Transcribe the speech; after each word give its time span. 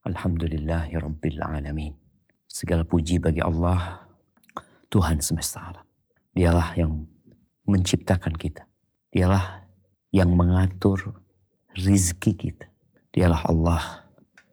Alhamdulillahi 0.00 0.96
Rabbil 0.96 1.44
Alamin. 1.44 1.92
Segala 2.48 2.88
puji 2.88 3.20
bagi 3.20 3.44
Allah, 3.44 4.08
Tuhan 4.88 5.20
semesta 5.20 5.60
alam. 5.60 5.84
Dialah 6.32 6.72
yang 6.72 7.04
menciptakan 7.68 8.32
kita. 8.32 8.64
Dialah 9.12 9.68
yang 10.08 10.32
mengatur 10.32 11.20
rizki 11.76 12.32
kita. 12.32 12.64
Dialah 13.12 13.44
Allah 13.44 13.82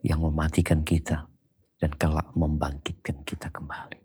yang 0.04 0.20
mematikan 0.20 0.84
kita 0.84 1.32
dan 1.80 1.96
kelak 1.96 2.28
membangkitkan 2.36 3.24
kita 3.24 3.48
kembali. 3.48 4.04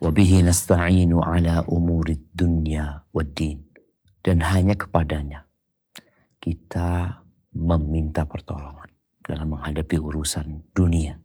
Wabihi 0.00 0.40
nasta'inu 0.40 1.20
ala 1.20 1.68
umurid 1.68 2.32
dunya 2.32 3.04
wad 3.12 3.36
din. 3.36 3.60
Dan 4.24 4.40
hanya 4.40 4.72
kepadanya 4.72 5.44
kita 6.40 7.20
meminta 7.52 8.24
pertolongan 8.24 8.91
dalam 9.22 9.54
menghadapi 9.54 9.96
urusan 9.98 10.74
dunia 10.74 11.18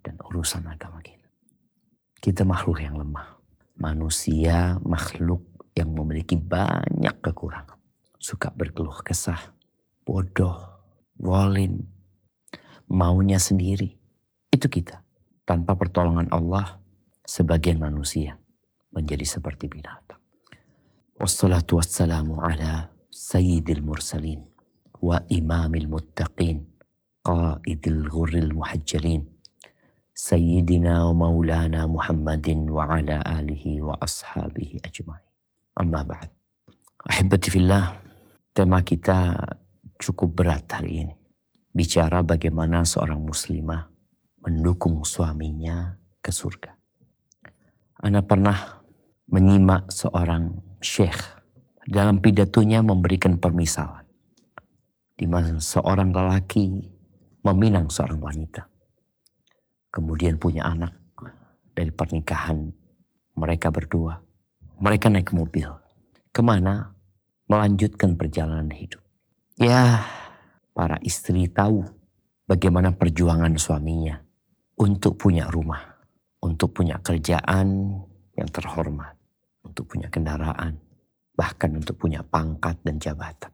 dan 0.00 0.16
urusan 0.30 0.64
agama 0.70 1.02
kita. 1.02 1.28
Kita 2.20 2.46
makhluk 2.46 2.80
yang 2.80 2.96
lemah. 2.96 3.40
Manusia 3.80 4.76
makhluk 4.84 5.40
yang 5.72 5.90
memiliki 5.96 6.36
banyak 6.36 7.16
kekurangan. 7.24 7.80
Suka 8.20 8.52
berkeluh 8.52 9.00
kesah, 9.00 9.56
bodoh, 10.04 10.60
walin, 11.16 11.88
maunya 12.86 13.40
sendiri. 13.40 13.96
Itu 14.52 14.68
kita. 14.68 15.00
Tanpa 15.48 15.74
pertolongan 15.74 16.28
Allah, 16.28 16.78
sebagian 17.24 17.80
manusia 17.80 18.36
menjadi 18.92 19.24
seperti 19.24 19.66
binatang. 19.66 20.20
Wassalatu 21.16 21.80
wassalamu 21.80 22.38
ala 22.38 22.92
sayyidil 23.10 23.82
mursalin 23.82 24.44
wa 25.00 25.20
imamil 25.32 25.88
muttaqin 25.88 26.69
sayyidina 30.16 31.04
wa 31.08 31.28
maulana 31.28 31.84
Muhammadin 31.84 32.68
wa 32.68 32.88
ala 32.88 33.20
alihi 33.24 33.80
wa 33.80 33.96
ashabihi 34.00 34.80
ajma'in. 34.84 35.24
Amma 35.76 36.04
ba'd. 36.04 36.28
Ahibati 37.08 37.48
fillah, 37.48 37.96
tema 38.52 38.84
kita 38.84 39.36
cukup 39.96 40.32
berat 40.44 40.68
hari 40.68 41.08
ini. 41.08 41.14
Bicara 41.72 42.20
bagaimana 42.20 42.84
seorang 42.84 43.20
muslimah 43.20 43.88
mendukung 44.44 45.04
suaminya 45.04 45.96
ke 46.20 46.32
surga. 46.32 46.72
Anda 48.00 48.24
pernah 48.24 48.80
menyimak 49.28 49.92
seorang 49.92 50.56
syekh 50.80 51.20
dalam 51.84 52.20
pidatonya 52.20 52.80
memberikan 52.80 53.36
permisalan. 53.36 54.04
Di 55.16 55.28
mana 55.28 55.60
seorang 55.60 56.12
lelaki 56.16 56.89
meminang 57.44 57.88
seorang 57.88 58.20
wanita. 58.20 58.68
Kemudian 59.90 60.38
punya 60.38 60.68
anak 60.68 60.94
dari 61.74 61.90
pernikahan 61.90 62.70
mereka 63.34 63.72
berdua. 63.72 64.20
Mereka 64.80 65.08
naik 65.12 65.32
mobil. 65.32 65.68
Ke 66.30 66.40
mana? 66.44 66.94
Melanjutkan 67.50 68.14
perjalanan 68.14 68.70
hidup. 68.70 69.02
Ya, 69.58 70.06
para 70.72 70.96
istri 71.02 71.50
tahu 71.50 71.84
bagaimana 72.46 72.94
perjuangan 72.94 73.52
suaminya 73.58 74.22
untuk 74.78 75.18
punya 75.18 75.50
rumah, 75.50 75.82
untuk 76.40 76.72
punya 76.72 76.96
kerjaan 77.02 78.00
yang 78.38 78.48
terhormat, 78.48 79.18
untuk 79.66 79.90
punya 79.90 80.08
kendaraan, 80.08 80.78
bahkan 81.34 81.76
untuk 81.76 81.98
punya 81.98 82.24
pangkat 82.24 82.78
dan 82.86 82.96
jabatan. 82.96 83.52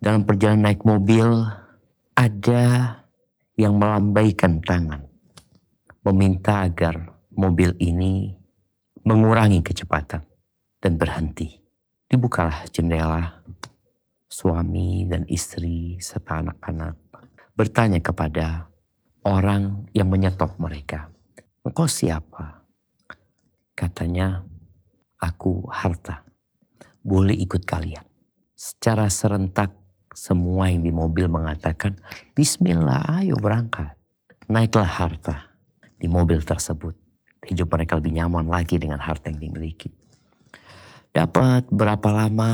Dalam 0.00 0.26
perjalanan 0.26 0.72
naik 0.72 0.82
mobil, 0.82 1.28
ada 2.18 2.64
yang 3.54 3.78
melambaikan 3.78 4.58
tangan, 4.62 5.06
meminta 6.02 6.66
agar 6.66 7.14
mobil 7.34 7.74
ini 7.78 8.34
mengurangi 9.06 9.62
kecepatan 9.62 10.22
dan 10.82 10.92
berhenti. 10.98 11.62
Dibukalah 12.10 12.66
jendela, 12.70 13.42
suami 14.26 15.06
dan 15.06 15.22
istri 15.30 15.98
serta 16.02 16.42
anak-anak 16.42 16.94
bertanya 17.54 18.02
kepada 18.02 18.66
orang 19.22 19.86
yang 19.94 20.10
menyetop 20.10 20.58
mereka. 20.58 21.10
Engkau 21.62 21.86
siapa? 21.86 22.66
Katanya, 23.74 24.42
aku 25.22 25.66
harta. 25.70 26.26
Boleh 27.00 27.34
ikut 27.38 27.62
kalian. 27.62 28.04
Secara 28.54 29.08
serentak 29.10 29.72
semua 30.14 30.70
yang 30.70 30.86
di 30.86 30.94
mobil 30.94 31.26
mengatakan, 31.26 31.98
Bismillah 32.32 33.20
ayo 33.20 33.34
berangkat. 33.36 33.98
Naiklah 34.46 34.86
harta 34.86 35.58
di 35.98 36.06
mobil 36.06 36.38
tersebut. 36.40 36.94
Hidup 37.44 37.68
mereka 37.74 37.98
lebih 37.98 38.14
nyaman 38.14 38.46
lagi 38.48 38.78
dengan 38.78 39.02
harta 39.02 39.28
yang 39.28 39.42
dimiliki. 39.42 39.90
Dapat 41.10 41.68
berapa 41.68 42.08
lama 42.14 42.50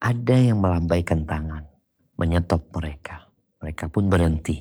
ada 0.00 0.36
yang 0.36 0.60
melambaikan 0.60 1.24
tangan. 1.24 1.64
Menyetop 2.20 2.68
mereka. 2.76 3.32
Mereka 3.64 3.88
pun 3.88 4.12
berhenti. 4.12 4.60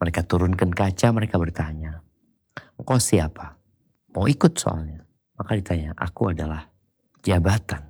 Mereka 0.00 0.28
turunkan 0.28 0.70
kaca, 0.72 1.12
mereka 1.12 1.40
bertanya. 1.40 2.04
Engkau 2.76 3.00
siapa? 3.00 3.56
Mau 4.12 4.28
ikut 4.28 4.56
soalnya. 4.56 5.04
Maka 5.36 5.56
ditanya, 5.56 5.96
aku 5.96 6.32
adalah 6.32 6.68
jabatan. 7.24 7.84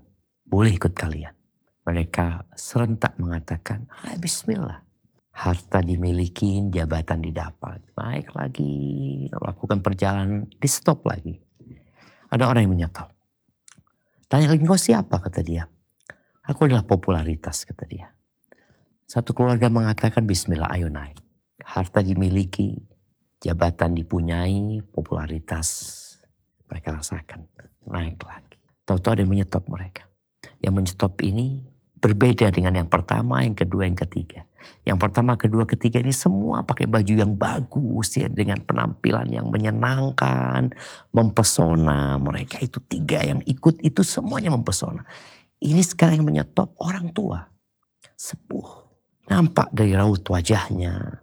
Boleh 0.47 0.75
ikut 0.75 0.95
kalian 0.95 1.40
mereka 1.85 2.45
serentak 2.53 3.17
mengatakan, 3.17 3.89
ah, 4.05 4.17
bismillah. 4.21 4.85
Harta 5.31 5.81
dimiliki, 5.81 6.61
jabatan 6.69 7.25
didapat. 7.25 7.81
Naik 7.97 8.35
lagi, 8.37 9.27
lakukan 9.33 9.81
perjalanan, 9.81 10.45
di 10.51 10.69
stop 10.69 11.07
lagi. 11.09 11.39
Ada 12.29 12.51
orang 12.51 12.67
yang 12.69 12.75
menyetop. 12.77 13.09
Tanya 14.29 14.53
lagi, 14.53 14.63
kau 14.63 14.79
siapa? 14.79 15.17
Kata 15.19 15.41
dia. 15.41 15.65
Aku 16.45 16.67
adalah 16.67 16.85
popularitas, 16.85 17.65
kata 17.65 17.85
dia. 17.87 18.11
Satu 19.07 19.35
keluarga 19.35 19.71
mengatakan, 19.71 20.27
bismillah, 20.27 20.71
ayo 20.77 20.91
naik. 20.91 21.19
Harta 21.63 22.03
dimiliki, 22.03 22.77
jabatan 23.41 23.97
dipunyai, 23.97 24.85
popularitas 24.93 25.99
mereka 26.71 26.95
rasakan. 26.95 27.51
Naik 27.91 28.23
lagi. 28.23 28.59
Tahu-tahu 28.87 29.13
ada 29.15 29.23
yang 29.23 29.33
menyetop 29.35 29.67
mereka. 29.67 30.07
Yang 30.63 30.75
menyetop 30.75 31.15
ini 31.23 31.70
Berbeda 32.01 32.49
dengan 32.49 32.81
yang 32.81 32.89
pertama, 32.89 33.45
yang 33.45 33.53
kedua, 33.53 33.85
yang 33.85 33.97
ketiga. 33.97 34.49
Yang 34.89 34.99
pertama, 35.05 35.37
kedua, 35.37 35.69
ketiga 35.69 36.01
ini 36.01 36.17
semua 36.17 36.65
pakai 36.65 36.89
baju 36.89 37.13
yang 37.13 37.37
bagus 37.37 38.17
ya. 38.17 38.33
Dengan 38.33 38.65
penampilan 38.65 39.29
yang 39.29 39.53
menyenangkan, 39.53 40.73
mempesona. 41.13 42.17
Mereka 42.17 42.65
itu 42.65 42.81
tiga 42.89 43.21
yang 43.21 43.45
ikut 43.45 43.85
itu 43.85 44.01
semuanya 44.01 44.49
mempesona. 44.49 45.05
Ini 45.61 45.85
sekarang 45.85 46.25
yang 46.25 46.29
menyetop 46.33 46.73
orang 46.81 47.13
tua. 47.13 47.45
Sepuh. 48.17 48.89
Nampak 49.29 49.69
dari 49.77 49.93
raut 49.93 50.25
wajahnya. 50.25 51.21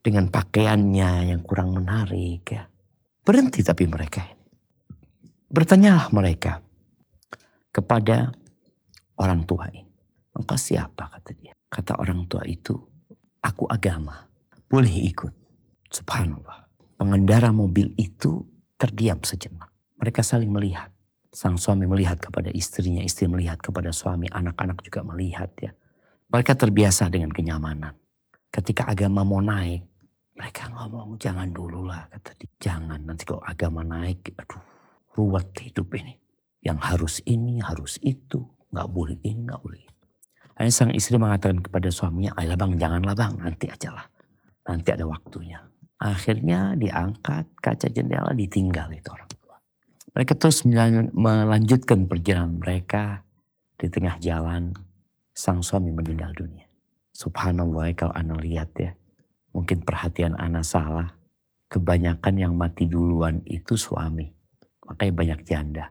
Dengan 0.00 0.32
pakaiannya 0.32 1.36
yang 1.36 1.44
kurang 1.44 1.76
menarik 1.76 2.48
ya. 2.48 2.64
Berhenti 3.24 3.60
tapi 3.60 3.84
mereka. 3.84 4.24
Bertanyalah 5.52 6.08
mereka 6.16 6.64
kepada 7.72 8.32
orang 9.20 9.44
tua 9.44 9.68
ini. 9.68 9.83
Engkau 10.34 10.58
siapa 10.58 11.06
kata 11.10 11.30
dia. 11.38 11.54
Kata 11.70 11.98
orang 11.98 12.26
tua 12.26 12.42
itu, 12.46 12.74
aku 13.42 13.70
agama. 13.70 14.26
Boleh 14.66 14.90
ikut. 15.06 15.30
Subhanallah. 15.90 16.66
Pengendara 16.98 17.54
mobil 17.54 17.94
itu 17.94 18.42
terdiam 18.74 19.22
sejenak. 19.22 19.70
Mereka 19.98 20.26
saling 20.26 20.50
melihat. 20.50 20.90
Sang 21.34 21.58
suami 21.58 21.86
melihat 21.86 22.22
kepada 22.22 22.50
istrinya, 22.54 23.02
istri 23.02 23.26
melihat 23.26 23.58
kepada 23.58 23.90
suami, 23.90 24.30
anak-anak 24.30 24.82
juga 24.86 25.02
melihat 25.02 25.50
ya. 25.58 25.74
Mereka 26.30 26.54
terbiasa 26.54 27.10
dengan 27.10 27.30
kenyamanan. 27.34 27.94
Ketika 28.50 28.86
agama 28.86 29.26
mau 29.26 29.42
naik, 29.42 29.82
mereka 30.34 30.70
ngomong 30.70 31.18
jangan 31.18 31.50
dulu 31.50 31.86
lah 31.86 32.06
kata 32.10 32.34
dia. 32.38 32.50
Jangan 32.58 33.02
nanti 33.06 33.22
kalau 33.26 33.42
agama 33.42 33.82
naik, 33.86 34.34
aduh 34.34 34.62
ruwet 35.14 35.54
hidup 35.62 35.94
ini. 35.94 36.18
Yang 36.62 36.78
harus 36.82 37.14
ini, 37.26 37.62
harus 37.62 37.98
itu. 38.02 38.42
Nggak 38.74 38.88
boleh 38.90 39.18
ini, 39.22 39.40
nggak 39.46 39.62
boleh 39.62 39.80
itu. 39.82 39.93
Akhirnya 40.54 40.74
sang 40.74 40.92
istri 40.94 41.18
mengatakan 41.18 41.58
kepada 41.58 41.90
suaminya, 41.90 42.30
ayolah 42.38 42.58
bang 42.58 42.72
janganlah 42.78 43.14
bang, 43.18 43.34
nanti 43.42 43.66
aja 43.66 43.90
lah. 43.90 44.06
Nanti 44.70 44.88
ada 44.94 45.04
waktunya. 45.04 45.58
Akhirnya 45.98 46.76
diangkat 46.78 47.58
kaca 47.58 47.88
jendela 47.90 48.30
ditinggal 48.36 48.92
itu 48.94 49.08
orang 49.10 49.30
tua. 49.34 49.56
Mereka 50.14 50.38
terus 50.38 50.62
melanjutkan 51.14 52.06
perjalanan 52.06 52.60
mereka 52.60 53.24
di 53.80 53.88
tengah 53.88 54.18
jalan. 54.20 54.74
Sang 55.34 55.66
suami 55.66 55.90
meninggal 55.90 56.30
dunia. 56.30 56.68
Subhanallah 57.10 57.90
kalau 57.96 58.14
anda 58.14 58.38
lihat 58.38 58.70
ya. 58.78 58.92
Mungkin 59.50 59.82
perhatian 59.82 60.36
anak 60.36 60.62
salah. 60.62 61.16
Kebanyakan 61.66 62.34
yang 62.38 62.54
mati 62.54 62.86
duluan 62.86 63.42
itu 63.42 63.74
suami. 63.74 64.30
Makanya 64.86 65.14
banyak 65.16 65.40
janda. 65.42 65.84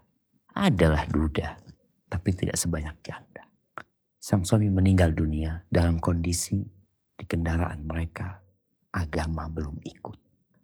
Adalah 0.53 1.09
duda. 1.09 1.57
Tapi 2.07 2.29
tidak 2.37 2.55
sebanyak 2.55 2.95
janda. 3.01 3.32
Sang 4.23 4.47
suami 4.47 4.71
meninggal 4.71 5.11
dunia 5.11 5.67
dalam 5.67 5.99
kondisi 5.99 6.63
di 7.11 7.27
kendaraan 7.27 7.83
mereka 7.83 8.39
agama 8.95 9.51
belum 9.51 9.83
ikut. 9.83 10.15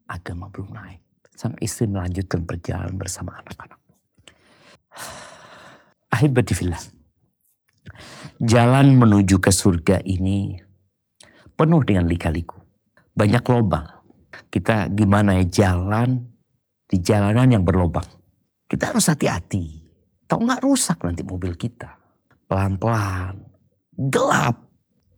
agama 0.08 0.48
belum 0.48 0.72
naik. 0.72 1.04
Sang 1.36 1.60
istri 1.60 1.86
melanjutkan 1.92 2.48
perjalanan 2.48 2.96
bersama 2.96 3.36
anak-anak. 3.44 3.78
Ahibati 6.16 6.56
fillah. 6.56 6.80
Jalan 8.40 8.96
menuju 8.96 9.44
ke 9.44 9.52
surga 9.52 10.08
ini 10.08 10.56
penuh 11.54 11.84
dengan 11.84 12.08
lika-liku. 12.08 12.64
Banyak 13.12 13.44
lubang. 13.44 13.86
Kita 14.48 14.88
gimana 14.88 15.36
ya 15.36 15.68
jalan 15.68 16.32
di 16.88 16.96
jalanan 17.04 17.60
yang 17.60 17.68
berlubang. 17.68 18.08
Kita 18.72 18.96
harus 18.96 19.12
hati-hati. 19.12 19.84
Tahu 20.32 20.48
nggak 20.48 20.64
rusak 20.64 21.04
nanti 21.04 21.28
mobil 21.28 21.60
kita. 21.60 22.00
Pelan-pelan. 22.48 23.49
Gelap. 24.00 24.56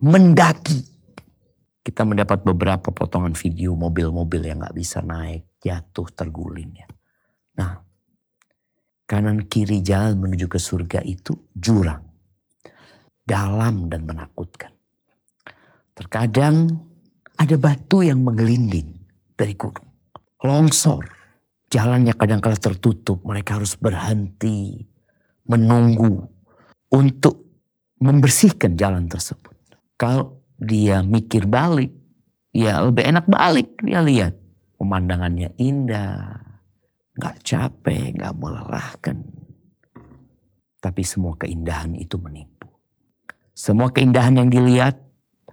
Mendaki. 0.02 0.82
Kita 1.86 2.02
mendapat 2.02 2.42
beberapa 2.42 2.90
potongan 2.90 3.38
video 3.38 3.78
mobil-mobil 3.78 4.42
yang 4.50 4.66
nggak 4.66 4.74
bisa 4.74 5.06
naik. 5.06 5.46
Jatuh 5.62 6.10
terguling 6.18 6.74
ya. 6.74 6.90
Nah 7.62 7.78
kanan 9.06 9.46
kiri 9.46 9.86
jalan 9.86 10.18
menuju 10.18 10.50
ke 10.50 10.58
surga 10.58 11.06
itu 11.06 11.38
jurang. 11.54 12.02
Dalam 13.22 13.86
dan 13.86 14.10
menakutkan. 14.10 14.74
Terkadang 15.94 16.74
ada 17.38 17.56
batu 17.62 18.02
yang 18.02 18.26
menggelinding 18.26 18.98
dari 19.38 19.54
gunung. 19.54 19.90
Longsor. 20.42 21.06
Jalannya 21.70 22.18
kadang-kala 22.18 22.58
tertutup. 22.58 23.22
Mereka 23.22 23.62
harus 23.62 23.78
berhenti. 23.78 24.82
Menunggu. 25.46 26.26
Untuk 26.92 27.41
membersihkan 28.02 28.74
jalan 28.76 29.06
tersebut. 29.06 29.54
Kalau 29.96 30.42
dia 30.58 31.06
mikir 31.06 31.46
balik. 31.46 31.94
Ya 32.52 32.82
lebih 32.82 33.06
enak 33.06 33.30
balik. 33.30 33.78
Dia 33.86 34.02
lihat. 34.02 34.34
Pemandangannya 34.82 35.54
indah. 35.62 36.42
Gak 37.16 37.46
capek, 37.46 38.18
gak 38.18 38.34
melelahkan. 38.34 39.18
Tapi 40.82 41.02
semua 41.06 41.38
keindahan 41.38 41.94
itu 41.94 42.18
menipu. 42.18 42.66
Semua 43.54 43.94
keindahan 43.94 44.42
yang 44.42 44.50
dilihat 44.50 44.98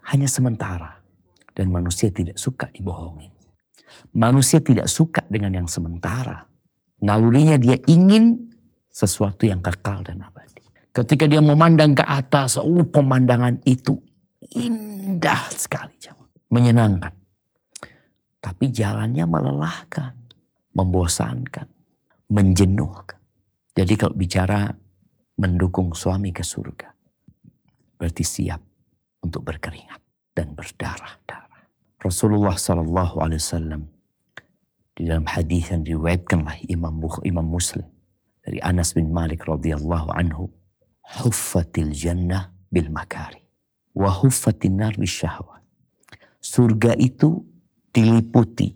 hanya 0.08 0.24
sementara. 0.24 1.04
Dan 1.52 1.68
manusia 1.68 2.08
tidak 2.08 2.40
suka 2.40 2.72
dibohongi. 2.72 3.28
Manusia 4.16 4.62
tidak 4.64 4.88
suka 4.88 5.20
dengan 5.28 5.52
yang 5.52 5.68
sementara. 5.68 6.48
Nalurinya 7.02 7.58
dia 7.60 7.76
ingin 7.84 8.48
sesuatu 8.88 9.44
yang 9.44 9.60
kekal 9.60 10.06
dan 10.06 10.22
abadi. 10.22 10.37
Ketika 10.92 11.28
dia 11.30 11.38
memandang 11.38 11.94
ke 11.94 12.02
atas, 12.02 12.58
oh 12.58 12.82
pemandangan 12.82 13.62
itu 13.68 13.96
indah 14.56 15.46
sekali. 15.52 15.94
Menyenangkan. 16.48 17.12
Tapi 18.40 18.72
jalannya 18.72 19.28
melelahkan, 19.28 20.16
membosankan, 20.72 21.68
menjenuhkan. 22.32 23.20
Jadi 23.76 23.94
kalau 23.94 24.16
bicara 24.16 24.72
mendukung 25.38 25.92
suami 25.92 26.32
ke 26.32 26.40
surga, 26.40 26.88
berarti 28.00 28.24
siap 28.24 28.58
untuk 29.20 29.44
berkeringat 29.44 30.00
dan 30.32 30.56
berdarah-darah. 30.56 31.68
Rasulullah 31.98 32.54
Sallallahu 32.54 33.20
Alaihi 33.20 33.42
Wasallam 33.42 33.82
di 34.98 35.06
dalam 35.06 35.26
hadis 35.30 35.70
yang 35.70 35.86
diriwayatkan 35.86 36.42
oleh 36.42 36.58
Imam 36.70 36.98
Imam 37.22 37.46
Muslim 37.46 37.86
dari 38.42 38.58
Anas 38.62 38.94
bin 38.94 39.14
Malik 39.14 39.46
radhiyallahu 39.46 40.10
anhu, 40.14 40.50
huffatil 41.16 41.92
jannah 41.96 42.52
bil 42.68 42.92
makari 42.92 43.40
wa 43.96 44.12
huffatin 44.12 44.76
nar 44.76 44.94
syahwat. 45.00 45.64
Surga 46.38 46.94
itu 46.94 47.42
diliputi, 47.90 48.70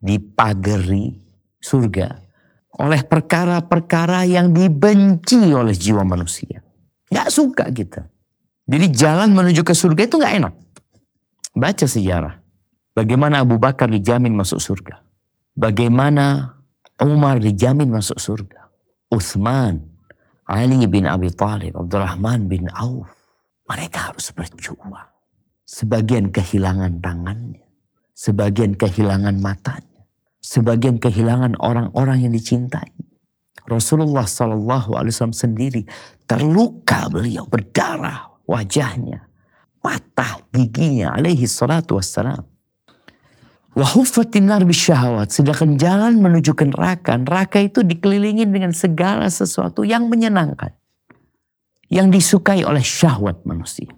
dipagari 0.00 1.12
surga 1.60 2.18
oleh 2.80 3.04
perkara-perkara 3.04 4.24
yang 4.24 4.50
dibenci 4.56 5.52
oleh 5.52 5.76
jiwa 5.76 6.02
manusia. 6.08 6.64
Gak 7.12 7.28
suka 7.28 7.68
kita. 7.68 8.08
Jadi 8.64 8.86
jalan 8.88 9.36
menuju 9.36 9.60
ke 9.60 9.76
surga 9.76 10.08
itu 10.08 10.16
gak 10.16 10.34
enak. 10.40 10.54
Baca 11.52 11.84
sejarah. 11.84 12.40
Bagaimana 12.96 13.44
Abu 13.44 13.60
Bakar 13.60 13.92
dijamin 13.92 14.32
masuk 14.32 14.56
surga. 14.56 15.04
Bagaimana 15.52 16.56
Umar 16.96 17.36
dijamin 17.44 17.92
masuk 17.92 18.16
surga. 18.16 18.72
Uthman, 19.12 19.91
Ali 20.52 20.84
bin 20.84 21.08
Abi 21.08 21.32
Thalib, 21.32 21.72
Abdurrahman 21.80 22.44
bin 22.44 22.68
Auf. 22.76 23.08
Mereka 23.64 24.12
harus 24.12 24.28
berjuang. 24.36 25.08
Sebagian 25.64 26.28
kehilangan 26.28 27.00
tangannya. 27.00 27.64
Sebagian 28.12 28.76
kehilangan 28.76 29.40
matanya. 29.40 30.04
Sebagian 30.44 31.00
kehilangan 31.00 31.56
orang-orang 31.56 32.28
yang 32.28 32.36
dicintai. 32.36 32.92
Rasulullah 33.64 34.28
Sallallahu 34.28 34.92
Alaihi 34.92 35.14
Wasallam 35.16 35.32
sendiri 35.32 35.82
terluka 36.28 37.08
beliau 37.08 37.48
berdarah 37.48 38.36
wajahnya, 38.44 39.24
mata, 39.80 40.42
giginya 40.52 41.16
alaihi 41.16 41.48
salatu 41.48 41.96
wassalam. 41.96 42.44
Wahufatin. 43.72 44.52
Sedangkan 45.32 45.80
jalan 45.80 46.20
menuju 46.20 46.52
ke 46.52 46.68
neraka. 46.68 47.16
Neraka 47.16 47.58
itu 47.60 47.80
dikelilingi 47.80 48.44
dengan 48.44 48.76
segala 48.76 49.32
sesuatu 49.32 49.80
yang 49.80 50.12
menyenangkan. 50.12 50.76
Yang 51.88 52.06
disukai 52.20 52.64
oleh 52.64 52.84
syahwat 52.84 53.44
manusia. 53.48 53.88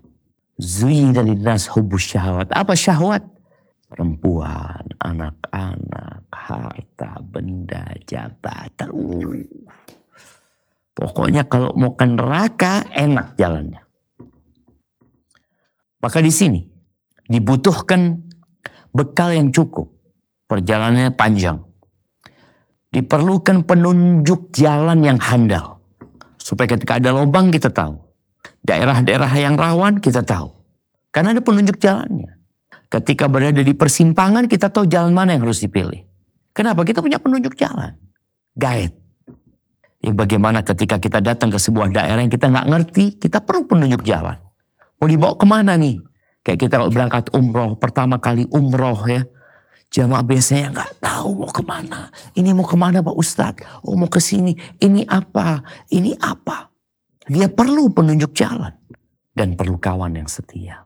Zui 0.58 1.10
dari 1.10 1.34
nas 1.34 1.66
hubus 1.74 2.14
syahwat. 2.14 2.54
Apa 2.54 2.78
syahwat? 2.78 3.26
Perempuan, 3.90 4.82
anak-anak, 5.02 6.26
harta, 6.30 7.22
benda, 7.22 7.94
jabatan. 8.06 8.90
Pokoknya 10.94 11.46
kalau 11.46 11.74
mau 11.78 11.94
ke 11.94 12.06
neraka 12.06 12.86
enak 12.90 13.38
jalannya. 13.38 13.82
Maka 16.02 16.18
di 16.18 16.34
sini 16.34 16.60
dibutuhkan 17.30 18.23
bekal 18.94 19.34
yang 19.34 19.50
cukup. 19.50 19.90
Perjalanannya 20.46 21.12
panjang. 21.18 21.58
Diperlukan 22.94 23.66
penunjuk 23.66 24.54
jalan 24.54 25.02
yang 25.02 25.18
handal. 25.18 25.82
Supaya 26.38 26.78
ketika 26.78 27.02
ada 27.02 27.10
lubang 27.10 27.50
kita 27.50 27.74
tahu. 27.74 27.98
Daerah-daerah 28.62 29.28
yang 29.34 29.58
rawan 29.58 29.98
kita 29.98 30.22
tahu. 30.22 30.54
Karena 31.10 31.34
ada 31.34 31.42
penunjuk 31.42 31.82
jalannya. 31.82 32.38
Ketika 32.86 33.26
berada 33.26 33.58
di 33.58 33.74
persimpangan 33.74 34.46
kita 34.46 34.70
tahu 34.70 34.86
jalan 34.86 35.10
mana 35.10 35.34
yang 35.34 35.42
harus 35.42 35.58
dipilih. 35.58 36.06
Kenapa? 36.54 36.86
Kita 36.86 37.02
punya 37.02 37.18
penunjuk 37.18 37.58
jalan. 37.58 37.98
Guide. 38.54 38.94
Ya 40.04 40.12
bagaimana 40.12 40.60
ketika 40.62 41.00
kita 41.00 41.18
datang 41.24 41.50
ke 41.50 41.58
sebuah 41.58 41.90
daerah 41.90 42.20
yang 42.22 42.30
kita 42.30 42.52
nggak 42.52 42.68
ngerti, 42.70 43.04
kita 43.18 43.42
perlu 43.42 43.66
penunjuk 43.66 44.04
jalan. 44.04 44.36
Mau 45.00 45.08
dibawa 45.08 45.34
ke 45.34 45.46
mana 45.48 45.74
nih? 45.74 45.98
Kayak 46.44 46.68
kita 46.68 46.74
kalau 46.76 46.92
berangkat 46.92 47.32
umroh, 47.32 47.72
pertama 47.80 48.20
kali 48.20 48.44
umroh 48.52 49.00
ya. 49.08 49.24
Jamaah 49.88 50.26
biasanya 50.26 50.76
nggak 50.76 50.92
tahu 51.00 51.40
mau 51.40 51.48
ke 51.48 51.62
mana. 51.64 52.12
Ini 52.36 52.52
mau 52.52 52.68
ke 52.68 52.76
mana 52.76 53.00
Pak 53.00 53.16
Ustadz? 53.16 53.64
Oh 53.86 53.96
mau 53.96 54.12
ke 54.12 54.20
sini. 54.20 54.52
Ini 54.76 55.08
apa? 55.08 55.64
Ini 55.88 56.20
apa? 56.20 56.68
Dia 57.24 57.48
perlu 57.48 57.88
penunjuk 57.88 58.36
jalan. 58.36 58.74
Dan 59.32 59.56
perlu 59.56 59.80
kawan 59.80 60.20
yang 60.20 60.28
setia. 60.28 60.84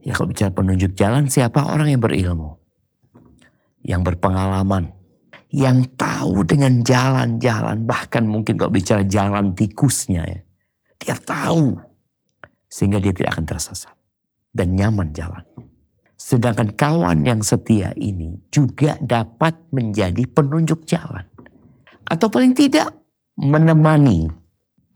Ya 0.00 0.12
kalau 0.14 0.30
bicara 0.30 0.54
penunjuk 0.54 0.94
jalan 0.94 1.26
siapa 1.26 1.58
orang 1.66 1.90
yang 1.90 2.04
berilmu. 2.04 2.60
Yang 3.82 4.14
berpengalaman. 4.14 4.94
Yang 5.50 5.90
tahu 5.98 6.46
dengan 6.46 6.84
jalan-jalan. 6.86 7.82
Bahkan 7.82 8.22
mungkin 8.28 8.60
kalau 8.60 8.70
bicara 8.70 9.02
jalan 9.02 9.56
tikusnya 9.56 10.22
ya. 10.22 10.40
Dia 11.00 11.16
tahu 11.16 11.80
sehingga 12.70 13.00
dia 13.02 13.10
tidak 13.16 13.40
akan 13.40 13.46
tersesat 13.48 13.99
dan 14.50 14.74
nyaman 14.74 15.14
jalan. 15.14 15.44
Sedangkan 16.20 16.76
kawan 16.76 17.24
yang 17.24 17.40
setia 17.40 17.96
ini 17.96 18.36
juga 18.52 19.00
dapat 19.00 19.56
menjadi 19.72 20.20
penunjuk 20.28 20.84
jalan. 20.84 21.24
Atau 22.04 22.28
paling 22.28 22.52
tidak 22.52 22.92
menemani, 23.40 24.28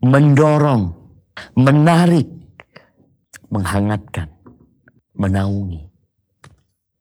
mendorong, 0.05 0.93
menarik, 1.57 2.29
menghangatkan, 3.49 4.29
menaungi. 5.17 5.89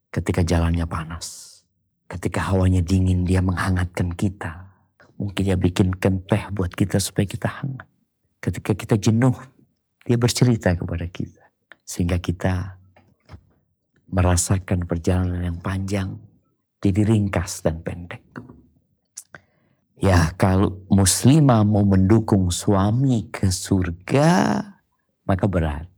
Ketika 0.08 0.46
jalannya 0.46 0.86
panas, 0.86 1.60
ketika 2.08 2.48
hawanya 2.48 2.80
dingin 2.80 3.26
dia 3.26 3.42
menghangatkan 3.42 4.14
kita. 4.14 4.72
Mungkin 5.14 5.42
dia 5.46 5.54
bikinkan 5.58 6.26
teh 6.26 6.42
buat 6.50 6.74
kita 6.74 6.98
supaya 6.98 7.26
kita 7.26 7.46
hangat. 7.46 7.86
Ketika 8.42 8.74
kita 8.74 8.94
jenuh, 8.98 9.34
dia 10.02 10.18
bercerita 10.18 10.74
kepada 10.74 11.06
kita. 11.06 11.43
Sehingga 11.84 12.16
kita 12.18 12.80
merasakan 14.08 14.88
perjalanan 14.88 15.52
yang 15.52 15.58
panjang 15.60 16.16
jadi 16.84 17.00
ringkas 17.08 17.64
dan 17.64 17.80
pendek. 17.80 18.20
Ya 19.96 20.36
kalau 20.36 20.84
muslimah 20.92 21.64
mau 21.64 21.80
mendukung 21.80 22.52
suami 22.52 23.32
ke 23.32 23.48
surga 23.48 24.60
maka 25.24 25.48
berat. 25.48 25.88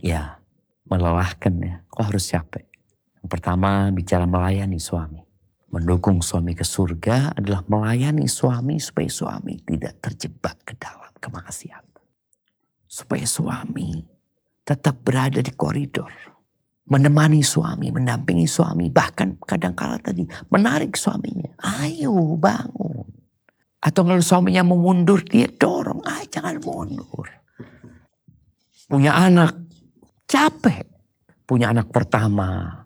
Ya 0.00 0.40
melelahkan 0.88 1.54
ya. 1.60 1.74
Kok 1.92 2.04
harus 2.08 2.24
capek? 2.32 2.64
Yang 3.20 3.28
pertama 3.28 3.92
bicara 3.92 4.24
melayani 4.24 4.80
suami. 4.80 5.20
Mendukung 5.72 6.20
suami 6.24 6.56
ke 6.56 6.64
surga 6.64 7.36
adalah 7.36 7.64
melayani 7.68 8.28
suami 8.28 8.80
supaya 8.80 9.08
suami 9.08 9.60
tidak 9.60 10.00
terjebak 10.04 10.56
ke 10.64 10.76
dalam 10.76 11.12
kemaksiatan. 11.20 12.04
Supaya 12.88 13.24
suami 13.24 14.04
tetap 14.62 15.02
berada 15.02 15.42
di 15.42 15.52
koridor. 15.54 16.10
Menemani 16.82 17.40
suami, 17.46 17.94
mendampingi 17.94 18.46
suami. 18.46 18.90
Bahkan 18.90 19.42
kadang-kala 19.46 20.02
tadi 20.02 20.26
menarik 20.50 20.98
suaminya. 20.98 21.54
Ayo 21.82 22.34
bangun. 22.38 23.06
Atau 23.82 24.06
kalau 24.06 24.22
suaminya 24.22 24.62
mau 24.62 24.78
mundur, 24.78 25.22
dia 25.26 25.50
dorong. 25.50 26.02
Ah 26.06 26.22
jangan 26.30 26.62
mundur. 26.62 27.26
Punya 28.86 29.14
anak, 29.14 29.58
capek. 30.26 30.86
Punya 31.42 31.74
anak 31.74 31.90
pertama, 31.90 32.82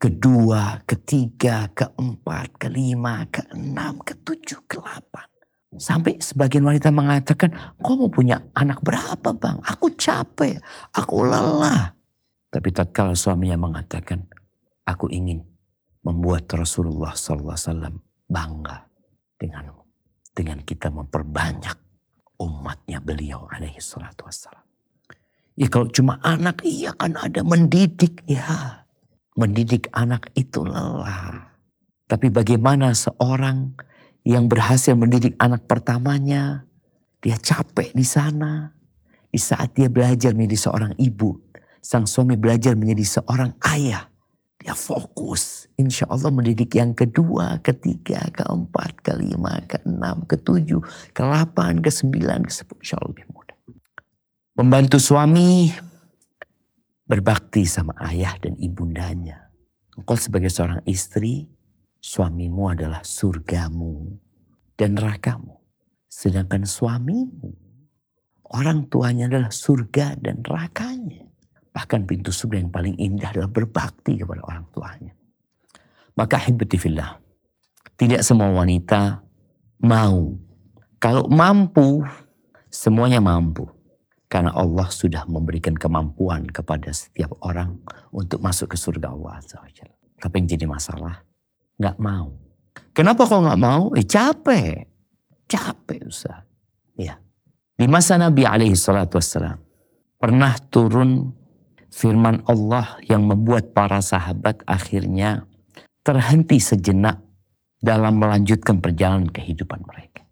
kedua, 0.00 0.82
ketiga, 0.88 1.68
keempat, 1.70 2.56
kelima, 2.58 3.28
keenam, 3.28 4.00
ketujuh, 4.00 4.66
ke-8. 4.66 5.29
Sampai 5.78 6.18
sebagian 6.18 6.66
wanita 6.66 6.90
mengatakan, 6.90 7.54
kau 7.78 7.94
mau 7.94 8.10
punya 8.10 8.42
anak 8.58 8.82
berapa 8.82 9.30
bang? 9.30 9.62
Aku 9.62 9.94
capek, 9.94 10.58
aku 10.90 11.22
lelah. 11.22 11.94
Tapi 12.50 12.74
tatkala 12.74 13.14
suaminya 13.14 13.54
mengatakan, 13.54 14.26
aku 14.82 15.06
ingin 15.14 15.38
membuat 16.02 16.50
Rasulullah 16.50 17.14
SAW 17.14 18.02
bangga 18.26 18.82
denganmu. 19.38 19.78
Dengan 20.34 20.58
kita 20.66 20.90
memperbanyak 20.90 21.78
umatnya 22.42 22.98
beliau 22.98 23.46
alaihi 23.54 23.78
salatu 23.78 24.26
wassalam. 24.26 24.66
Ya 25.54 25.70
kalau 25.70 25.86
cuma 25.92 26.18
anak, 26.26 26.66
iya 26.66 26.90
kan 26.98 27.14
ada 27.14 27.46
mendidik. 27.46 28.26
Ya 28.26 28.82
Mendidik 29.38 29.86
anak 29.94 30.34
itu 30.34 30.66
lelah. 30.66 31.54
Tapi 32.10 32.26
bagaimana 32.26 32.90
seorang 32.90 33.78
yang 34.24 34.46
berhasil 34.46 34.92
mendidik 34.92 35.36
anak 35.40 35.64
pertamanya, 35.64 36.68
dia 37.20 37.36
capek 37.36 37.92
di 37.92 38.04
sana. 38.04 38.72
Di 39.30 39.38
saat 39.38 39.78
dia 39.78 39.86
belajar 39.86 40.34
menjadi 40.34 40.66
seorang 40.66 40.92
ibu, 40.98 41.38
sang 41.78 42.04
suami 42.04 42.34
belajar 42.34 42.74
menjadi 42.74 43.22
seorang 43.22 43.54
ayah. 43.70 44.10
Dia 44.60 44.76
fokus, 44.76 45.70
insya 45.80 46.04
Allah 46.12 46.28
mendidik 46.28 46.76
yang 46.76 46.92
kedua, 46.92 47.62
ketiga, 47.64 48.20
keempat, 48.28 49.00
kelima, 49.00 49.56
keenam, 49.64 50.28
ketujuh, 50.28 50.84
ke 51.16 51.20
delapan, 51.24 51.80
ke 51.80 51.88
sembilan, 51.88 52.44
ke 52.44 52.52
sepuluh. 52.52 52.82
Insya 52.84 53.00
Allah 53.00 53.10
lebih 53.16 53.26
mudah. 53.32 53.56
Membantu 54.60 54.98
suami 55.00 55.72
berbakti 57.08 57.64
sama 57.64 57.96
ayah 58.04 58.36
dan 58.36 58.58
ibundanya. 58.60 59.48
Engkau 59.96 60.20
sebagai 60.20 60.52
seorang 60.52 60.84
istri, 60.84 61.48
suamimu 62.00 62.72
adalah 62.72 63.04
surgamu 63.04 64.16
dan 64.74 64.96
nerakamu. 64.96 65.60
Sedangkan 66.10 66.66
suamimu, 66.66 67.54
orang 68.50 68.90
tuanya 68.90 69.30
adalah 69.30 69.52
surga 69.52 70.18
dan 70.18 70.42
nerakanya. 70.42 71.28
Bahkan 71.70 72.08
pintu 72.08 72.34
surga 72.34 72.58
yang 72.58 72.72
paling 72.74 72.98
indah 72.98 73.30
adalah 73.30 73.46
berbakti 73.46 74.18
kepada 74.18 74.42
orang 74.42 74.66
tuanya. 74.74 75.14
Maka 76.18 76.36
hibbatifillah, 76.42 77.22
tidak 77.94 78.26
semua 78.26 78.50
wanita 78.50 79.22
mau. 79.86 80.34
Kalau 80.98 81.30
mampu, 81.30 82.02
semuanya 82.68 83.22
mampu. 83.22 83.70
Karena 84.30 84.54
Allah 84.54 84.86
sudah 84.90 85.26
memberikan 85.26 85.74
kemampuan 85.74 86.46
kepada 86.46 86.94
setiap 86.94 87.34
orang 87.42 87.82
untuk 88.14 88.38
masuk 88.38 88.74
ke 88.74 88.76
surga 88.78 89.10
Allah 89.10 89.42
Tapi 90.22 90.34
yang 90.38 90.46
jadi 90.54 90.66
masalah, 90.70 91.26
nggak 91.80 91.96
mau. 91.96 92.36
Kenapa 92.92 93.24
kok 93.24 93.40
nggak 93.40 93.60
mau? 93.60 93.88
Eh 93.96 94.04
capek. 94.04 94.84
Capek 95.48 96.00
Ustaz. 96.04 96.44
Ya. 97.00 97.16
Di 97.74 97.88
masa 97.88 98.20
Nabi 98.20 98.44
alaihi 98.44 98.76
salatu 98.76 99.16
wassalam, 99.16 99.56
pernah 100.20 100.52
turun 100.68 101.32
firman 101.88 102.44
Allah 102.44 103.00
yang 103.08 103.24
membuat 103.24 103.72
para 103.72 104.04
sahabat 104.04 104.60
akhirnya 104.68 105.48
terhenti 106.04 106.60
sejenak 106.60 107.24
dalam 107.80 108.20
melanjutkan 108.20 108.84
perjalanan 108.84 109.32
kehidupan 109.32 109.80
mereka. 109.88 110.28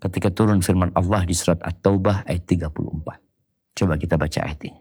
Ketika 0.00 0.28
turun 0.28 0.60
firman 0.60 0.92
Allah 0.92 1.24
di 1.24 1.32
surat 1.32 1.60
At-Taubah 1.64 2.28
ayat 2.28 2.44
34. 2.44 2.76
Coba 3.76 3.94
kita 3.96 4.20
baca 4.20 4.38
ayat 4.44 4.60
ini. 4.68 4.80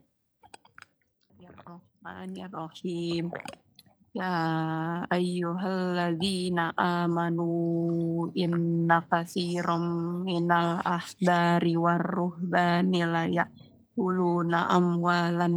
Bismillahirrahmanirrahim. 1.32 3.32
Ya 3.32 3.69
ayyuhalladzina 4.18 6.74
amanu 6.74 8.34
inna 8.34 9.06
katsiran 9.06 10.26
minal 10.26 10.82
ahdari 10.82 11.78
warruhbani 11.78 13.06
la 13.06 13.30
ya'kuluna 13.30 14.74
amwalan 14.74 15.54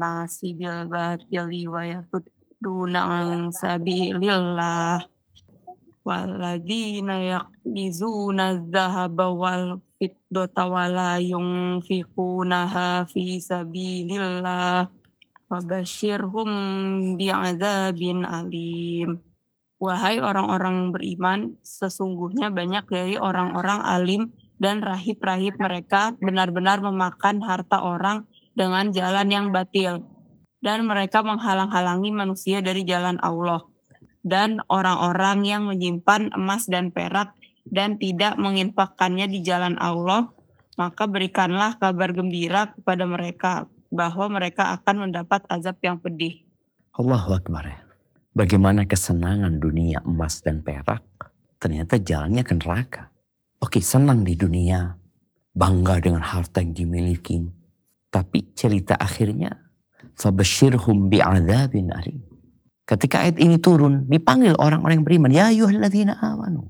nasi 0.00 0.56
bil 0.56 0.88
batili 0.88 1.68
wa 1.68 1.84
yasudduna 1.84 3.00
an 3.04 3.52
sabilillah. 3.52 5.04
Waladina 6.00 7.20
yaknizuna 7.20 8.64
dhahaba 8.64 9.36
wal 9.36 9.84
fiddata 10.00 10.64
wala 10.64 11.20
yunfiqunaha 11.20 13.04
fi 13.04 13.36
sabilillah 13.36 14.88
Wabashirhum 15.50 16.50
bi'adzabin 17.18 18.22
alim. 18.22 19.18
Wahai 19.82 20.22
orang-orang 20.22 20.94
beriman, 20.94 21.58
sesungguhnya 21.66 22.54
banyak 22.54 22.86
dari 22.86 23.18
orang-orang 23.18 23.82
alim 23.82 24.22
dan 24.62 24.78
rahib-rahib 24.78 25.58
mereka 25.58 26.14
benar-benar 26.22 26.78
memakan 26.78 27.42
harta 27.42 27.82
orang 27.82 28.30
dengan 28.54 28.94
jalan 28.94 29.26
yang 29.26 29.46
batil. 29.50 30.06
Dan 30.62 30.86
mereka 30.86 31.26
menghalang-halangi 31.26 32.14
manusia 32.14 32.62
dari 32.62 32.86
jalan 32.86 33.18
Allah. 33.18 33.66
Dan 34.22 34.62
orang-orang 34.70 35.42
yang 35.42 35.66
menyimpan 35.66 36.30
emas 36.30 36.70
dan 36.70 36.94
perak 36.94 37.34
dan 37.66 37.98
tidak 37.98 38.38
menginfakkannya 38.38 39.26
di 39.26 39.42
jalan 39.42 39.74
Allah, 39.82 40.30
maka 40.78 41.10
berikanlah 41.10 41.74
kabar 41.80 42.14
gembira 42.14 42.70
kepada 42.70 43.02
mereka 43.08 43.66
bahwa 43.90 44.40
mereka 44.40 44.78
akan 44.78 45.10
mendapat 45.10 45.42
azab 45.50 45.76
yang 45.82 45.98
pedih. 45.98 46.46
Allahu 46.94 47.34
Akbar. 47.34 47.90
Bagaimana 48.30 48.86
kesenangan 48.86 49.58
dunia 49.58 50.06
emas 50.06 50.38
dan 50.38 50.62
perak, 50.62 51.02
ternyata 51.58 51.98
jalannya 51.98 52.46
ke 52.46 52.54
neraka. 52.54 53.10
Oke, 53.58 53.82
senang 53.82 54.22
di 54.22 54.38
dunia, 54.38 54.94
bangga 55.50 55.98
dengan 55.98 56.22
harta 56.22 56.62
yang 56.62 56.70
dimiliki. 56.70 57.42
Tapi 58.10 58.54
cerita 58.54 58.94
akhirnya, 58.94 59.50
fabashirhum 60.14 61.10
bi'adzabin 61.10 61.90
alim. 61.90 62.22
Ketika 62.86 63.22
ayat 63.22 63.38
ini 63.38 63.58
turun, 63.58 64.06
dipanggil 64.10 64.58
orang-orang 64.58 65.02
yang 65.02 65.06
beriman. 65.06 65.30
Ya 65.30 65.50
ayuhalladzina 65.50 66.18
amanu. 66.18 66.66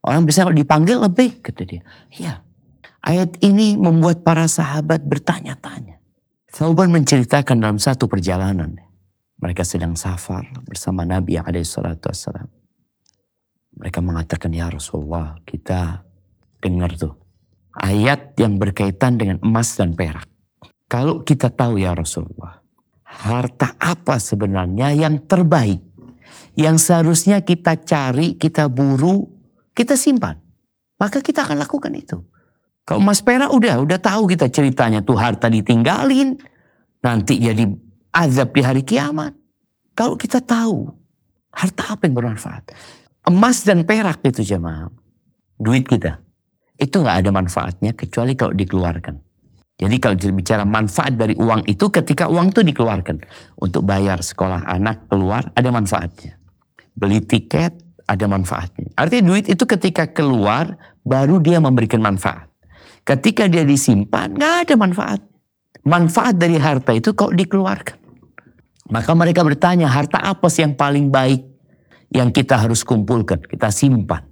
Orang 0.00 0.24
bisa 0.24 0.48
dipanggil 0.48 0.96
lebih, 0.96 1.44
kata 1.44 1.68
dia. 1.68 1.84
Ya, 2.16 2.40
ayat 3.04 3.36
ini 3.44 3.76
membuat 3.76 4.24
para 4.24 4.48
sahabat 4.48 5.04
bertanya-tanya. 5.04 5.99
Sauban 6.50 6.90
menceritakan 6.90 7.62
dalam 7.62 7.78
satu 7.78 8.10
perjalanan. 8.10 8.74
Mereka 9.38 9.62
sedang 9.62 9.94
safar 9.94 10.50
bersama 10.66 11.06
Nabi 11.06 11.38
wassalam. 11.38 12.50
Mereka 13.78 14.02
mengatakan, 14.02 14.50
ya 14.50 14.66
Rasulullah, 14.66 15.38
kita 15.46 16.02
dengar 16.58 16.98
tuh. 16.98 17.14
Ayat 17.70 18.34
yang 18.34 18.58
berkaitan 18.58 19.14
dengan 19.14 19.38
emas 19.46 19.78
dan 19.78 19.94
perak. 19.94 20.26
Kalau 20.90 21.22
kita 21.22 21.54
tahu 21.54 21.78
ya 21.78 21.94
Rasulullah, 21.94 22.58
harta 23.06 23.78
apa 23.78 24.18
sebenarnya 24.18 24.90
yang 24.90 25.22
terbaik. 25.22 25.78
Yang 26.58 26.90
seharusnya 26.90 27.46
kita 27.46 27.78
cari, 27.86 28.34
kita 28.34 28.66
buru, 28.66 29.22
kita 29.70 29.94
simpan. 29.94 30.34
Maka 30.98 31.22
kita 31.22 31.46
akan 31.46 31.62
lakukan 31.62 31.94
itu. 31.94 32.20
Kalau 32.90 33.06
Mas 33.06 33.22
Pera 33.22 33.46
udah, 33.46 33.86
udah 33.86 34.02
tahu 34.02 34.26
kita 34.34 34.50
ceritanya 34.50 34.98
tuh 34.98 35.14
harta 35.14 35.46
ditinggalin. 35.46 36.34
Nanti 37.06 37.38
jadi 37.38 37.62
azab 38.10 38.50
di 38.50 38.66
hari 38.66 38.82
kiamat. 38.82 39.30
Kalau 39.94 40.18
kita 40.18 40.42
tahu 40.42 40.90
harta 41.54 41.94
apa 41.94 42.10
yang 42.10 42.18
bermanfaat. 42.18 42.74
Emas 43.30 43.62
dan 43.62 43.86
perak 43.86 44.26
itu 44.26 44.42
jemaah. 44.42 44.90
Duit 45.54 45.86
kita. 45.86 46.18
Itu 46.74 47.06
nggak 47.06 47.22
ada 47.22 47.30
manfaatnya 47.30 47.94
kecuali 47.94 48.34
kalau 48.34 48.58
dikeluarkan. 48.58 49.14
Jadi 49.78 49.96
kalau 50.02 50.18
bicara 50.34 50.66
manfaat 50.66 51.14
dari 51.14 51.38
uang 51.38 51.70
itu 51.70 51.94
ketika 51.94 52.26
uang 52.26 52.50
itu 52.50 52.66
dikeluarkan. 52.74 53.22
Untuk 53.62 53.86
bayar 53.86 54.18
sekolah 54.18 54.66
anak 54.66 55.06
keluar 55.06 55.46
ada 55.54 55.70
manfaatnya. 55.70 56.42
Beli 56.98 57.22
tiket 57.22 57.70
ada 58.10 58.26
manfaatnya. 58.26 58.90
Artinya 58.98 59.30
duit 59.30 59.46
itu 59.46 59.62
ketika 59.62 60.10
keluar 60.10 60.74
baru 61.06 61.38
dia 61.38 61.62
memberikan 61.62 62.02
manfaat. 62.02 62.49
Ketika 63.04 63.50
dia 63.50 63.64
disimpan 63.66 64.36
nggak 64.36 64.54
ada 64.68 64.74
manfaat. 64.76 65.20
Manfaat 65.80 66.36
dari 66.36 66.60
harta 66.60 66.92
itu 66.92 67.16
kok 67.16 67.32
dikeluarkan. 67.32 67.98
Maka 68.90 69.10
mereka 69.16 69.40
bertanya 69.46 69.88
harta 69.88 70.20
apa 70.20 70.50
sih 70.52 70.66
yang 70.66 70.76
paling 70.76 71.08
baik? 71.08 71.50
yang 72.10 72.34
kita 72.34 72.58
harus 72.58 72.82
kumpulkan, 72.82 73.38
kita 73.46 73.70
simpan. 73.70 74.26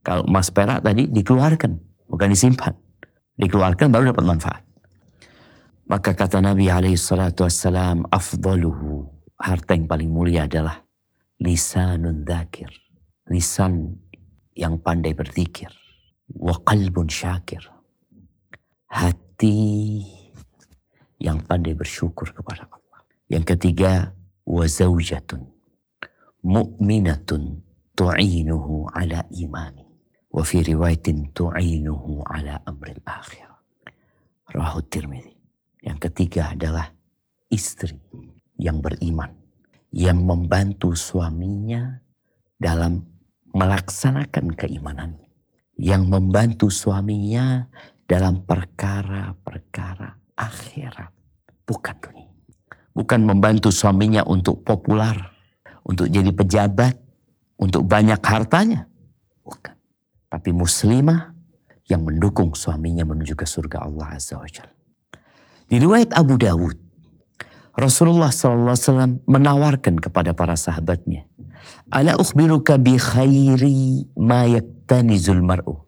Kalau 0.00 0.24
emas 0.24 0.48
perak 0.48 0.80
tadi 0.80 1.04
dikeluarkan, 1.12 1.72
bukan 2.08 2.28
disimpan. 2.32 2.72
Dikeluarkan 3.36 3.92
baru 3.92 4.16
dapat 4.16 4.24
manfaat. 4.24 4.62
Maka 5.88 6.16
kata 6.16 6.40
Nabi 6.40 6.68
alaihi 6.72 6.96
salatu 6.96 7.44
wassalam, 7.44 8.08
harta 9.38 9.72
yang 9.76 9.86
paling 9.86 10.10
mulia 10.10 10.48
adalah 10.48 10.84
lisanun 11.40 12.24
dzakir. 12.24 12.68
Lisan 13.28 13.92
yang 14.56 14.80
pandai 14.80 15.12
berzikir. 15.12 15.68
Wa 16.32 16.56
qalbun 16.64 17.12
syakir. 17.12 17.60
Hati 18.88 20.00
yang 21.20 21.44
pandai 21.44 21.76
bersyukur 21.76 22.32
kepada 22.32 22.64
Allah. 22.72 23.04
Yang 23.28 23.54
ketiga, 23.54 24.16
wa 24.48 24.64
zaujatun 24.64 25.44
mu'minatun 26.40 27.60
tu'inuhu 27.92 28.88
ala 28.94 29.26
imani. 29.34 29.84
Wa 30.32 30.40
fi 30.40 30.64
riwayatin 30.64 31.36
tu'inuhu 31.36 32.24
ala 32.24 32.64
amril 32.64 33.02
akhir. 33.04 33.48
Rahu 34.48 34.80
Tirmidzi. 34.88 35.36
Yang 35.84 35.98
ketiga 36.08 36.56
adalah 36.56 36.88
istri 37.52 37.96
yang 38.56 38.80
beriman. 38.80 39.36
Yang 39.92 40.18
membantu 40.20 40.92
suaminya 40.96 42.00
dalam 42.56 43.04
melaksanakan 43.52 44.56
keimanan. 44.56 45.20
Yang 45.76 46.02
membantu 46.08 46.66
suaminya 46.68 47.68
dalam 48.08 48.40
perkara-perkara 48.42 50.16
akhirat. 50.32 51.12
Bukan 51.68 51.96
dunia. 52.00 52.32
Bukan 52.96 53.20
membantu 53.20 53.68
suaminya 53.68 54.24
untuk 54.24 54.64
populer. 54.64 55.14
Untuk 55.84 56.08
jadi 56.08 56.32
pejabat. 56.32 56.96
Untuk 57.60 57.84
banyak 57.84 58.18
hartanya. 58.24 58.88
Bukan. 59.44 59.76
Tapi 60.32 60.50
muslimah 60.56 61.36
yang 61.88 62.04
mendukung 62.04 62.56
suaminya 62.56 63.04
menuju 63.04 63.36
ke 63.36 63.44
surga 63.44 63.84
Allah 63.84 64.16
Azza 64.16 64.40
wa 64.40 64.48
Jalla. 64.48 64.72
Di 65.68 65.76
riwayat 65.76 66.16
Abu 66.16 66.40
Dawud, 66.40 66.76
Rasulullah 67.76 68.32
SAW 68.32 69.20
menawarkan 69.28 70.00
kepada 70.00 70.32
para 70.32 70.56
sahabatnya, 70.56 71.28
Ala 71.88 72.16
ukhbiruka 72.16 72.76
bi 72.76 72.96
khairi 72.96 74.08
ma 74.16 74.44
yaktanizul 74.48 75.40
mar'u. 75.40 75.84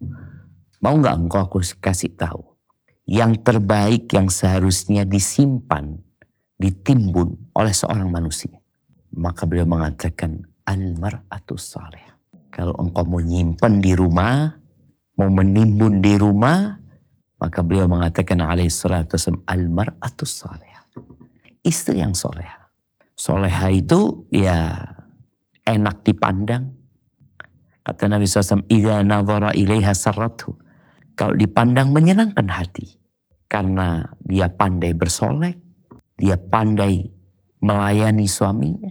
Mau 0.81 0.97
nggak 0.97 1.17
engkau 1.17 1.41
aku 1.45 1.61
kasih 1.77 2.17
tahu 2.17 2.41
yang 3.05 3.37
terbaik 3.45 4.09
yang 4.17 4.33
seharusnya 4.33 5.05
disimpan, 5.05 6.01
ditimbun 6.57 7.53
oleh 7.53 7.75
seorang 7.75 8.09
manusia. 8.09 8.57
Maka 9.13 9.45
beliau 9.45 9.69
mengatakan 9.69 10.41
al-mar'atu 10.65 11.61
salih. 11.61 12.01
Kalau 12.49 12.73
engkau 12.81 13.05
mau 13.05 13.21
nyimpan 13.21 13.83
di 13.83 13.93
rumah, 13.93 14.57
mau 15.21 15.29
menimbun 15.29 16.01
di 16.01 16.15
rumah, 16.17 16.81
maka 17.37 17.61
beliau 17.65 17.89
mengatakan 17.89 18.41
alaihi 18.41 18.73
salatu 18.73 19.21
wasallam 19.21 19.45
al-mar'atu 19.49 20.25
salih. 20.29 20.69
Istri 21.61 22.01
yang 22.01 22.17
soleha. 22.17 22.73
Soleha 23.17 23.69
itu 23.69 24.25
ya 24.33 24.81
enak 25.65 26.05
dipandang. 26.05 26.73
Kata 27.81 28.13
Nabi 28.13 28.29
SAW, 28.29 28.65
Ida 28.69 29.01
nazara 29.01 29.57
ilaiha 29.57 29.97
sarratu. 29.97 30.57
Kalau 31.21 31.37
dipandang 31.37 31.93
menyenangkan 31.93 32.49
hati. 32.49 32.97
Karena 33.45 34.09
dia 34.25 34.49
pandai 34.49 34.97
bersolek. 34.97 35.61
Dia 36.17 36.41
pandai 36.41 37.05
melayani 37.61 38.25
suaminya. 38.25 38.89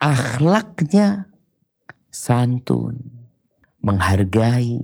Akhlaknya 0.00 1.28
santun. 2.08 2.96
Menghargai. 3.84 4.80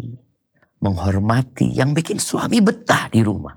Menghormati. 0.85 1.72
Yang 1.72 1.90
bikin 2.05 2.18
suami 2.20 2.61
betah 2.61 3.09
di 3.09 3.24
rumah. 3.24 3.57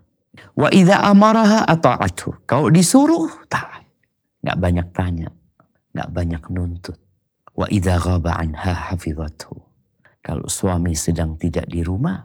Wa 0.55 0.71
idza 0.71 1.03
amaraha 1.03 1.67
ata'atu. 1.67 2.47
Kalau 2.47 2.71
disuruh, 2.71 3.27
taat. 3.51 3.83
Nggak 4.39 4.55
banyak 4.55 4.87
tanya. 4.95 5.29
Nggak 5.91 6.09
banyak 6.15 6.43
nuntut. 6.47 6.95
Wa 7.51 7.67
idza 7.67 7.99
ghaba 7.99 8.39
anha 8.39 8.71
hafizathu. 8.71 9.70
Kalau 10.21 10.45
suami 10.45 10.93
sedang 10.93 11.33
tidak 11.33 11.65
di 11.65 11.81
rumah, 11.81 12.21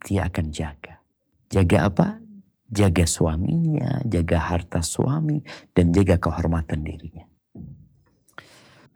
dia 0.00 0.24
akan 0.24 0.46
jaga. 0.48 1.04
Jaga 1.52 1.78
apa? 1.88 2.08
Jaga 2.68 3.04
suaminya, 3.08 4.00
jaga 4.04 4.40
harta 4.40 4.80
suami, 4.84 5.40
dan 5.72 5.92
jaga 5.92 6.20
kehormatan 6.20 6.84
dirinya. 6.84 7.24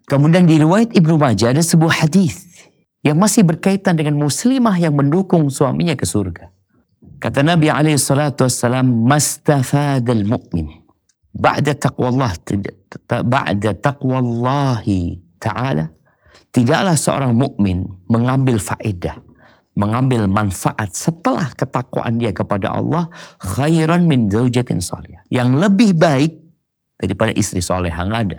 Kemudian 0.04 0.44
di 0.44 0.60
riwayat 0.60 0.92
Ibnu 0.92 1.16
Majah 1.16 1.56
ada 1.56 1.64
sebuah 1.64 2.04
hadis 2.04 2.68
yang 3.00 3.16
masih 3.16 3.48
berkaitan 3.48 3.96
dengan 3.96 4.20
muslimah 4.20 4.76
yang 4.76 4.92
mendukung 4.92 5.48
suaminya 5.48 5.96
ke 5.96 6.04
surga. 6.04 6.52
Kata 7.16 7.40
Nabi 7.40 7.70
alaihi 7.70 7.96
salatu 7.96 8.44
wassalam, 8.44 9.08
"Mastafadal 9.08 10.26
mu'min 10.26 10.68
ba'da 11.32 11.72
taqwallah 11.72 12.34
ba'da 13.24 13.70
ta'ala." 15.38 16.01
Tidaklah 16.52 16.96
seorang 17.00 17.32
mukmin 17.32 17.88
mengambil 18.12 18.60
faedah, 18.60 19.16
mengambil 19.72 20.28
manfaat 20.28 20.92
setelah 20.92 21.48
ketakwaan 21.56 22.20
dia 22.20 22.36
kepada 22.36 22.76
Allah 22.76 23.08
khairan 23.40 24.04
min 24.04 24.28
zaujatin 24.28 24.84
salihah. 24.84 25.24
Yang 25.32 25.48
lebih 25.56 25.96
baik 25.96 26.32
daripada 27.00 27.32
istri 27.32 27.64
solehah 27.64 28.04
nggak 28.04 28.22
ada. 28.28 28.38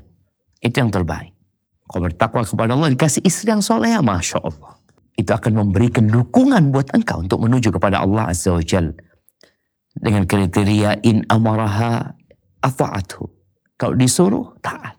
Itu 0.62 0.78
yang 0.78 0.94
terbaik. 0.94 1.34
Kalau 1.90 2.06
bertakwa 2.06 2.46
kepada 2.46 2.72
Allah 2.78 2.94
dikasih 2.94 3.26
istri 3.26 3.50
yang 3.50 3.66
solehah, 3.66 4.06
masya 4.06 4.40
Allah 4.46 4.78
itu 5.14 5.30
akan 5.30 5.66
memberikan 5.66 6.10
dukungan 6.10 6.74
buat 6.74 6.90
engkau 6.94 7.22
untuk 7.22 7.42
menuju 7.46 7.70
kepada 7.70 8.02
Allah 8.02 8.34
Azza 8.34 8.54
wa 8.54 8.64
Jal. 8.66 8.94
Dengan 9.94 10.26
kriteria 10.26 11.06
in 11.06 11.22
amaraha 11.30 12.18
afa'athu. 12.66 13.30
Kalau 13.78 13.94
disuruh, 13.94 14.58
taat. 14.66 14.98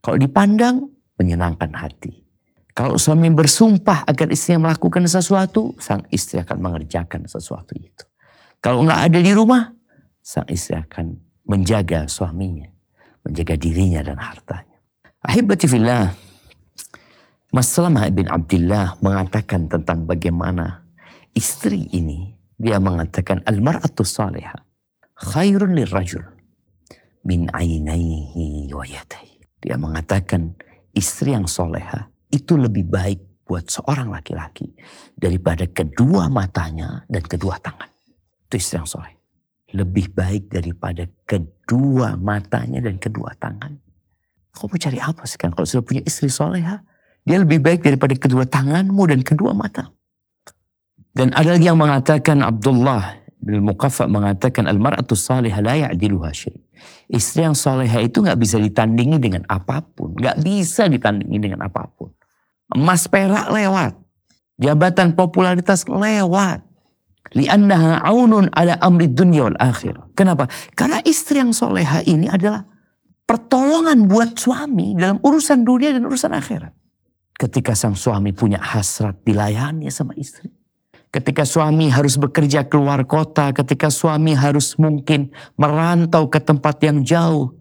Kalau 0.00 0.16
dipandang, 0.16 0.88
menyenangkan 1.20 1.76
hati. 1.76 2.19
Kalau 2.80 2.96
suami 2.96 3.28
bersumpah 3.28 4.08
agar 4.08 4.32
istrinya 4.32 4.72
melakukan 4.72 5.04
sesuatu, 5.04 5.76
sang 5.76 6.00
istri 6.08 6.40
akan 6.40 6.64
mengerjakan 6.64 7.28
sesuatu 7.28 7.76
itu. 7.76 8.08
Kalau 8.56 8.88
nggak 8.88 9.12
ada 9.12 9.20
di 9.20 9.36
rumah, 9.36 9.68
sang 10.24 10.48
istri 10.48 10.80
akan 10.80 11.12
menjaga 11.44 12.08
suaminya, 12.08 12.72
menjaga 13.20 13.60
dirinya 13.60 14.00
dan 14.00 14.16
hartanya. 14.16 14.80
Ahibati 15.20 15.68
fillah, 15.68 16.08
Mas 17.52 17.68
Salamah 17.68 18.08
bin 18.08 18.32
Abdullah 18.32 18.96
mengatakan 19.04 19.68
tentang 19.68 20.08
bagaimana 20.08 20.80
istri 21.36 21.84
ini 21.92 22.32
dia 22.56 22.80
mengatakan 22.80 23.44
al-mar'atu 23.44 24.08
salihah 24.08 24.56
khairun 25.20 25.76
lirajul 25.76 26.24
min 27.28 27.44
ainaihi 27.52 28.72
wa 28.72 28.88
yadayhi. 28.88 29.44
Dia 29.60 29.76
mengatakan 29.76 30.56
istri 30.96 31.36
yang 31.36 31.44
soleha 31.44 32.08
itu 32.30 32.54
lebih 32.54 32.86
baik 32.86 33.20
buat 33.50 33.66
seorang 33.66 34.14
laki-laki 34.14 34.70
daripada 35.18 35.66
kedua 35.66 36.30
matanya 36.30 37.02
dan 37.10 37.26
kedua 37.26 37.58
tangan. 37.58 37.90
Itu 38.46 38.54
istri 38.54 38.78
yang 38.78 38.86
soleh. 38.86 39.14
Lebih 39.74 40.14
baik 40.14 40.50
daripada 40.54 41.06
kedua 41.26 42.14
matanya 42.14 42.78
dan 42.82 42.98
kedua 43.02 43.34
tangan. 43.34 43.74
Kau 44.54 44.66
mau 44.66 44.78
cari 44.78 44.98
apa 44.98 45.26
sekarang 45.26 45.54
kalau 45.54 45.66
sudah 45.66 45.82
punya 45.82 46.02
istri 46.06 46.30
soleha? 46.30 46.82
Dia 47.26 47.38
lebih 47.42 47.62
baik 47.62 47.82
daripada 47.82 48.14
kedua 48.14 48.46
tanganmu 48.46 49.02
dan 49.10 49.20
kedua 49.22 49.54
mata. 49.54 49.90
Dan 51.10 51.34
ada 51.34 51.58
lagi 51.58 51.66
yang 51.66 51.78
mengatakan 51.78 52.42
Abdullah 52.42 53.18
bin 53.42 53.66
Muqaffa 53.66 54.06
mengatakan 54.06 54.70
al-mar'atu 54.70 55.18
salihah 55.18 55.58
la 55.58 55.74
ya'diluha 55.88 56.30
syai. 56.30 56.54
Istri 57.10 57.50
yang 57.50 57.56
salihah 57.58 58.04
itu 58.04 58.22
nggak 58.22 58.38
bisa 58.38 58.62
ditandingi 58.62 59.18
dengan 59.18 59.42
apa 59.50 59.82
pun, 59.82 60.14
nggak 60.14 60.38
bisa 60.44 60.86
ditandingi 60.86 61.38
dengan 61.42 61.66
apa 61.66 61.88
pun. 61.90 62.14
Emas 62.70 63.10
perak 63.10 63.50
lewat, 63.50 63.98
jabatan 64.62 65.18
popularitas 65.18 65.86
lewat. 65.86 66.62
Li'annaha 67.30 68.02
aunun 68.02 68.50
ala 68.56 68.74
amri 68.82 69.06
dunia 69.06 69.46
wal 69.46 69.58
akhir. 69.62 69.94
Kenapa? 70.18 70.50
Karena 70.74 70.98
istri 71.06 71.38
yang 71.38 71.54
soleha 71.54 72.02
ini 72.02 72.26
adalah 72.26 72.66
pertolongan 73.22 74.10
buat 74.10 74.34
suami 74.34 74.98
dalam 74.98 75.22
urusan 75.22 75.62
dunia 75.62 75.94
dan 75.94 76.02
urusan 76.10 76.34
akhirat. 76.34 76.74
Ketika 77.38 77.78
sang 77.78 77.94
suami 77.94 78.34
punya 78.34 78.58
hasrat 78.58 79.22
dilayani 79.22 79.86
sama 79.94 80.18
istri. 80.18 80.50
Ketika 81.10 81.42
suami 81.42 81.90
harus 81.90 82.14
bekerja 82.18 82.66
keluar 82.70 83.02
kota, 83.02 83.50
ketika 83.50 83.90
suami 83.90 84.34
harus 84.34 84.78
mungkin 84.78 85.34
merantau 85.58 86.30
ke 86.30 86.38
tempat 86.38 86.78
yang 86.86 87.02
jauh. 87.02 87.59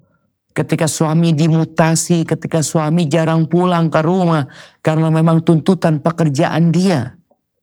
Ketika 0.59 0.91
suami 0.91 1.31
dimutasi, 1.31 2.27
ketika 2.27 2.59
suami 2.59 3.07
jarang 3.07 3.47
pulang 3.47 3.87
ke 3.87 4.03
rumah 4.03 4.43
karena 4.83 5.07
memang 5.07 5.39
tuntutan 5.39 6.03
pekerjaan 6.03 6.75
dia. 6.75 7.15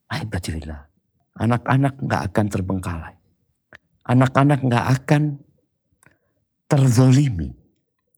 Aibatillah. 0.08 0.88
Anak-anak 1.36 2.00
nggak 2.00 2.22
akan 2.32 2.46
terbengkalai. 2.48 3.14
Anak-anak 4.08 4.64
nggak 4.64 4.86
akan 4.96 5.22
terzolimi. 6.64 7.52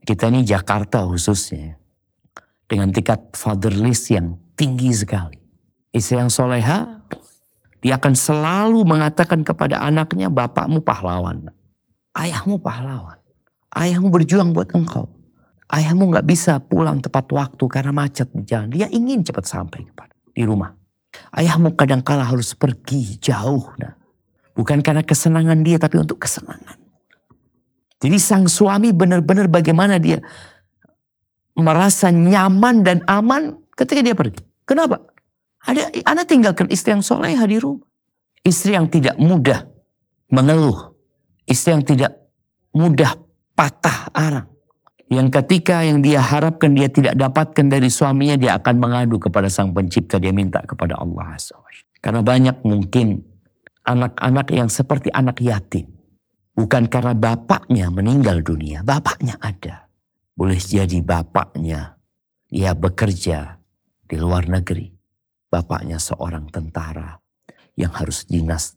Kita 0.07 0.31
ini 0.31 0.47
Jakarta 0.47 1.03
khususnya 1.11 1.75
dengan 2.71 2.95
tingkat 2.95 3.35
fatherless 3.35 4.15
yang 4.15 4.39
tinggi 4.55 4.95
sekali. 4.95 5.43
Istri 5.91 6.23
yang 6.23 6.31
soleha, 6.31 7.03
dia 7.83 7.99
akan 7.99 8.15
selalu 8.15 8.87
mengatakan 8.87 9.43
kepada 9.43 9.83
anaknya, 9.83 10.31
bapakmu 10.31 10.87
pahlawan. 10.87 11.51
Ayahmu 12.15 12.63
pahlawan. 12.63 13.18
Ayahmu 13.75 14.09
berjuang 14.09 14.57
buat 14.57 14.73
engkau. 14.73 15.09
Ayahmu 15.69 16.09
nggak 16.09 16.25
bisa 16.25 16.57
pulang 16.65 17.05
tepat 17.05 17.29
waktu 17.29 17.65
karena 17.69 17.93
macet 17.93 18.33
di 18.33 18.41
jalan. 18.49 18.73
Dia 18.73 18.89
ingin 18.89 19.21
cepat 19.21 19.45
sampai 19.45 19.85
di 20.33 20.43
rumah. 20.49 20.73
Ayahmu 21.37 21.77
kadang-kala 21.77 22.25
harus 22.25 22.57
pergi 22.57 23.21
jauh. 23.21 23.69
Nah. 23.77 23.93
Bukan 24.57 24.81
karena 24.81 25.05
kesenangan 25.05 25.61
dia, 25.63 25.77
tapi 25.77 26.01
untuk 26.01 26.19
kesenangan. 26.19 26.81
Jadi 27.99 28.17
sang 28.19 28.47
suami 28.47 28.95
benar-benar 28.95 29.51
bagaimana 29.51 29.99
dia 29.99 30.23
merasa 31.59 32.15
nyaman 32.15 32.87
dan 32.87 32.99
aman 33.07 33.59
ketika 33.75 34.01
dia 34.03 34.15
pergi. 34.15 34.43
Kenapa? 34.63 35.03
Ada 35.67 35.91
anak 36.07 36.31
tinggalkan 36.31 36.71
istri 36.71 36.95
yang 36.95 37.03
soleha 37.03 37.43
di 37.45 37.59
rumah. 37.59 37.85
Istri 38.47 38.79
yang 38.79 38.87
tidak 38.87 39.19
mudah 39.19 39.67
mengeluh. 40.31 40.95
Istri 41.45 41.71
yang 41.75 41.85
tidak 41.85 42.13
mudah 42.71 43.19
patah 43.59 44.15
arang. 44.15 44.47
Yang 45.11 45.43
ketika 45.43 45.83
yang 45.83 45.99
dia 45.99 46.23
harapkan 46.23 46.79
dia 46.79 46.87
tidak 46.87 47.19
dapatkan 47.19 47.67
dari 47.67 47.91
suaminya, 47.91 48.39
dia 48.39 48.55
akan 48.55 48.77
mengadu 48.79 49.19
kepada 49.19 49.51
sang 49.51 49.75
pencipta. 49.75 50.23
Dia 50.23 50.31
minta 50.31 50.63
kepada 50.63 50.95
Allah 50.95 51.35
Karena 51.99 52.23
banyak 52.23 52.63
mungkin 52.63 53.19
anak-anak 53.83 54.47
yang 54.55 54.71
seperti 54.71 55.11
anak 55.11 55.43
yatim. 55.43 55.91
Bukan 56.55 56.87
karena 56.87 57.17
bapaknya 57.17 57.89
meninggal 57.89 58.45
dunia, 58.45 58.85
bapaknya 58.85 59.41
ada. 59.41 59.89
Boleh 60.37 60.61
jadi 60.61 61.03
bapaknya, 61.03 61.99
dia 62.47 62.77
bekerja 62.77 63.59
di 64.07 64.17
luar 64.21 64.47
negeri. 64.47 64.93
Bapaknya 65.49 65.97
seorang 65.97 66.53
tentara 66.53 67.17
yang 67.73 67.97
harus 67.97 68.29
dinas 68.29 68.77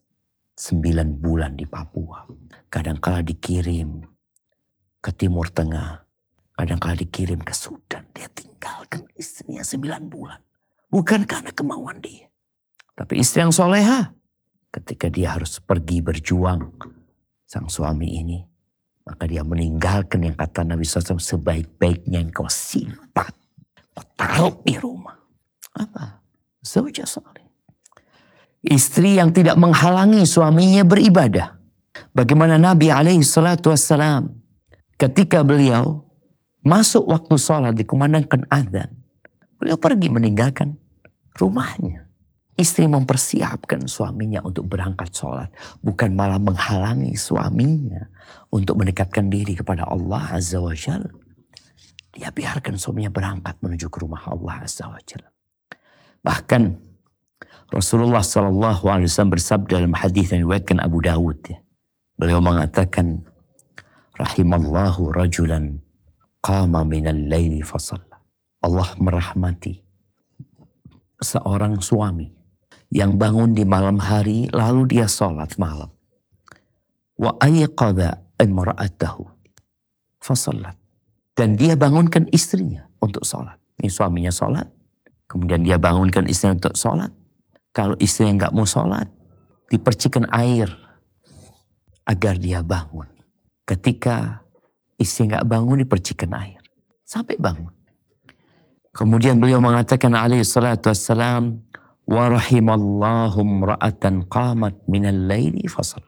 sembilan 0.55 1.19
bulan 1.19 1.59
di 1.59 1.67
Papua. 1.67 2.23
Kadangkala 2.71 3.19
dikirim 3.19 4.10
ke 5.01 5.11
Timur 5.11 5.49
Tengah. 5.49 6.05
Kadangkala 6.53 6.93
dikirim 6.93 7.41
ke 7.41 7.57
Sudan. 7.57 8.05
Dia 8.13 8.29
tinggalkan 8.29 9.09
istrinya 9.17 9.65
sembilan 9.65 10.01
bulan. 10.05 10.39
Bukan 10.93 11.25
karena 11.25 11.49
kemauan 11.49 11.97
dia. 11.99 12.29
Tapi 12.93 13.17
istri 13.17 13.41
yang 13.41 13.51
soleha. 13.51 14.13
Ketika 14.69 15.09
dia 15.09 15.33
harus 15.33 15.57
pergi 15.57 15.99
berjuang. 16.05 16.61
Sang 17.49 17.67
suami 17.67 18.07
ini 18.21 18.39
maka 19.05 19.25
dia 19.25 19.41
meninggalkan 19.41 20.23
yang 20.23 20.37
kata 20.37 20.63
Nabi 20.63 20.85
SAW 20.85 21.19
sebaik-baiknya 21.19 22.21
yang 22.21 22.31
kau 22.31 22.47
simpan. 22.47 23.33
Kau 23.91 24.05
taruh 24.15 24.55
di 24.63 24.77
rumah. 24.77 25.17
Apa? 25.75 26.21
Zawjah 26.61 27.09
salih. 27.09 27.43
Istri 28.61 29.17
yang 29.17 29.33
tidak 29.33 29.57
menghalangi 29.57 30.21
suaminya 30.23 30.85
beribadah. 30.85 31.57
Bagaimana 32.13 32.61
Nabi 32.61 32.93
alaihi 32.93 33.25
salatu 33.25 33.73
wassalam 33.73 34.40
ketika 35.01 35.41
beliau 35.41 36.05
masuk 36.61 37.09
waktu 37.09 37.33
sholat 37.41 37.73
dikumandangkan 37.73 38.45
azan. 38.53 39.01
Beliau 39.57 39.77
pergi 39.81 40.13
meninggalkan 40.13 40.77
rumahnya. 41.37 42.05
Istri 42.53 42.85
mempersiapkan 42.85 43.89
suaminya 43.89 44.45
untuk 44.45 44.69
berangkat 44.69 45.09
sholat. 45.09 45.49
Bukan 45.81 46.13
malah 46.13 46.37
menghalangi 46.37 47.17
suaminya 47.17 48.05
untuk 48.53 48.77
mendekatkan 48.77 49.33
diri 49.33 49.57
kepada 49.57 49.89
Allah 49.89 50.37
Azza 50.37 50.61
wa 50.61 50.75
Jal. 50.77 51.09
Dia 52.13 52.29
biarkan 52.29 52.77
suaminya 52.77 53.09
berangkat 53.09 53.57
menuju 53.65 53.89
ke 53.89 53.97
rumah 54.05 54.21
Allah 54.29 54.61
Azza 54.61 54.85
wa 54.85 55.01
Jal. 55.01 55.25
Bahkan 56.21 56.61
Rasulullah 57.73 58.21
Sallallahu 58.21 58.85
Alaihi 58.85 59.09
Wasallam 59.09 59.33
bersabda 59.33 59.81
dalam 59.81 59.95
hadis 59.97 60.29
yang 60.29 60.45
diriwayatkan 60.45 60.77
Abu 60.83 61.01
Dawud. 61.01 61.41
Beliau 62.19 62.43
mengatakan, 62.43 63.25
Rahimallahu 64.17 65.11
rajulan 65.15 65.79
qama 66.43 66.83
minal 66.83 67.17
layli 67.29 67.63
fasalla. 67.63 68.19
Allah 68.61 68.89
merahmati 69.01 69.81
seorang 71.21 71.81
suami 71.81 72.29
yang 72.91 73.15
bangun 73.15 73.55
di 73.55 73.63
malam 73.63 73.97
hari 74.01 74.51
lalu 74.51 74.97
dia 74.97 75.07
sholat 75.07 75.55
malam. 75.55 75.89
Wa 77.15 77.37
ayqadha 77.39 78.19
imra'atahu 78.41 79.23
fasallat. 80.21 80.75
Dan 81.31 81.55
dia 81.55 81.79
bangunkan 81.79 82.27
istrinya 82.35 82.85
untuk 82.99 83.23
sholat. 83.23 83.57
Ini 83.81 83.89
suaminya 83.89 84.29
sholat. 84.29 84.67
Kemudian 85.25 85.63
dia 85.63 85.79
bangunkan 85.79 86.27
istrinya 86.27 86.59
untuk 86.59 86.75
sholat. 86.75 87.09
Kalau 87.71 87.95
istrinya 88.03 88.45
nggak 88.45 88.53
mau 88.53 88.67
sholat, 88.67 89.07
dipercikan 89.71 90.27
air 90.35 90.67
agar 92.03 92.35
dia 92.35 92.59
bangun. 92.59 93.07
Ketika 93.71 94.43
istri 94.99 95.31
nggak 95.31 95.47
bangun, 95.47 95.79
dipercikan 95.79 96.35
air. 96.35 96.59
Sampai 97.07 97.39
bangun. 97.39 97.71
Kemudian 98.91 99.39
beliau 99.39 99.63
mengatakan 99.63 100.11
alaihi 100.11 100.43
salatu 100.43 100.91
wassalam, 100.91 101.63
Warahimallahu 102.03 103.39
ra'atan 103.63 104.27
qamat 104.27 104.75
minal 104.91 105.15
laili 105.15 105.63
fasal. 105.71 106.03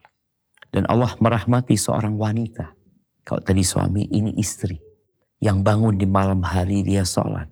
Dan 0.68 0.84
Allah 0.92 1.16
merahmati 1.24 1.80
seorang 1.80 2.20
wanita. 2.20 2.76
Kalau 3.24 3.40
tadi 3.40 3.64
suami, 3.64 4.12
ini 4.12 4.36
istri. 4.36 4.76
Yang 5.40 5.64
bangun 5.64 5.96
di 5.96 6.04
malam 6.04 6.44
hari 6.44 6.84
dia 6.84 7.08
sholat. 7.08 7.48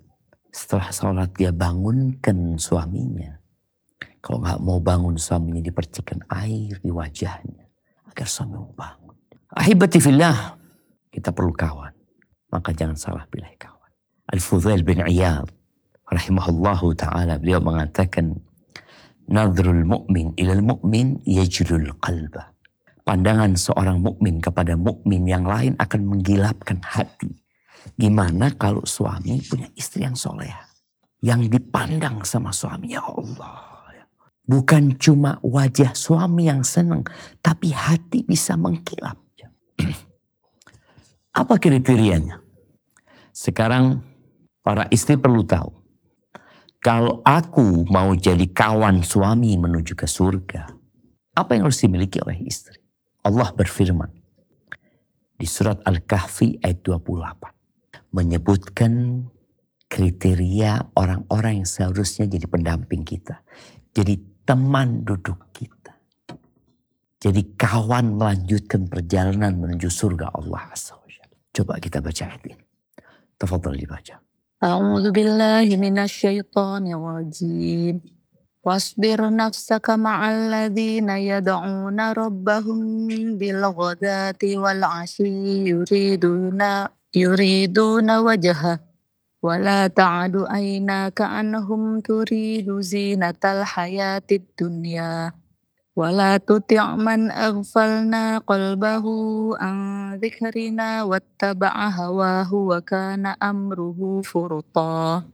Setelah 0.52 0.92
sholat 0.92 1.32
dia 1.32 1.48
bangunkan 1.56 2.60
suaminya. 2.60 3.40
Kalau 4.20 4.44
nggak 4.44 4.60
mau 4.60 4.76
bangun 4.76 5.16
suaminya 5.16 5.64
dipercikan 5.64 6.20
air 6.28 6.76
di 6.84 6.92
wajahnya. 6.92 7.64
Agar 8.12 8.28
suami 8.28 8.60
mau 8.60 8.76
bangun. 8.76 9.01
Ahibati 9.52 10.00
fillah. 10.00 10.56
Kita 11.12 11.28
perlu 11.28 11.52
kawan. 11.52 11.92
Maka 12.56 12.72
jangan 12.72 12.96
salah 12.96 13.24
pilih 13.28 13.52
kawan. 13.60 13.92
Al-Fudail 14.32 14.80
bin 14.80 15.04
Iyad 15.04 15.44
rahimahullahu 16.08 16.96
taala 16.96 17.36
beliau 17.36 17.60
mengatakan 17.60 18.32
nadrul 19.28 19.84
mu'min 19.84 20.32
ilal 20.40 20.64
mu'min 20.64 21.20
yajlul 21.28 21.92
qalba. 22.00 22.56
Pandangan 23.04 23.52
seorang 23.58 24.00
mukmin 24.00 24.40
kepada 24.40 24.72
mukmin 24.78 25.28
yang 25.28 25.44
lain 25.44 25.76
akan 25.76 26.00
menggilapkan 26.00 26.80
hati. 26.80 27.34
Gimana 27.98 28.54
kalau 28.56 28.86
suami 28.88 29.42
punya 29.42 29.68
istri 29.76 30.06
yang 30.06 30.16
soleh? 30.16 30.54
Yang 31.20 31.58
dipandang 31.58 32.22
sama 32.22 32.54
suami, 32.54 32.94
ya 32.94 33.02
Allah. 33.02 33.68
Bukan 34.46 34.96
cuma 35.02 35.42
wajah 35.42 35.92
suami 35.98 36.46
yang 36.46 36.62
senang, 36.62 37.02
tapi 37.42 37.74
hati 37.74 38.22
bisa 38.22 38.54
mengkilap. 38.54 39.18
Apa 41.40 41.56
kriterianya? 41.56 42.38
Sekarang 43.32 44.04
para 44.60 44.86
istri 44.92 45.16
perlu 45.16 45.42
tahu 45.42 45.82
kalau 46.82 47.22
aku 47.22 47.86
mau 47.88 48.10
jadi 48.12 48.42
kawan 48.50 49.06
suami 49.06 49.54
menuju 49.54 49.94
ke 49.94 50.10
surga, 50.10 50.66
apa 51.38 51.54
yang 51.54 51.70
harus 51.70 51.78
dimiliki 51.78 52.18
oleh 52.18 52.42
istri? 52.42 52.82
Allah 53.22 53.54
berfirman 53.54 54.10
di 55.38 55.46
surat 55.46 55.78
Al-Kahfi 55.86 56.58
ayat 56.58 56.82
28 56.82 58.10
menyebutkan 58.18 59.22
kriteria 59.86 60.90
orang-orang 60.98 61.62
yang 61.62 61.68
seharusnya 61.70 62.26
jadi 62.26 62.50
pendamping 62.50 63.06
kita. 63.06 63.46
Jadi 63.94 64.42
teman 64.42 65.06
duduk. 65.06 65.51
Jadi 67.21 67.57
kawan 67.57 68.13
melanjutkan 68.21 68.85
perjalanan 68.85 69.57
menuju 69.57 69.89
surga 69.89 70.29
Allah 70.37 70.69
Coba 71.49 71.81
kita 71.81 71.97
baca 71.97 72.23
ayat 72.29 72.41
ini. 72.45 72.55
Tafadhal 73.37 73.77
dibaca. 73.77 74.21
أعوذ 74.57 75.13
بالله 75.13 75.69
من 75.77 76.01
الشيطان 76.01 76.89
الرجيم 76.89 78.01
واصبر 78.65 79.19
نفسك 79.29 79.89
مع 79.89 80.17
الذين 80.31 81.09
يدعون 81.09 81.99
ربهم 82.01 82.79
بالغداة 83.37 84.41
والعشي 84.43 85.69
يريدون 85.69 86.61
يريدون 87.15 88.09
وجهه 88.17 88.79
ولا 89.43 89.87
تعد 89.87 90.35
عيناك 90.49 91.21
عنهم 91.21 91.99
تريد 91.99 92.79
زينة 92.79 93.41
الحياة 93.45 94.27
الدنيا 94.31 95.31
ولا 95.97 96.37
تطع 96.37 96.93
من 96.93 97.33
أغفلنا 97.33 98.45
قلبه 98.45 99.05
عن 99.57 99.77
ذكرنا 100.21 100.89
واتبع 101.09 101.73
هواه 101.89 102.51
وكان 102.53 103.25
أمره 103.41 103.99
فرطا 104.21 105.25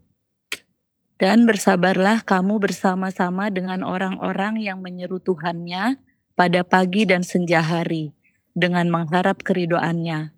Dan 1.13 1.47
bersabarlah 1.47 2.25
kamu 2.25 2.59
bersama-sama 2.59 3.47
dengan 3.47 3.79
orang-orang 3.85 4.59
yang 4.59 4.83
menyeru 4.83 5.23
Tuhannya 5.23 5.95
pada 6.35 6.67
pagi 6.67 7.07
dan 7.07 7.23
senja 7.23 7.63
hari, 7.63 8.11
dengan 8.51 8.91
mengharap 8.91 9.39
keridoannya. 9.39 10.35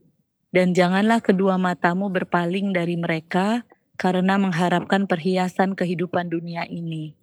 Dan 0.53 0.77
janganlah 0.77 1.25
kedua 1.25 1.57
matamu 1.57 2.13
berpaling 2.13 2.69
dari 2.69 3.01
mereka, 3.01 3.65
karena 3.97 4.37
mengharapkan 4.37 5.09
perhiasan 5.09 5.73
kehidupan 5.73 6.29
dunia 6.29 6.69
ini. 6.69 7.17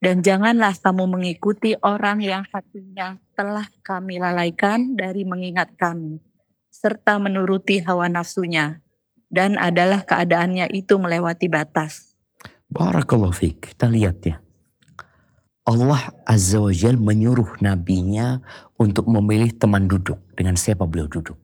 dan 0.00 0.24
janganlah 0.24 0.72
kamu 0.80 1.12
mengikuti 1.12 1.76
orang 1.84 2.24
yang 2.24 2.48
hatinya 2.48 3.20
telah 3.36 3.68
kami 3.84 4.16
lalaikan 4.16 4.96
dari 4.96 5.28
mengingat 5.28 5.76
kami, 5.76 6.24
serta 6.72 7.20
menuruti 7.20 7.84
hawa 7.84 8.08
nafsunya, 8.08 8.80
dan 9.28 9.60
adalah 9.60 10.00
keadaannya 10.08 10.72
itu 10.72 10.96
melewati 10.96 11.52
batas. 11.52 12.16
Barakallahu 12.72 13.36
fiqh. 13.36 13.76
Kita 13.76 13.92
lihat 13.92 14.24
ya. 14.24 14.40
Allah 15.68 16.16
Azza 16.24 16.64
wa 16.64 16.72
Jal 16.72 16.96
menyuruh 16.96 17.60
nabinya 17.60 18.40
untuk 18.80 19.04
memilih 19.04 19.52
teman 19.52 19.84
duduk. 19.84 20.16
Dengan 20.32 20.56
siapa 20.56 20.88
beliau 20.88 21.12
duduk. 21.12 21.36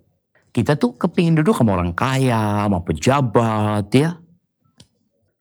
Kita 0.48 0.80
tuh 0.80 0.96
kepingin 0.96 1.36
duduk 1.36 1.52
sama 1.52 1.76
orang 1.76 1.92
kaya, 1.92 2.64
sama 2.64 2.80
pejabat 2.80 3.92
ya. 3.92 4.16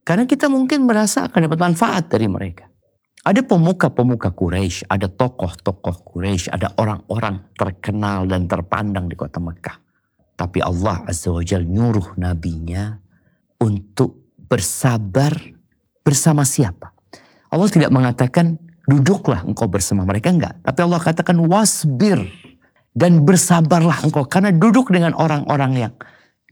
Karena 0.04 0.28
kita 0.28 0.52
mungkin 0.52 0.84
merasa 0.84 1.32
akan 1.32 1.48
dapat 1.48 1.60
manfaat 1.64 2.12
dari 2.12 2.28
mereka. 2.28 2.75
Ada 3.26 3.42
pemuka-pemuka 3.42 4.30
Quraisy, 4.38 4.86
ada 4.86 5.10
tokoh-tokoh 5.10 6.06
Quraisy, 6.06 6.54
ada 6.54 6.70
orang-orang 6.78 7.42
terkenal 7.58 8.30
dan 8.30 8.46
terpandang 8.46 9.10
di 9.10 9.18
kota 9.18 9.42
Mekah. 9.42 9.82
Tapi 10.38 10.62
Allah 10.62 11.02
Azza 11.10 11.34
wa 11.34 11.42
Jal 11.42 11.66
nyuruh 11.66 12.14
nabinya 12.22 12.94
untuk 13.58 14.38
bersabar 14.46 15.34
bersama 16.06 16.46
siapa. 16.46 16.94
Allah 17.50 17.66
tidak 17.66 17.90
mengatakan 17.90 18.62
duduklah 18.86 19.42
engkau 19.42 19.66
bersama 19.66 20.06
mereka, 20.06 20.30
enggak. 20.30 20.62
Tapi 20.62 20.80
Allah 20.86 21.02
katakan 21.02 21.42
wasbir 21.50 22.22
dan 22.94 23.26
bersabarlah 23.26 24.06
engkau. 24.06 24.30
Karena 24.30 24.54
duduk 24.54 24.94
dengan 24.94 25.18
orang-orang 25.18 25.90
yang 25.90 25.94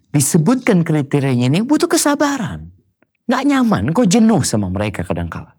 disebutkan 0.10 0.82
kriterianya 0.82 1.54
ini 1.54 1.62
butuh 1.62 1.86
kesabaran. 1.86 2.74
Nggak 3.30 3.44
nyaman, 3.46 3.94
engkau 3.94 4.10
jenuh 4.10 4.42
sama 4.42 4.74
mereka 4.74 5.06
kadang-kala. 5.06 5.54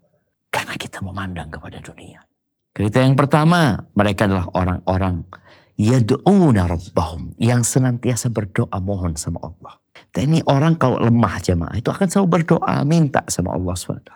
Karena 0.55 0.75
kita 0.79 1.03
memandang 1.03 1.51
kepada 1.51 1.83
dunia. 1.83 2.23
Kriteria 2.71 3.11
yang 3.11 3.19
pertama, 3.19 3.75
mereka 3.91 4.23
adalah 4.27 4.47
orang-orang 4.55 5.27
yad'una 5.75 6.71
rabbahum 6.71 7.35
yang 7.35 7.67
senantiasa 7.67 8.31
berdoa 8.31 8.79
mohon 8.79 9.19
sama 9.19 9.43
Allah. 9.43 9.75
Dan 10.15 10.31
ini 10.31 10.39
orang 10.47 10.79
kalau 10.79 10.99
lemah 10.99 11.43
jemaah 11.43 11.75
itu 11.75 11.91
akan 11.91 12.07
selalu 12.07 12.27
berdoa 12.39 12.87
minta 12.87 13.23
sama 13.27 13.51
Allah 13.51 13.75
SWT. 13.75 14.11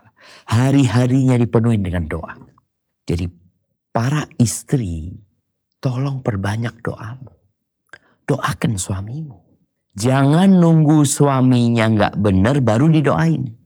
Hari-harinya 0.48 1.36
dipenuhi 1.36 1.80
dengan 1.80 2.08
doa. 2.08 2.36
Jadi 3.04 3.28
para 3.92 4.24
istri 4.40 5.12
tolong 5.84 6.24
perbanyak 6.24 6.80
doamu. 6.80 7.36
Doakan 8.24 8.80
suamimu. 8.80 9.40
Jangan 10.00 10.48
nunggu 10.56 11.04
suaminya 11.04 11.92
nggak 11.92 12.14
benar 12.24 12.64
baru 12.64 12.88
didoain. 12.88 13.59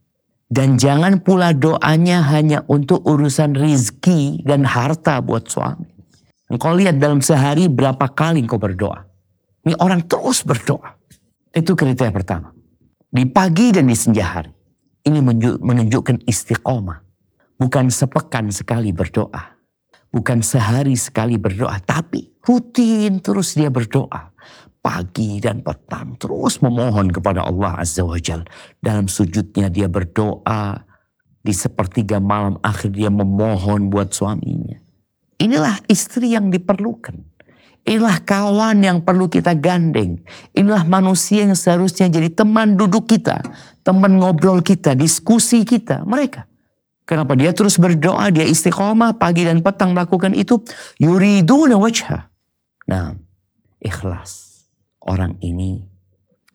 Dan 0.54 0.78
jangan 0.78 1.18
pula 1.26 1.50
doanya 1.50 2.22
hanya 2.30 2.62
untuk 2.70 3.02
urusan 3.10 3.58
rizki 3.58 4.38
dan 4.46 4.62
harta 4.70 5.18
buat 5.18 5.50
suami. 5.50 5.89
Engkau 6.46 6.78
lihat 6.78 7.02
dalam 7.02 7.26
sehari 7.26 7.66
berapa 7.66 8.06
kali 8.13 8.46
engkau 8.46 8.62
berdoa. 8.62 9.02
Ini 9.66 9.74
orang 9.82 10.06
terus 10.06 10.46
berdoa. 10.46 10.94
Itu 11.50 11.74
kriteria 11.74 12.13
pertama. 12.13 12.54
Di 13.10 13.26
pagi 13.26 13.74
dan 13.74 13.89
di 13.89 13.98
senja 13.98 14.30
hari. 14.30 14.54
Ini 15.02 15.26
menunjukkan 15.58 16.22
istiqomah. 16.30 17.02
Bukan 17.58 17.89
sepekan 17.89 18.54
sekali 18.54 18.94
berdoa. 18.94 19.58
Bukan 20.13 20.46
sehari 20.46 20.94
sekali 20.94 21.42
berdoa. 21.42 21.82
Tapi 21.82 22.30
rutin 22.46 23.18
terus 23.26 23.58
dia 23.58 23.74
berdoa 23.74 24.30
pagi 24.84 25.39
dan 25.39 25.63
petang 25.63 26.19
terus 26.19 26.60
memohon 26.60 27.08
kepada 27.08 27.48
Allah 27.48 27.80
Azza 27.80 28.04
wa 28.04 28.19
Jal. 28.19 28.43
Dalam 28.84 29.08
sujudnya 29.08 29.72
dia 29.72 29.88
berdoa. 29.88 30.84
Di 31.43 31.52
sepertiga 31.52 32.24
malam 32.24 32.56
akhir 32.63 32.96
dia 32.96 33.12
memohon 33.12 33.91
buat 33.91 34.15
suaminya. 34.15 34.80
Inilah 35.43 35.76
istri 35.91 36.32
yang 36.32 36.48
diperlukan. 36.48 37.19
Inilah 37.84 38.24
kawan 38.24 38.80
yang 38.80 39.04
perlu 39.04 39.28
kita 39.28 39.52
gandeng. 39.60 40.24
Inilah 40.56 40.88
manusia 40.88 41.43
yang 41.43 41.52
seharusnya 41.52 42.08
jadi 42.08 42.32
teman 42.32 42.80
duduk 42.80 43.12
kita. 43.12 43.43
Teman 43.84 44.24
ngobrol 44.24 44.63
kita, 44.63 44.96
diskusi 44.96 45.67
kita. 45.67 46.08
Mereka. 46.08 46.48
Kenapa 47.04 47.36
dia 47.36 47.52
terus 47.52 47.76
berdoa, 47.76 48.32
dia 48.32 48.48
istiqomah 48.48 49.19
pagi 49.19 49.43
dan 49.43 49.60
petang 49.60 49.91
melakukan 49.91 50.32
itu. 50.32 50.63
Yuriduna 50.96 51.76
wajah. 51.76 52.32
Nah, 52.88 53.19
ikhlas 53.84 54.53
orang 55.08 55.39
ini 55.44 55.84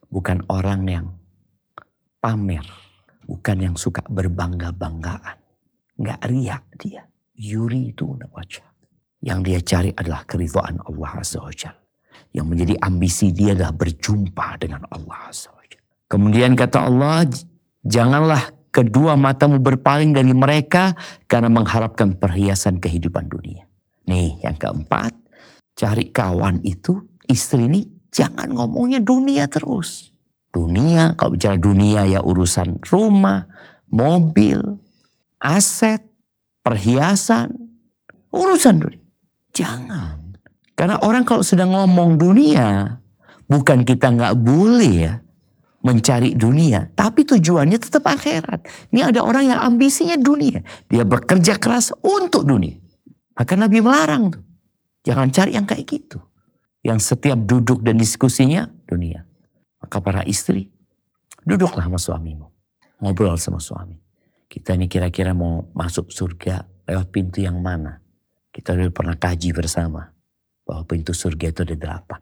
bukan 0.08 0.44
orang 0.48 0.80
yang 0.88 1.06
pamer, 2.18 2.64
bukan 3.28 3.56
yang 3.60 3.74
suka 3.76 4.04
berbangga-banggaan. 4.08 5.38
Nggak 5.98 6.20
riak 6.30 6.64
dia. 6.78 7.02
Yuri 7.38 7.94
itu 7.94 8.18
wajah. 8.34 8.66
Yang 9.22 9.38
dia 9.46 9.58
cari 9.62 9.90
adalah 9.94 10.22
keridhaan 10.26 10.78
Allah 10.82 11.22
Azza 11.22 11.42
Yang 12.34 12.46
menjadi 12.46 12.74
ambisi 12.82 13.30
dia 13.34 13.54
adalah 13.54 13.74
berjumpa 13.74 14.58
dengan 14.58 14.86
Allah 14.90 15.30
Azza 15.30 15.54
Kemudian 16.08 16.56
kata 16.56 16.88
Allah, 16.88 17.28
janganlah 17.84 18.48
kedua 18.72 19.12
matamu 19.18 19.60
berpaling 19.60 20.16
dari 20.16 20.32
mereka 20.32 20.96
karena 21.28 21.52
mengharapkan 21.52 22.16
perhiasan 22.16 22.80
kehidupan 22.80 23.28
dunia. 23.28 23.68
Nih 24.08 24.40
yang 24.40 24.56
keempat, 24.56 25.12
cari 25.76 26.08
kawan 26.08 26.64
itu, 26.64 26.96
istri 27.28 27.68
ini 27.68 27.97
Jangan 28.12 28.48
ngomongnya 28.52 29.00
dunia 29.04 29.46
terus. 29.48 30.10
Dunia, 30.48 31.12
kalau 31.14 31.36
bicara 31.36 31.60
dunia 31.60 32.08
ya 32.08 32.24
urusan 32.24 32.80
rumah, 32.88 33.44
mobil, 33.92 34.80
aset, 35.38 36.00
perhiasan, 36.64 37.52
urusan 38.32 38.74
dunia. 38.80 39.04
Jangan. 39.52 40.36
Karena 40.72 40.96
orang 41.04 41.26
kalau 41.26 41.44
sedang 41.44 41.74
ngomong 41.74 42.16
dunia, 42.16 42.96
bukan 43.50 43.82
kita 43.84 44.14
nggak 44.14 44.34
boleh 44.38 44.94
ya 44.94 45.14
mencari 45.78 46.34
dunia, 46.34 46.90
tapi 46.94 47.22
tujuannya 47.22 47.78
tetap 47.78 48.02
akhirat. 48.06 48.90
Ini 48.90 49.14
ada 49.14 49.22
orang 49.22 49.52
yang 49.52 49.60
ambisinya 49.62 50.18
dunia, 50.18 50.62
dia 50.90 51.06
bekerja 51.06 51.54
keras 51.60 51.94
untuk 52.02 52.42
dunia. 52.46 52.78
Maka 53.38 53.54
Nabi 53.54 53.78
melarang 53.78 54.34
tuh, 54.34 54.42
jangan 55.06 55.30
cari 55.30 55.54
yang 55.54 55.66
kayak 55.66 55.86
gitu 55.86 56.18
yang 56.82 57.02
setiap 57.02 57.38
duduk 57.38 57.82
dan 57.82 57.98
diskusinya 57.98 58.66
dunia. 58.86 59.26
Maka 59.78 59.98
para 60.02 60.22
istri, 60.26 60.70
duduklah 61.42 61.86
sama 61.86 61.98
suamimu. 61.98 62.46
Ngobrol 62.98 63.38
sama 63.38 63.62
suami. 63.62 63.94
Kita 64.48 64.74
ini 64.74 64.90
kira-kira 64.90 65.36
mau 65.36 65.70
masuk 65.76 66.10
surga 66.10 66.66
lewat 66.88 67.14
pintu 67.14 67.44
yang 67.44 67.60
mana? 67.62 68.02
Kita 68.50 68.74
udah 68.74 68.90
pernah 68.90 69.14
kaji 69.14 69.54
bersama. 69.54 70.10
Bahwa 70.66 70.82
pintu 70.84 71.14
surga 71.14 71.54
itu 71.54 71.60
ada 71.64 71.76
delapan. 71.78 72.20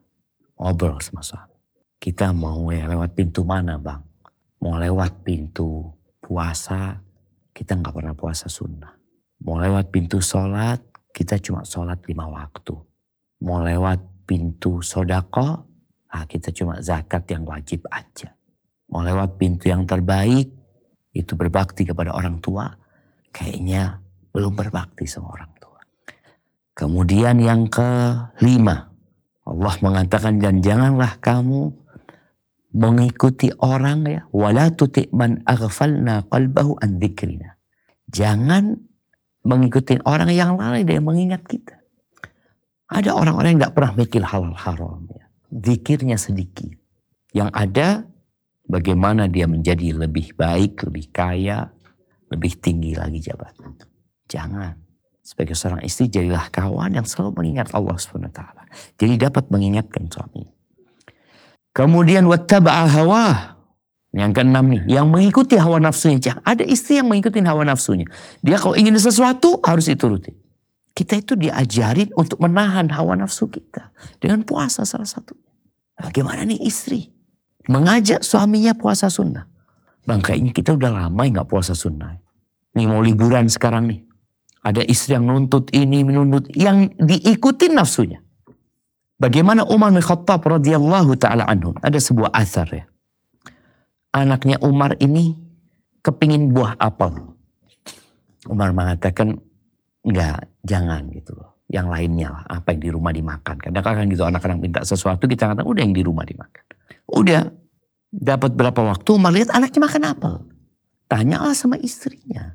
Ngobrol 0.61 1.01
sama 1.01 1.25
suami. 1.25 1.57
Kita 1.97 2.31
mau 2.37 2.69
ya 2.69 2.85
lewat 2.87 3.17
pintu 3.17 3.43
mana 3.43 3.81
bang? 3.81 4.05
Mau 4.61 4.77
lewat 4.77 5.25
pintu 5.25 5.91
puasa, 6.21 7.01
kita 7.57 7.77
nggak 7.77 7.95
pernah 7.95 8.15
puasa 8.17 8.53
sunnah. 8.53 8.93
Mau 9.45 9.57
lewat 9.57 9.89
pintu 9.89 10.21
sholat, 10.21 10.81
kita 11.13 11.41
cuma 11.41 11.65
sholat 11.65 12.01
lima 12.05 12.29
waktu. 12.29 12.77
Mau 13.45 13.61
lewat 13.65 14.16
pintu 14.27 14.83
sodako, 14.83 15.65
ah 16.11 16.25
kita 16.27 16.51
cuma 16.51 16.83
zakat 16.83 17.25
yang 17.31 17.47
wajib 17.47 17.87
aja. 17.89 18.35
Mau 18.91 19.07
lewat 19.07 19.39
pintu 19.39 19.71
yang 19.71 19.87
terbaik, 19.87 20.51
itu 21.17 21.33
berbakti 21.33 21.87
kepada 21.89 22.13
orang 22.13 22.43
tua, 22.45 22.69
kayaknya 23.33 24.03
belum 24.35 24.53
berbakti 24.53 25.09
sama 25.09 25.33
orang 25.33 25.53
tua. 25.57 25.81
Kemudian 26.77 27.41
yang 27.41 27.73
kelima, 27.73 28.93
Allah 29.47 29.75
mengatakan 29.81 30.43
dan 30.43 30.61
janganlah 30.61 31.17
kamu 31.23 31.73
mengikuti 32.77 33.49
orang 33.57 34.05
ya 34.05 34.21
wala 34.37 34.69
tuti 34.69 35.09
man 35.09 35.41
aghfalna 35.49 36.29
qalbahu 36.29 36.77
an 36.85 37.01
dzikrina. 37.01 37.57
Jangan 38.13 38.77
mengikuti 39.47 39.97
orang 40.05 40.29
yang 40.35 40.61
lalai 40.61 40.85
dari 40.85 41.01
mengingat 41.01 41.47
kita. 41.49 41.86
Ada 42.87 43.19
orang-orang 43.19 43.57
yang 43.57 43.61
tidak 43.67 43.75
pernah 43.75 43.93
mikir 43.99 44.23
halal 44.23 44.55
haram. 44.55 45.03
Ya. 45.11 45.27
Zikirnya 45.51 46.17
sedikit. 46.19 46.71
Yang 47.35 47.51
ada 47.51 47.89
bagaimana 48.67 49.27
dia 49.27 49.51
menjadi 49.51 49.91
lebih 49.95 50.39
baik, 50.39 50.87
lebih 50.87 51.11
kaya, 51.11 51.75
lebih 52.31 52.53
tinggi 52.63 52.95
lagi 52.95 53.19
jabatan. 53.19 53.75
Jangan. 54.31 54.79
Sebagai 55.27 55.59
seorang 55.59 55.83
istri 55.83 56.07
jadilah 56.07 56.47
kawan 56.55 56.95
yang 56.95 57.03
selalu 57.03 57.35
mengingat 57.43 57.75
Allah 57.75 57.99
SWT. 57.99 58.41
Jadi 58.95 59.15
dapat 59.19 59.51
mengingatkan 59.51 60.07
suami. 60.07 60.47
Kemudian 61.75 62.31
wattaba'a 62.31 62.87
hawa. 62.87 63.27
Yang 64.15 64.33
keenam 64.33 64.65
nih, 64.73 64.83
yang 64.89 65.13
mengikuti 65.13 65.59
hawa 65.59 65.77
nafsunya. 65.77 66.41
Ada 66.41 66.65
istri 66.65 67.03
yang 67.03 67.11
mengikuti 67.11 67.43
hawa 67.43 67.67
nafsunya. 67.67 68.09
Dia 68.41 68.57
kalau 68.57 68.73
ingin 68.79 68.97
sesuatu 68.97 69.61
harus 69.61 69.91
dituruti. 69.91 70.46
Kita 70.97 71.21
itu 71.21 71.37
diajarin 71.37 72.09
untuk 72.17 72.41
menahan 72.41 72.89
hawa 72.89 73.21
nafsu 73.21 73.53
kita. 73.53 73.93
Dengan 74.17 74.49
puasa 74.49 74.89
salah 74.89 75.05
satu. 75.05 75.37
Bagaimana 76.01 76.49
nih 76.49 76.65
istri? 76.65 77.13
Mengajak 77.69 78.25
suaminya 78.25 78.73
puasa 78.73 79.13
sunnah. 79.13 79.45
Bang 80.09 80.25
kayaknya 80.25 80.57
kita 80.57 80.73
udah 80.73 81.05
lama 81.05 81.21
nggak 81.21 81.45
puasa 81.45 81.77
sunnah. 81.77 82.17
Nih 82.73 82.89
mau 82.89 83.05
liburan 83.05 83.45
sekarang 83.53 83.93
nih. 83.93 84.01
Ada 84.65 84.83
istri 84.89 85.15
yang 85.15 85.29
nuntut 85.29 85.69
ini, 85.77 86.01
menuntut 86.01 86.49
yang 86.57 86.89
diikuti 86.97 87.69
nafsunya. 87.69 88.25
Bagaimana 89.21 89.69
Umar 89.69 89.93
bin 89.93 90.01
Khattab 90.01 90.49
radhiyallahu 90.49 91.13
taala 91.21 91.45
anhu. 91.45 91.77
Ada 91.85 92.01
sebuah 92.01 92.33
asar 92.33 92.69
ya. 92.73 92.85
Anaknya 94.17 94.57
Umar 94.65 94.97
ini 94.97 95.37
kepingin 96.01 96.57
buah 96.57 96.81
apel. 96.81 97.37
Umar 98.49 98.71
mengatakan 98.73 99.37
enggak, 100.07 100.47
jangan 100.67 101.09
gitu 101.15 101.33
loh. 101.39 101.63
Yang 101.67 101.87
lainnya 101.91 102.29
lah, 102.31 102.45
apa 102.47 102.75
yang 102.75 102.81
di 102.83 102.91
rumah 102.95 103.11
dimakan. 103.11 103.59
Kadang-kadang 103.59 104.07
gitu 104.11 104.23
anak-anak 104.23 104.59
minta 104.59 104.81
sesuatu 104.87 105.27
kita 105.27 105.51
katakan 105.51 105.67
udah 105.67 105.83
yang 105.83 105.95
di 105.95 106.03
rumah 106.03 106.23
dimakan. 106.23 106.63
Udah 107.11 107.51
dapat 108.11 108.55
berapa 108.55 108.81
waktu 108.87 109.09
Umar 109.15 109.35
lihat 109.35 109.51
anaknya 109.51 109.81
makan 109.83 110.03
apel. 110.07 110.35
Tanyalah 111.07 111.55
sama 111.55 111.79
istrinya. 111.79 112.55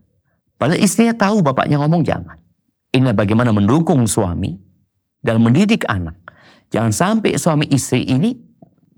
Padahal 0.56 0.80
istrinya 0.80 1.16
tahu 1.16 1.44
bapaknya 1.44 1.80
ngomong 1.80 2.04
jangan. 2.04 2.40
Ini 2.92 3.16
bagaimana 3.16 3.56
mendukung 3.56 4.04
suami 4.08 4.60
dan 5.24 5.40
mendidik 5.40 5.88
anak. 5.88 6.20
Jangan 6.72 6.92
sampai 6.92 7.36
suami 7.40 7.68
istri 7.72 8.04
ini 8.08 8.36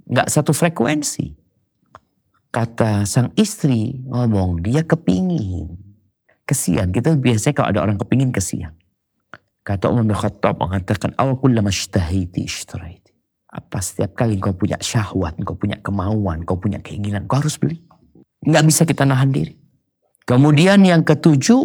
nggak 0.10 0.30
satu 0.30 0.54
frekuensi. 0.54 1.34
Kata 2.54 3.06
sang 3.10 3.34
istri 3.34 4.02
ngomong 4.06 4.62
dia 4.62 4.86
kepingin. 4.86 5.74
Kesian, 6.46 6.92
kita 6.94 7.18
biasanya 7.18 7.56
kalau 7.56 7.70
ada 7.74 7.80
orang 7.82 7.98
kepingin 7.98 8.30
kesian. 8.30 8.78
Kata 9.64 9.88
Umar 9.88 10.04
bin 10.04 10.16
Khattab 10.20 10.60
mengatakan, 10.60 11.16
awal 11.16 11.40
kullama 11.40 11.72
ishtahiti. 11.72 12.44
Apa 13.48 13.80
setiap 13.80 14.12
kali 14.12 14.36
kau 14.36 14.52
punya 14.52 14.76
syahwat, 14.76 15.40
kau 15.48 15.56
punya 15.56 15.80
kemauan, 15.80 16.44
kau 16.44 16.60
punya 16.60 16.84
keinginan, 16.84 17.24
kau 17.32 17.40
harus 17.40 17.56
beli. 17.56 17.80
Nggak 18.44 18.64
bisa 18.68 18.82
kita 18.84 19.08
nahan 19.08 19.32
diri. 19.32 19.56
Kemudian 20.28 20.84
yang 20.84 21.08
ketujuh, 21.08 21.64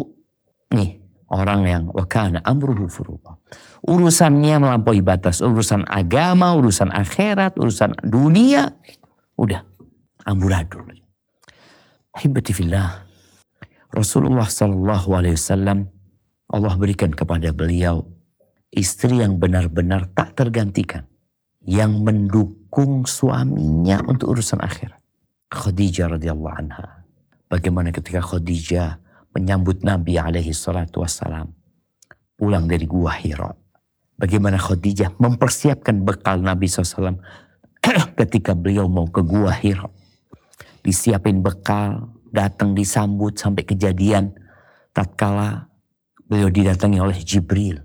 nih 0.78 1.02
orang 1.34 1.60
yang 1.66 1.84
wakana 1.90 2.38
amruhu 2.46 2.86
furullah. 2.86 3.34
Urusannya 3.82 4.62
melampaui 4.62 5.02
batas, 5.02 5.42
urusan 5.42 5.82
agama, 5.90 6.54
urusan 6.54 6.94
akhirat, 6.94 7.58
urusan 7.58 7.98
dunia, 8.06 8.78
udah 9.34 9.66
amburadul. 10.22 10.86
Hibati 12.14 12.52
fillah. 12.54 13.06
Rasulullah 13.88 14.46
Sallallahu 14.46 15.08
Alaihi 15.16 15.34
Wasallam 15.34 15.97
Allah 16.48 16.74
berikan 16.80 17.12
kepada 17.12 17.52
beliau 17.52 18.08
istri 18.72 19.20
yang 19.20 19.36
benar-benar 19.36 20.08
tak 20.16 20.32
tergantikan, 20.32 21.04
yang 21.64 22.00
mendukung 22.00 23.04
suaminya 23.04 24.00
untuk 24.08 24.32
urusan 24.36 24.60
akhirat. 24.64 25.00
Khadijah 25.48 26.12
radhiyallahu 26.12 26.56
anha 26.60 27.08
Bagaimana 27.48 27.88
ketika 27.88 28.20
Khadijah 28.20 29.00
menyambut 29.32 29.80
Nabi 29.80 30.20
alaihi 30.20 30.52
salatu 30.52 31.00
wassalam 31.00 31.48
pulang 32.36 32.68
dari 32.68 32.84
gua 32.84 33.16
Hira. 33.16 33.56
Bagaimana 34.20 34.60
Khadijah 34.60 35.16
mempersiapkan 35.16 36.04
bekal 36.04 36.44
Nabi 36.44 36.68
SAW 36.68 37.16
ketika 38.20 38.52
beliau 38.52 38.84
mau 38.84 39.08
ke 39.08 39.24
gua 39.24 39.56
Hira. 39.56 39.88
Disiapin 40.84 41.40
bekal, 41.40 42.12
datang 42.28 42.76
disambut 42.76 43.40
sampai 43.40 43.64
kejadian 43.64 44.36
tatkala 44.92 45.67
beliau 46.28 46.52
didatangi 46.52 47.00
oleh 47.00 47.18
Jibril. 47.24 47.80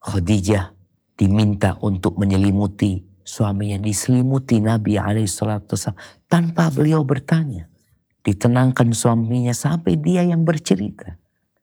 Khadijah 0.00 0.72
diminta 1.18 1.76
untuk 1.84 2.16
menyelimuti 2.16 3.04
suaminya 3.20 3.76
diselimuti 3.76 4.62
Nabi 4.62 4.96
alaihissalam 4.96 5.68
tanpa 6.24 6.72
beliau 6.72 7.04
bertanya 7.04 7.68
ditenangkan 8.24 8.96
suaminya 8.96 9.52
sampai 9.52 10.00
dia 10.00 10.24
yang 10.24 10.46
bercerita. 10.46 11.20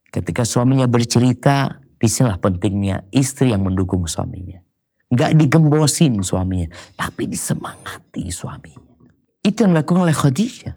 Ketika 0.08 0.46
suaminya 0.48 0.86
bercerita, 0.86 1.82
di 1.98 2.08
sinilah 2.08 2.38
pentingnya 2.38 3.10
istri 3.10 3.50
yang 3.52 3.66
mendukung 3.66 4.06
suaminya. 4.06 4.62
Gak 5.08 5.34
digembosin 5.40 6.20
suaminya, 6.22 6.70
tapi 6.94 7.26
disemangati 7.26 8.30
suaminya. 8.30 8.96
Itu 9.42 9.64
yang 9.66 9.74
dilakukan 9.74 10.04
oleh 10.04 10.16
Khadijah. 10.16 10.76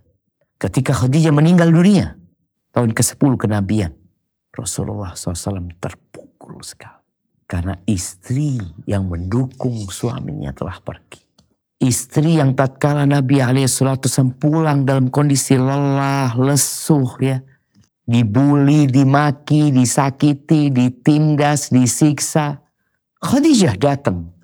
Ketika 0.61 0.93
Khadijah 0.95 1.35
meninggal 1.35 1.73
dunia, 1.73 2.15
tahun 2.71 2.95
ke-10 2.95 3.33
kenabian, 3.41 3.93
Rasulullah 4.61 5.17
SAW 5.17 5.73
terpukul 5.81 6.61
sekali. 6.61 7.01
Karena 7.49 7.75
istri 7.89 8.63
yang 8.87 9.11
mendukung 9.11 9.91
suaminya 9.91 10.55
telah 10.55 10.79
pergi 10.79 11.31
istri 11.81 12.37
yang 12.37 12.53
tatkala 12.53 13.09
Nabi 13.09 13.41
alaihissalam 13.41 14.37
pulang 14.37 14.85
dalam 14.85 15.09
kondisi 15.09 15.57
lelah, 15.57 16.37
lesuh 16.37 17.11
ya. 17.19 17.41
Dibuli, 18.11 18.91
dimaki, 18.91 19.71
disakiti, 19.73 20.69
ditindas, 20.69 21.71
disiksa. 21.71 22.59
Khadijah 23.23 23.79
datang 23.79 24.35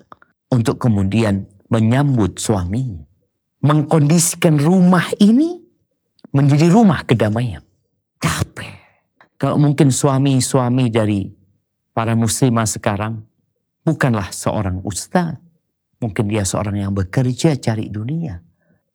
untuk 0.47 0.79
kemudian 0.79 1.43
menyambut 1.67 2.39
suaminya. 2.39 3.03
Mengkondisikan 3.59 4.55
rumah 4.55 5.11
ini 5.19 5.59
menjadi 6.31 6.71
rumah 6.71 7.03
kedamaian. 7.03 7.59
Capek. 8.23 8.76
Kalau 9.37 9.61
mungkin 9.61 9.93
suami-suami 9.93 10.89
dari 10.89 11.29
para 11.93 12.17
muslimah 12.17 12.65
sekarang 12.65 13.21
bukanlah 13.85 14.33
seorang 14.33 14.81
ustadz 14.81 15.47
Mungkin 15.97 16.29
dia 16.29 16.45
seorang 16.45 16.77
yang 16.77 16.93
bekerja 16.93 17.57
cari 17.57 17.89
dunia. 17.89 18.37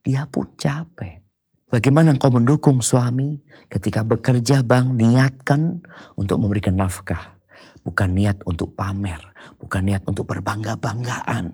Dia 0.02 0.26
pun 0.30 0.54
capek. 0.54 1.22
Bagaimana 1.66 2.14
engkau 2.14 2.30
mendukung 2.30 2.78
suami 2.84 3.42
ketika 3.66 4.06
bekerja 4.06 4.62
bang 4.62 4.94
niatkan 4.94 5.82
untuk 6.14 6.38
memberikan 6.38 6.78
nafkah. 6.78 7.38
Bukan 7.82 8.14
niat 8.14 8.46
untuk 8.46 8.78
pamer. 8.78 9.18
Bukan 9.58 9.82
niat 9.82 10.06
untuk 10.06 10.30
berbangga-banggaan. 10.30 11.50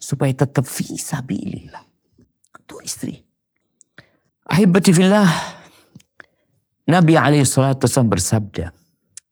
Supaya 0.00 0.32
tetap 0.32 0.64
visabilillah. 0.64 1.84
Itu 2.56 2.80
istri. 2.80 3.20
Ahibati 4.48 4.96
fillah. 4.96 5.55
Nabi 6.86 7.18
SAW 7.42 8.06
bersabda. 8.06 8.70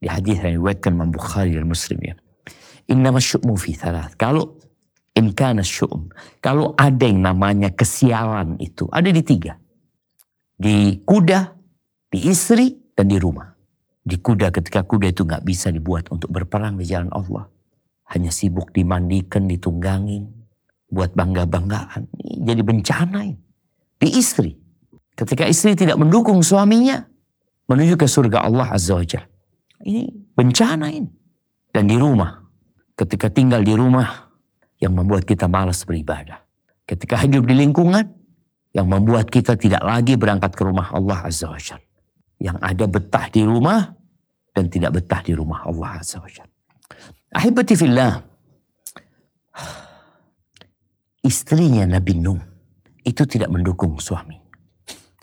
Di 0.03 0.07
hadis 0.11 0.43
yang 0.43 0.59
diriwayatkan 0.59 0.91
Imam 0.93 1.15
Bukhari 1.15 1.57
dan 1.57 1.71
Muslim 1.71 1.99
ya. 2.03 2.15
Innama 2.91 3.23
syu'mu 3.23 3.57
fi 3.57 3.73
thalath. 3.73 4.19
Kalau 4.21 4.61
Inkana 5.15 5.63
syu'um. 5.63 6.11
Kalau 6.43 6.75
ada 6.75 7.07
yang 7.07 7.23
namanya 7.23 7.71
kesialan 7.71 8.59
itu, 8.59 8.91
ada 8.91 9.07
di 9.07 9.23
tiga. 9.23 9.55
Di 10.59 11.07
kuda, 11.07 11.55
di 12.11 12.19
istri, 12.27 12.75
dan 12.99 13.07
di 13.07 13.23
rumah. 13.23 13.55
Di 14.03 14.19
kuda 14.19 14.51
ketika 14.51 14.83
kuda 14.83 15.15
itu 15.15 15.23
nggak 15.23 15.47
bisa 15.47 15.71
dibuat 15.71 16.11
untuk 16.11 16.35
berperang 16.35 16.75
di 16.75 16.85
jalan 16.85 17.15
Allah. 17.15 17.47
Hanya 18.11 18.35
sibuk 18.35 18.75
dimandikan, 18.75 19.47
ditunggangin, 19.47 20.27
buat 20.91 21.15
bangga-banggaan. 21.15 22.11
Jadi 22.43 22.61
bencana 22.67 23.19
ini. 23.23 23.39
Di 23.95 24.19
istri. 24.19 24.51
Ketika 25.15 25.47
istri 25.47 25.79
tidak 25.79 25.95
mendukung 25.95 26.43
suaminya, 26.43 27.07
menuju 27.71 27.95
ke 27.97 28.07
surga 28.09 28.45
Allah 28.45 28.73
Azza 28.73 28.97
wa 28.97 29.05
Ini 29.85 30.03
bencana 30.35 30.89
ini. 30.93 31.11
Dan 31.75 31.91
di 31.91 31.97
rumah. 31.99 32.43
Ketika 32.95 33.27
tinggal 33.27 33.67
di 33.67 33.75
rumah, 33.75 34.25
yang 34.85 34.93
membuat 34.93 35.25
kita 35.25 35.49
malas 35.49 35.81
beribadah. 35.89 36.45
Ketika 36.85 37.17
hidup 37.25 37.49
di 37.49 37.57
lingkungan 37.57 38.05
yang 38.77 38.85
membuat 38.85 39.33
kita 39.33 39.57
tidak 39.57 39.81
lagi 39.81 40.21
berangkat 40.21 40.53
ke 40.53 40.63
rumah 40.67 40.93
Allah 40.93 41.25
Azza 41.25 41.49
wa 41.49 41.57
Jal. 41.57 41.81
Yang 42.37 42.59
ada 42.61 42.85
betah 42.85 43.27
di 43.33 43.43
rumah 43.47 43.81
dan 44.53 44.69
tidak 44.69 45.01
betah 45.01 45.25
di 45.25 45.33
rumah 45.33 45.65
Allah 45.65 46.05
Azza 46.05 46.21
wa 46.21 46.29
Jal. 46.29 46.49
Ahibati 47.33 47.73
fillah. 47.73 48.21
Istrinya 51.25 51.89
Nabi 51.89 52.21
Nuh 52.21 52.37
itu 53.01 53.25
tidak 53.25 53.49
mendukung 53.49 53.97
suami. 53.97 54.44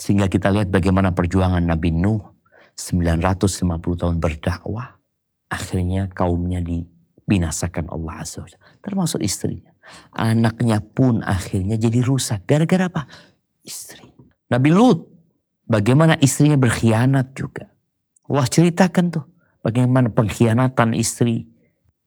Sehingga 0.02 0.26
kita 0.26 0.50
lihat 0.50 0.74
bagaimana 0.74 1.14
perjuangan 1.14 1.62
Nabi 1.62 1.94
Nuh 1.94 2.26
950 2.74 4.02
tahun 4.02 4.18
berdakwah. 4.18 4.98
Akhirnya 5.46 6.10
kaumnya 6.10 6.58
di 6.58 6.82
binasakan 7.30 7.86
Allah 7.94 8.26
Azza 8.26 8.42
wa 8.42 8.50
Termasuk 8.82 9.22
istrinya. 9.22 9.70
Anaknya 10.18 10.82
pun 10.82 11.22
akhirnya 11.22 11.78
jadi 11.78 12.02
rusak. 12.02 12.50
Gara-gara 12.50 12.90
apa? 12.90 13.06
Istri. 13.62 14.10
Nabi 14.50 14.74
Lut. 14.74 15.06
Bagaimana 15.70 16.18
istrinya 16.18 16.58
berkhianat 16.58 17.38
juga. 17.38 17.70
Allah 18.26 18.50
ceritakan 18.50 19.06
tuh. 19.14 19.26
Bagaimana 19.62 20.10
pengkhianatan 20.10 20.98
istri. 20.98 21.46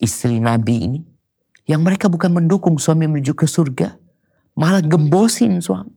Istri 0.02 0.42
Nabi 0.42 0.76
ini. 0.82 1.00
Yang 1.70 1.80
mereka 1.86 2.06
bukan 2.10 2.34
mendukung 2.34 2.74
suami 2.74 3.06
menuju 3.06 3.38
ke 3.38 3.46
surga. 3.46 3.94
Malah 4.58 4.82
gembosin 4.82 5.62
suami. 5.62 5.93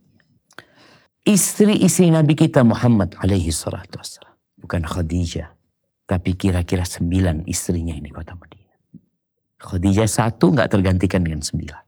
Istri-istri 1.28 2.08
Nabi 2.08 2.40
kita 2.40 2.64
Muhammad 2.64 3.20
alaihi 3.20 3.52
salatu 3.52 4.00
wassalam. 4.00 4.32
Bukan 4.64 4.88
Khadijah. 4.88 5.52
Tapi 6.08 6.40
kira-kira 6.40 6.88
sembilan 6.88 7.44
istrinya 7.52 7.92
ini 7.92 8.08
kota 8.08 8.32
Madinah. 8.32 8.80
Khadijah 9.60 10.08
satu 10.08 10.56
nggak 10.56 10.72
tergantikan 10.72 11.28
dengan 11.28 11.44
sembilan. 11.44 11.84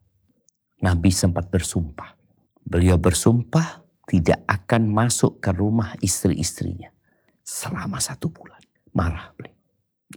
Nabi 0.83 1.07
sempat 1.15 1.47
bersumpah. 1.47 2.19
Beliau 2.67 2.99
bersumpah 2.99 3.79
tidak 4.11 4.43
akan 4.43 4.91
masuk 4.91 5.39
ke 5.39 5.55
rumah 5.55 5.95
istri-istrinya 6.03 6.91
selama 7.39 8.03
satu 8.03 8.27
bulan. 8.27 8.59
Marah 8.91 9.31
beliau. 9.39 9.55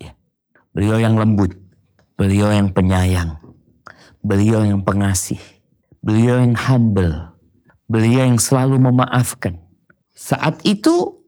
Ya. 0.02 0.18
Beliau 0.74 0.98
yang 0.98 1.14
lembut, 1.14 1.54
beliau 2.18 2.50
yang 2.50 2.74
penyayang, 2.74 3.38
beliau 4.18 4.66
yang 4.66 4.82
pengasih, 4.82 5.38
beliau 6.02 6.42
yang 6.42 6.58
humble, 6.58 7.31
beliau 7.92 8.24
yang 8.24 8.40
selalu 8.40 8.80
memaafkan. 8.80 9.60
Saat 10.16 10.64
itu 10.64 11.20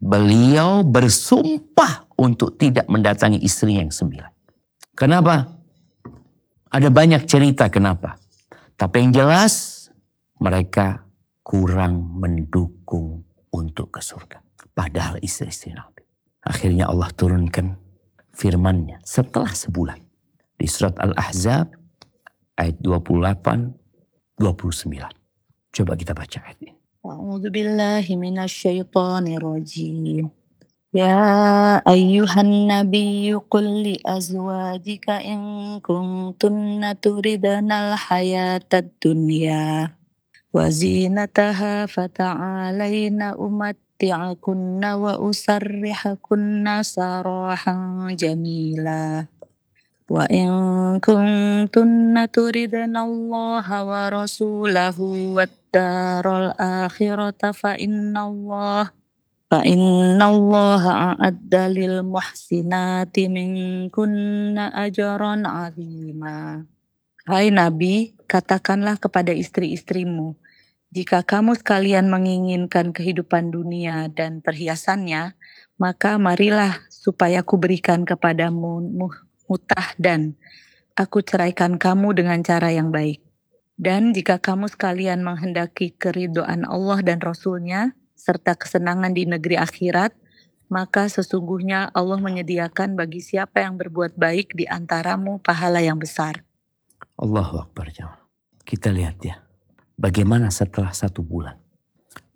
beliau 0.00 0.80
bersumpah 0.80 2.08
untuk 2.16 2.56
tidak 2.56 2.88
mendatangi 2.88 3.36
istri 3.44 3.76
yang 3.76 3.92
sembilan. 3.92 4.32
Kenapa? 4.96 5.44
Ada 6.72 6.88
banyak 6.88 7.28
cerita 7.28 7.68
kenapa. 7.68 8.16
Tapi 8.80 8.96
yang 9.04 9.12
jelas 9.12 9.86
mereka 10.40 11.04
kurang 11.44 12.16
mendukung 12.16 13.24
untuk 13.52 13.92
ke 13.92 14.00
surga. 14.00 14.40
Padahal 14.72 15.20
istri-istri 15.20 15.76
Nabi. 15.76 16.04
Akhirnya 16.44 16.88
Allah 16.88 17.12
turunkan 17.12 17.76
firmannya 18.32 19.00
setelah 19.04 19.52
sebulan. 19.52 20.00
Di 20.56 20.64
surat 20.68 20.96
Al-Ahzab 20.96 21.68
ayat 22.56 22.76
28, 22.80 24.40
29. 24.40 25.25
Coba 25.75 25.95
kita 25.95 26.11
baca 26.11 26.39
ayat 26.43 26.59
ini. 26.61 26.81
أعوذ 27.01 27.49
بالله 27.49 28.05
من 28.13 28.37
الشيطان 28.45 29.25
الرجيم 29.27 30.29
يا 30.93 31.17
أيها 31.81 32.41
النبي 32.41 33.33
قل 33.33 33.65
لأزواجك 33.83 35.09
إن 35.09 35.39
كنتن 35.81 36.95
تردن 37.01 37.71
الحياة 37.71 38.71
الدنيا 38.73 39.89
وزينتها 40.53 41.85
فتعالين 41.85 43.21
أمتعكن 43.21 44.83
وأسرحكن 44.85 46.65
سراحا 46.83 47.77
جميلا 48.11 49.25
وإن 50.09 50.47
كنتن 50.99 52.27
تردن 52.33 52.97
الله 52.97 53.67
ورسوله 53.85 54.97
darul 55.76 56.56
akhirata 56.56 57.52
fa 57.52 57.76
innallah 57.76 58.88
fa 59.52 59.60
innallaha 59.60 61.12
a'adda 61.12 61.68
lil 61.68 62.00
muhsinati 62.00 63.28
minkunna 63.28 64.72
ajaran 64.72 65.44
'azima 65.44 66.64
Hai 67.26 67.50
Nabi, 67.50 68.14
katakanlah 68.30 69.02
kepada 69.02 69.34
istri-istrimu, 69.34 70.38
jika 70.94 71.26
kamu 71.26 71.58
sekalian 71.58 72.06
menginginkan 72.06 72.94
kehidupan 72.94 73.50
dunia 73.50 74.06
dan 74.14 74.38
perhiasannya, 74.38 75.34
maka 75.74 76.22
marilah 76.22 76.86
supaya 76.86 77.42
kuberikan 77.42 78.06
kepadamu 78.06 78.78
mutah 79.50 79.90
dan 79.98 80.38
aku 80.94 81.26
ceraikan 81.26 81.82
kamu 81.82 82.14
dengan 82.14 82.46
cara 82.46 82.70
yang 82.70 82.94
baik. 82.94 83.25
Dan 83.76 84.16
jika 84.16 84.40
kamu 84.40 84.72
sekalian 84.72 85.20
menghendaki 85.20 85.92
keridoan 85.92 86.64
Allah 86.64 87.04
dan 87.04 87.20
Rasulnya, 87.20 87.92
serta 88.16 88.56
kesenangan 88.56 89.12
di 89.12 89.28
negeri 89.28 89.60
akhirat, 89.60 90.16
maka 90.72 91.12
sesungguhnya 91.12 91.92
Allah 91.92 92.16
menyediakan 92.16 92.96
bagi 92.96 93.20
siapa 93.20 93.60
yang 93.62 93.76
berbuat 93.76 94.16
baik 94.16 94.56
di 94.56 94.64
antaramu 94.64 95.38
pahala 95.44 95.84
yang 95.84 96.00
besar. 96.00 96.40
Allahu 97.20 97.68
Akbar. 97.68 97.92
Kita 98.66 98.88
lihat 98.90 99.20
ya. 99.22 99.44
Bagaimana 100.00 100.48
setelah 100.48 100.96
satu 100.96 101.20
bulan. 101.20 101.60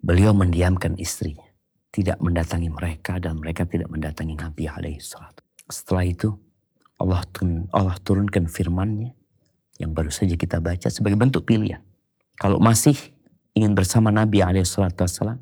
Beliau 0.01 0.36
mendiamkan 0.36 0.97
istrinya. 1.01 1.45
Tidak 1.91 2.22
mendatangi 2.22 2.70
mereka 2.70 3.18
dan 3.18 3.41
mereka 3.41 3.66
tidak 3.66 3.91
mendatangi 3.91 4.38
Nabi 4.38 4.64
alaihi. 4.70 5.03
Setelah 5.66 6.05
itu 6.07 6.36
Allah, 7.01 7.24
Allah 7.74 7.97
turunkan 7.99 8.47
firmannya 8.47 9.20
yang 9.81 9.97
baru 9.97 10.12
saja 10.12 10.37
kita 10.37 10.61
baca 10.61 10.93
sebagai 10.93 11.16
bentuk 11.16 11.49
pilihan. 11.49 11.81
Kalau 12.37 12.61
masih 12.61 12.95
ingin 13.57 13.72
bersama 13.72 14.12
Nabi 14.12 14.45
alaihi 14.45 14.68
salatu 14.68 15.09
wassalam, 15.09 15.41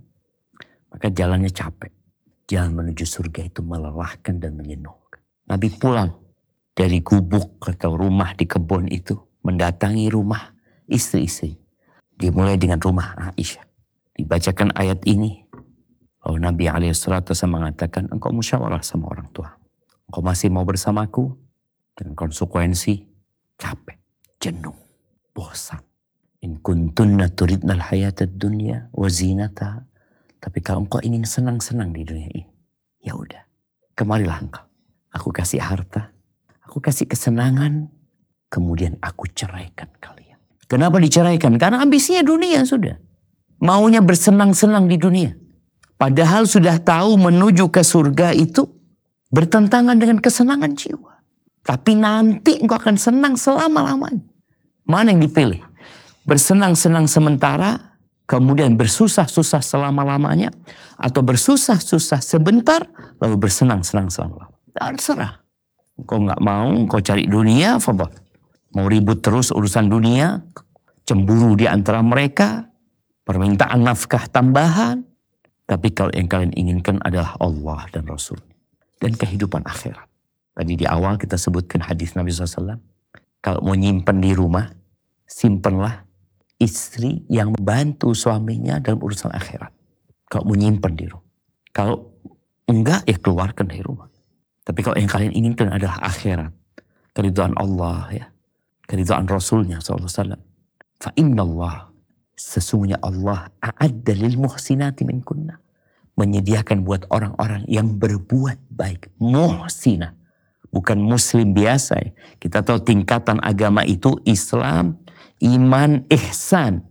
maka 0.94 1.10
jalannya 1.10 1.50
capek. 1.50 1.90
Jalan 2.48 2.72
menuju 2.78 3.04
surga 3.04 3.50
itu 3.50 3.60
melelahkan 3.60 4.40
dan 4.40 4.56
menyenuhkan. 4.56 5.20
Nabi 5.50 5.68
pulang 5.74 6.16
dari 6.72 7.02
gubuk 7.02 7.60
atau 7.66 7.98
rumah 7.98 8.32
di 8.38 8.48
kebun 8.48 8.88
itu 8.88 9.18
mendatangi 9.44 10.08
rumah 10.08 10.54
istri-istri. 10.88 11.58
Dimulai 12.14 12.56
dengan 12.56 12.80
rumah 12.80 13.14
Aisyah. 13.34 13.66
Dibacakan 14.16 14.74
ayat 14.74 15.04
ini. 15.06 15.44
Lalu 16.26 16.38
Nabi 16.42 16.66
SAW 16.90 17.46
mengatakan, 17.46 18.10
engkau 18.10 18.34
musyawarah 18.34 18.82
sama 18.82 19.06
orang 19.12 19.30
tua. 19.30 19.54
Engkau 20.10 20.22
masih 20.24 20.50
mau 20.50 20.66
bersamaku? 20.66 21.36
Dengan 21.94 22.14
konsekuensi 22.14 23.06
capek, 23.58 23.98
jenuh, 24.38 24.74
bosan. 25.34 25.82
In 26.38 26.62
kuntunna 26.62 27.26
turidnal 27.34 27.82
hayatad 27.82 28.38
dunya 28.38 28.86
wa 28.94 29.10
zinata. 29.10 29.86
Tapi 30.38 30.62
kalau 30.62 30.86
engkau 30.86 31.02
ingin 31.02 31.26
senang-senang 31.26 31.90
di 31.90 32.06
dunia 32.06 32.30
ini, 32.30 32.46
ya 33.02 33.18
udah, 33.18 33.42
kemarilah 33.98 34.38
engkau. 34.38 34.62
Aku 35.10 35.34
kasih 35.34 35.58
harta, 35.58 36.14
aku 36.62 36.78
kasih 36.78 37.10
kesenangan, 37.10 37.90
kemudian 38.46 38.94
aku 39.02 39.26
ceraikan 39.34 39.90
kalian. 39.98 40.38
Kenapa 40.70 41.02
diceraikan? 41.02 41.58
Karena 41.58 41.82
ambisinya 41.82 42.22
dunia 42.22 42.62
sudah. 42.62 42.94
Maunya 43.58 43.98
bersenang-senang 43.98 44.86
di 44.86 44.94
dunia. 44.94 45.34
Padahal 45.98 46.46
sudah 46.46 46.78
tahu 46.78 47.18
menuju 47.18 47.74
ke 47.74 47.82
surga 47.82 48.30
itu 48.30 48.70
bertentangan 49.34 49.98
dengan 49.98 50.22
kesenangan 50.22 50.78
jiwa. 50.78 51.18
Tapi 51.66 51.98
nanti 51.98 52.62
engkau 52.62 52.78
akan 52.78 52.94
senang 52.94 53.34
selama-lamanya. 53.34 54.27
Mana 54.88 55.12
yang 55.12 55.20
dipilih? 55.20 55.60
Bersenang-senang 56.24 57.04
sementara, 57.04 58.00
kemudian 58.24 58.72
bersusah-susah 58.80 59.60
selama-lamanya. 59.60 60.48
Atau 60.96 61.20
bersusah-susah 61.20 62.24
sebentar, 62.24 62.88
lalu 63.20 63.36
bersenang-senang 63.36 64.08
selama-lamanya. 64.08 64.58
Terserah. 64.72 65.32
Engkau 66.00 66.18
nggak 66.24 66.40
mau, 66.40 66.72
engkau 66.72 67.04
cari 67.04 67.28
dunia, 67.28 67.76
fabah. 67.76 68.08
Mau 68.72 68.88
ribut 68.88 69.20
terus 69.20 69.52
urusan 69.52 69.92
dunia, 69.92 70.40
cemburu 71.04 71.52
di 71.52 71.68
antara 71.68 72.00
mereka, 72.00 72.68
permintaan 73.28 73.84
nafkah 73.84 74.24
tambahan. 74.30 75.04
Tapi 75.68 75.92
kalau 75.92 76.08
yang 76.16 76.32
kalian 76.32 76.56
inginkan 76.56 76.96
adalah 77.04 77.36
Allah 77.36 77.84
dan 77.92 78.08
Rasul. 78.08 78.40
Dan 78.96 79.14
kehidupan 79.14 79.68
akhirat. 79.68 80.08
Tadi 80.56 80.74
di 80.74 80.88
awal 80.88 81.20
kita 81.20 81.36
sebutkan 81.36 81.84
hadis 81.84 82.16
Nabi 82.16 82.32
SAW. 82.32 82.80
Kalau 83.38 83.60
mau 83.62 83.76
nyimpen 83.78 84.18
di 84.18 84.34
rumah, 84.34 84.66
simpenlah 85.28 86.08
istri 86.58 87.22
yang 87.30 87.54
membantu 87.54 88.16
suaminya 88.16 88.80
dalam 88.82 88.98
urusan 88.98 89.30
akhirat. 89.30 89.70
Kalau 90.26 90.44
mau 90.48 90.56
nyimpen 90.58 90.96
di 90.98 91.06
rumah. 91.06 91.24
Kalau 91.70 92.18
enggak, 92.66 93.06
ya 93.06 93.16
keluarkan 93.20 93.70
dari 93.70 93.84
rumah. 93.84 94.10
Tapi 94.66 94.80
kalau 94.84 94.96
yang 95.00 95.08
kalian 95.08 95.32
inginkan 95.32 95.72
adalah 95.72 96.02
akhirat. 96.04 96.52
Keridhaan 97.16 97.56
Allah 97.56 98.04
ya. 98.12 98.26
Keridhaan 98.84 99.24
Rasulnya 99.24 99.80
SAW. 99.80 100.36
Fa 101.00 101.10
inna 101.16 101.46
Allah. 101.46 101.88
Sesungguhnya 102.38 103.00
Allah 103.00 103.50
a'adda 103.58 104.12
lil 104.12 104.36
muhsinati 104.36 105.08
min 105.08 105.24
kunna. 105.24 105.56
Menyediakan 106.20 106.84
buat 106.84 107.08
orang-orang 107.08 107.64
yang 107.70 107.96
berbuat 107.96 108.68
baik. 108.68 109.08
Muhsinah. 109.22 110.12
Bukan 110.68 111.00
muslim 111.00 111.56
biasa. 111.56 111.94
Ya. 111.96 112.10
Kita 112.36 112.60
tahu 112.60 112.84
tingkatan 112.84 113.40
agama 113.40 113.88
itu 113.88 114.20
Islam, 114.28 115.00
iman, 115.42 116.04
ihsan. 116.10 116.84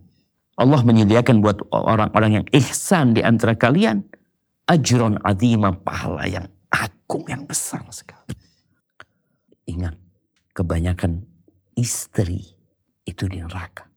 Allah 0.58 0.82
menyediakan 0.82 1.38
buat 1.38 1.62
orang-orang 1.70 2.42
yang 2.42 2.46
ihsan 2.50 3.14
di 3.14 3.22
antara 3.22 3.54
kalian. 3.54 4.02
Ajron 4.68 5.16
azimah 5.24 5.80
pahala 5.80 6.28
yang 6.28 6.46
agung 6.68 7.24
yang 7.30 7.48
besar 7.48 7.80
sekali. 7.88 8.36
Ingat, 9.68 9.96
kebanyakan 10.52 11.24
istri 11.78 12.58
itu 13.06 13.24
di 13.30 13.40
neraka. 13.40 13.88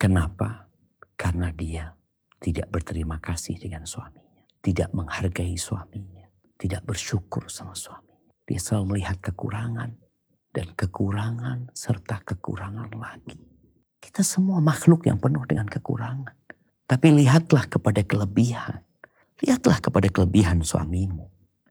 Kenapa? 0.00 0.68
Karena 1.16 1.52
dia 1.52 1.92
tidak 2.40 2.68
berterima 2.72 3.20
kasih 3.20 3.56
dengan 3.56 3.84
suaminya. 3.84 4.44
Tidak 4.60 4.92
menghargai 4.92 5.56
suaminya. 5.56 6.24
Tidak 6.56 6.84
bersyukur 6.84 7.48
sama 7.52 7.76
suami. 7.76 8.16
Dia 8.44 8.60
selalu 8.60 8.96
melihat 8.96 9.20
kekurangan. 9.20 9.92
Dan 10.54 10.70
kekurangan 10.76 11.74
serta 11.74 12.22
kekurangan 12.22 12.92
lagi. 12.94 13.53
Kita 14.04 14.20
semua 14.20 14.60
makhluk 14.60 15.08
yang 15.08 15.16
penuh 15.16 15.40
dengan 15.48 15.64
kekurangan. 15.64 16.36
Tapi 16.84 17.06
lihatlah 17.16 17.64
kepada 17.64 18.04
kelebihan. 18.04 18.84
Lihatlah 19.40 19.80
kepada 19.80 20.12
kelebihan 20.12 20.60
suamimu. 20.60 21.24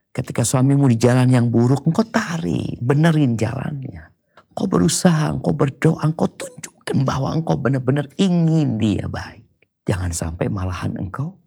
Ketika 0.10 0.42
suamimu 0.42 0.90
di 0.90 0.98
jalan 0.98 1.30
yang 1.30 1.54
buruk, 1.54 1.86
engkau 1.86 2.02
tarik, 2.10 2.82
benerin 2.82 3.38
jalannya. 3.38 4.10
Engkau 4.54 4.66
berusaha, 4.66 5.30
engkau 5.30 5.54
berdoa, 5.54 6.02
engkau 6.02 6.26
tunjukkan 6.34 7.06
bahwa 7.06 7.38
engkau 7.38 7.54
benar-benar 7.54 8.10
ingin 8.18 8.82
dia 8.82 9.06
baik. 9.06 9.46
Jangan 9.86 10.10
sampai 10.10 10.50
malahan 10.50 10.98
engkau 10.98 11.38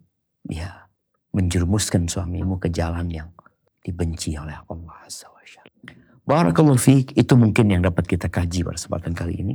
ya 0.46 0.86
menjerumuskan 1.34 2.06
suamimu 2.06 2.62
ke 2.62 2.70
jalan 2.70 3.10
yang 3.10 3.28
dibenci 3.82 4.38
oleh 4.38 4.54
Allah 4.54 4.96
Azza 5.02 5.26
wa. 5.30 5.36
Barakallahu 6.26 6.74
fiik, 6.74 7.14
itu 7.14 7.38
mungkin 7.38 7.70
yang 7.70 7.86
dapat 7.86 8.02
kita 8.10 8.26
kaji 8.26 8.66
pada 8.66 8.74
kesempatan 8.74 9.14
kali 9.14 9.46
ini. 9.46 9.54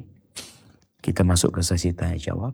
Kita 1.01 1.25
masuk 1.25 1.57
ke 1.57 1.61
sesi 1.65 1.91
tanya 1.97 2.15
jawab. 2.15 2.53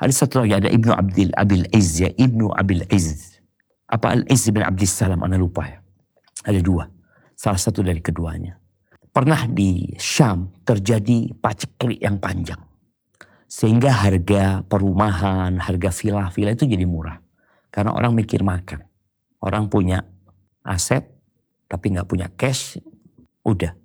Ada 0.00 0.24
satu 0.24 0.42
lagi, 0.42 0.58
ada 0.58 0.68
Ibnu 0.72 0.90
Abdul 0.90 1.30
Abil 1.36 1.68
Izz 1.70 2.02
ya, 2.02 2.10
Ibnu 2.10 2.50
Abil 2.50 2.82
Izz. 2.90 3.38
Apa 3.86 4.16
Al-Izz 4.16 4.50
bin 4.50 4.64
Abdul 4.64 4.90
Salam, 4.90 5.20
anda 5.22 5.38
lupa 5.38 5.68
ya. 5.68 5.78
Ada 6.48 6.58
dua, 6.64 6.88
salah 7.36 7.60
satu 7.60 7.84
dari 7.84 8.00
keduanya. 8.00 8.58
Pernah 9.14 9.46
di 9.46 9.94
Syam 9.94 10.50
terjadi 10.66 11.30
paceklik 11.38 12.02
yang 12.02 12.18
panjang. 12.18 12.58
Sehingga 13.46 14.02
harga 14.02 14.66
perumahan, 14.66 15.62
harga 15.62 15.94
villa-villa 15.94 16.58
itu 16.58 16.66
jadi 16.66 16.82
murah. 16.82 17.22
Karena 17.70 17.94
orang 17.94 18.16
mikir 18.16 18.42
makan. 18.42 18.82
Orang 19.38 19.70
punya 19.70 20.02
aset, 20.66 21.06
tapi 21.70 21.94
nggak 21.94 22.08
punya 22.08 22.26
cash, 22.34 22.80
udah. 23.46 23.76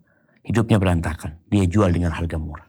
Hidupnya 0.41 0.82
berantakan. 0.82 1.38
Dia 1.45 1.70
jual 1.70 1.93
dengan 1.93 2.16
harga 2.16 2.39
murah. 2.41 2.69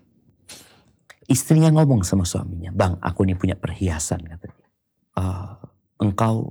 Istrinya 1.30 1.70
ngomong 1.70 2.02
sama 2.02 2.26
suaminya, 2.26 2.74
bang 2.74 2.98
aku 2.98 3.22
ini 3.22 3.38
punya 3.38 3.54
perhiasan 3.54 4.18
katanya. 4.26 4.66
Uh, 5.14 5.54
engkau 6.02 6.50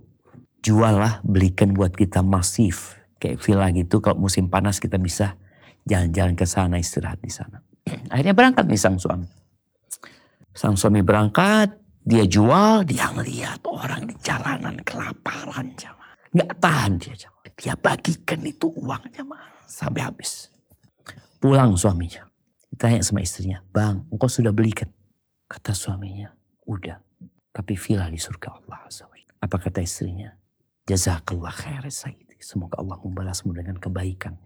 jual 0.64 0.96
lah, 0.96 1.20
belikan 1.28 1.76
buat 1.76 1.92
kita 1.92 2.24
masif. 2.24 2.96
Kayak 3.20 3.44
villa 3.44 3.68
gitu, 3.76 4.00
kalau 4.00 4.24
musim 4.24 4.48
panas 4.48 4.80
kita 4.80 4.96
bisa 4.96 5.36
jalan-jalan 5.84 6.32
ke 6.40 6.48
sana, 6.48 6.80
istirahat 6.80 7.20
di 7.20 7.28
sana. 7.28 7.60
Akhirnya 8.12 8.32
berangkat 8.32 8.72
nih 8.72 8.80
sang 8.80 8.96
suami. 8.96 9.28
Sang 10.56 10.80
suami 10.80 11.04
berangkat, 11.04 11.76
dia 12.08 12.24
jual, 12.24 12.88
dia 12.88 13.12
ngeliat 13.12 13.60
orang 13.68 14.08
di 14.08 14.16
jalanan 14.24 14.80
kelaparan. 14.88 15.76
Jamaah. 15.76 16.16
Nggak 16.32 16.52
tahan 16.64 16.94
dia. 17.04 17.16
Jamaah. 17.28 17.52
Dia 17.60 17.76
bagikan 17.76 18.40
itu 18.48 18.72
uangnya 18.72 19.28
sampai 19.68 20.08
habis. 20.08 20.48
Pulang 21.44 21.76
suaminya. 21.76 22.29
Ditanya 22.80 23.04
sama 23.04 23.20
istrinya, 23.20 23.60
bang 23.76 24.08
engkau 24.08 24.32
sudah 24.32 24.56
belikan? 24.56 24.88
Kata 25.52 25.76
suaminya, 25.76 26.32
udah. 26.64 26.96
Tapi 27.52 27.76
villa 27.76 28.08
di 28.08 28.16
surga 28.16 28.56
Allah 28.56 28.88
Apa 29.44 29.60
kata 29.60 29.84
istrinya? 29.84 30.32
Jazakallah 30.88 31.52
khair 31.60 31.84
Sayyidi. 31.92 32.40
Semoga 32.40 32.80
Allah 32.80 32.96
membalasmu 33.04 33.52
dengan 33.52 33.76
kebaikan. 33.76 34.40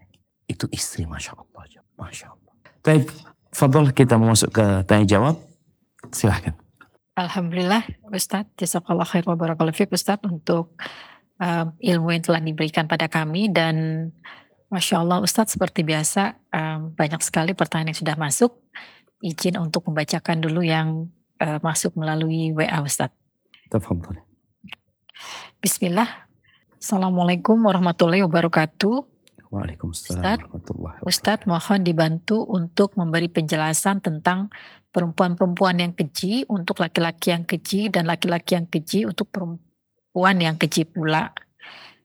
Itu 0.50 0.66
istri 0.74 1.06
Masya 1.06 1.38
Allah. 1.38 1.78
Masya 1.94 2.26
Allah. 2.34 2.54
Baik, 2.82 3.06
Fadol 3.54 3.94
kita 3.94 4.18
masuk 4.18 4.50
ke 4.50 4.82
tanya 4.82 5.06
jawab. 5.06 5.38
Silahkan. 6.10 6.58
Alhamdulillah 7.14 7.86
Ustadz, 8.10 8.58
Jazakallah 8.58 9.06
khair 9.06 9.22
wa 9.30 9.38
barakallahu 9.38 9.94
Ustadz 9.94 10.26
untuk 10.26 10.74
uh, 11.38 11.70
ilmu 11.78 12.10
yang 12.10 12.26
telah 12.26 12.42
diberikan 12.42 12.90
pada 12.90 13.06
kami 13.06 13.46
dan 13.54 14.10
Masya 14.74 15.06
Allah 15.06 15.22
Ustadz 15.22 15.54
seperti 15.54 15.86
biasa 15.86 16.34
um, 16.50 16.90
banyak 16.98 17.22
sekali 17.22 17.54
pertanyaan 17.54 17.94
yang 17.94 18.00
sudah 18.02 18.18
masuk. 18.18 18.58
Izin 19.22 19.54
untuk 19.62 19.86
membacakan 19.86 20.42
dulu 20.42 20.66
yang 20.66 21.06
uh, 21.38 21.62
masuk 21.62 21.94
melalui 21.94 22.50
WA 22.50 22.82
Ustadz. 22.82 23.14
Tafadhol. 23.70 24.18
Bismillah. 25.62 26.26
Assalamualaikum 26.74 27.56
warahmatullahi 27.62 28.26
wabarakatuh. 28.26 29.14
Waalaikumsalam 29.54 30.18
Ustadz, 30.18 30.42
warahmatullahi 30.42 30.94
wabarakatuh. 30.98 31.08
Ustadz 31.08 31.46
mohon 31.46 31.80
dibantu 31.86 32.38
untuk 32.42 32.98
memberi 32.98 33.30
penjelasan 33.30 34.02
tentang 34.02 34.50
perempuan-perempuan 34.90 35.78
yang 35.78 35.94
keji 35.94 36.42
untuk 36.50 36.82
laki-laki 36.82 37.30
yang 37.30 37.46
keji 37.46 37.94
dan 37.94 38.10
laki-laki 38.10 38.58
yang 38.58 38.66
keji 38.66 39.06
untuk 39.06 39.30
perempuan 39.30 40.36
yang 40.42 40.58
keji 40.58 40.82
pula. 40.90 41.30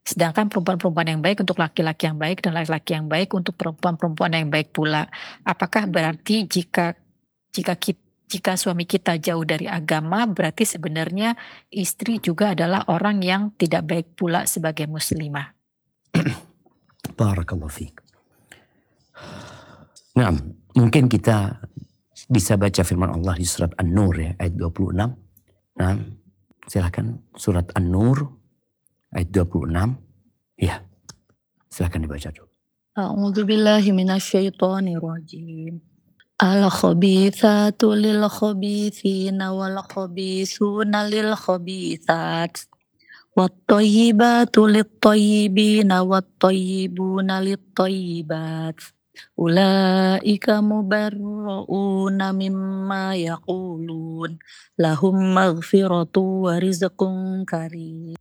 Sedangkan 0.03 0.49
perempuan-perempuan 0.49 1.05
yang 1.05 1.21
baik 1.21 1.45
untuk 1.45 1.61
laki-laki 1.61 2.09
yang 2.09 2.17
baik 2.17 2.41
dan 2.41 2.57
laki-laki 2.57 2.91
yang 2.97 3.05
baik 3.05 3.29
untuk 3.35 3.53
perempuan-perempuan 3.55 4.33
yang 4.33 4.49
baik 4.49 4.73
pula. 4.73 5.05
Apakah 5.45 5.85
berarti 5.85 6.49
jika 6.49 6.97
jika 7.53 7.77
kita, 7.77 8.01
jika 8.29 8.53
suami 8.53 8.85
kita 8.85 9.17
jauh 9.17 9.41
dari 9.41 9.65
agama 9.65 10.29
berarti 10.29 10.61
sebenarnya 10.61 11.33
istri 11.73 12.21
juga 12.21 12.53
adalah 12.53 12.85
orang 12.85 13.25
yang 13.25 13.57
tidak 13.57 13.89
baik 13.89 14.07
pula 14.13 14.45
sebagai 14.45 14.85
muslimah. 14.85 15.49
Barakallahu 17.19 17.73
fiik. 17.73 18.05
Nah, 20.13 20.29
mungkin 20.77 21.09
kita 21.09 21.57
bisa 22.29 22.53
baca 22.53 22.85
firman 22.85 23.09
Allah 23.09 23.33
di 23.33 23.49
surat 23.49 23.73
An-Nur 23.81 24.13
ya, 24.13 24.31
ayat 24.37 24.53
26. 24.53 24.93
Nah, 25.81 25.93
silakan 26.69 27.25
surat 27.33 27.65
An-Nur 27.73 28.38
ayat 29.13 29.29
26. 29.31 29.97
Ya, 30.59 30.83
silakan 31.71 32.03
dibaca 32.05 32.29
dulu. 32.33 32.49
A'udzu 32.99 33.47
billahi 33.47 33.95
minasyaitonir 33.95 34.99
rajim. 34.99 35.79
Al-khabithatu 36.39 37.95
lil 37.95 38.23
khabithina 38.27 39.55
wal 39.55 39.79
khabithuna 39.87 41.07
lil 41.07 41.31
khabithat. 41.35 42.67
Wat-tayyibatu 43.35 44.67
lit-tayyibina 44.67 46.03
wat-tayyibuna 46.03 47.39
lit-tayyibat. 47.39 48.75
Ulaika 49.39 50.59
mubarra'una 50.59 52.35
mimma 52.35 53.15
yaqulun. 53.15 54.39
Lahum 54.75 55.15
maghfiratu 55.35 56.47
wa 56.47 56.59
rizqun 56.59 57.47
karim. 57.47 58.15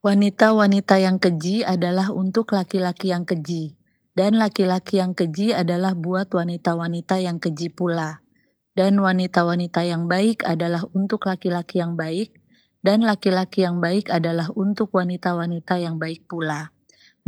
Wanita-wanita 0.00 0.96
yang 0.96 1.20
keji 1.20 1.60
adalah 1.60 2.08
untuk 2.08 2.56
laki-laki 2.56 3.12
yang 3.12 3.28
keji, 3.28 3.76
dan 4.16 4.40
laki-laki 4.40 4.96
yang 4.96 5.12
keji 5.12 5.52
adalah 5.52 5.92
buat 5.92 6.32
wanita-wanita 6.32 7.20
yang 7.20 7.36
keji 7.36 7.68
pula. 7.68 8.24
Dan 8.72 8.96
wanita-wanita 8.96 9.84
yang 9.84 10.08
baik 10.08 10.48
adalah 10.48 10.88
untuk 10.96 11.28
laki-laki 11.28 11.84
yang 11.84 12.00
baik, 12.00 12.32
dan 12.80 13.04
laki-laki 13.04 13.60
yang 13.60 13.76
baik 13.76 14.08
adalah 14.08 14.48
untuk 14.56 14.88
wanita-wanita 14.88 15.76
yang 15.76 16.00
baik 16.00 16.24
pula. 16.24 16.72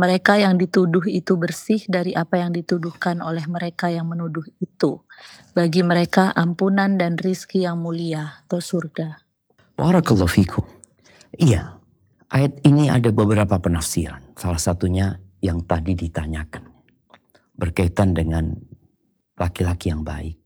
Mereka 0.00 0.40
yang 0.40 0.56
dituduh 0.56 1.04
itu 1.04 1.36
bersih 1.36 1.84
dari 1.92 2.16
apa 2.16 2.40
yang 2.40 2.56
dituduhkan 2.56 3.20
oleh 3.20 3.44
mereka 3.52 3.92
yang 3.92 4.08
menuduh 4.08 4.48
itu. 4.64 5.04
Bagi 5.52 5.84
mereka 5.84 6.32
ampunan 6.32 6.96
dan 6.96 7.20
rizki 7.20 7.68
yang 7.68 7.84
mulia 7.84 8.40
atau 8.48 8.64
surga. 8.64 9.20
Barakallahu 9.76 10.32
fikum. 10.32 10.64
Iya, 11.36 11.81
Ayat 12.32 12.64
ini 12.64 12.88
ada 12.88 13.12
beberapa 13.12 13.60
penafsiran. 13.60 14.32
Salah 14.40 14.56
satunya 14.56 15.20
yang 15.44 15.68
tadi 15.68 15.92
ditanyakan. 15.92 16.64
Berkaitan 17.52 18.16
dengan 18.16 18.56
laki-laki 19.36 19.92
yang 19.92 20.00
baik 20.00 20.40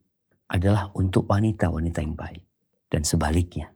adalah 0.50 0.90
untuk 0.98 1.30
wanita-wanita 1.30 2.02
yang 2.02 2.18
baik. 2.18 2.42
Dan 2.90 3.06
sebaliknya. 3.06 3.70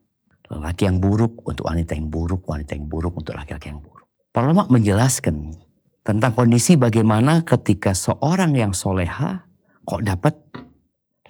Laki 0.50 0.90
yang 0.90 0.98
buruk 0.98 1.46
untuk 1.46 1.70
wanita 1.70 1.94
yang 1.94 2.10
buruk, 2.10 2.42
wanita 2.50 2.74
yang 2.74 2.90
buruk 2.90 3.14
untuk 3.14 3.38
laki-laki 3.38 3.70
yang 3.70 3.78
buruk. 3.78 4.02
Para 4.34 4.50
ulama 4.50 4.66
menjelaskan 4.66 5.54
tentang 6.02 6.34
kondisi 6.34 6.74
bagaimana 6.74 7.46
ketika 7.46 7.94
seorang 7.94 8.58
yang 8.58 8.74
soleha 8.74 9.46
kok 9.86 10.02
dapat 10.02 10.34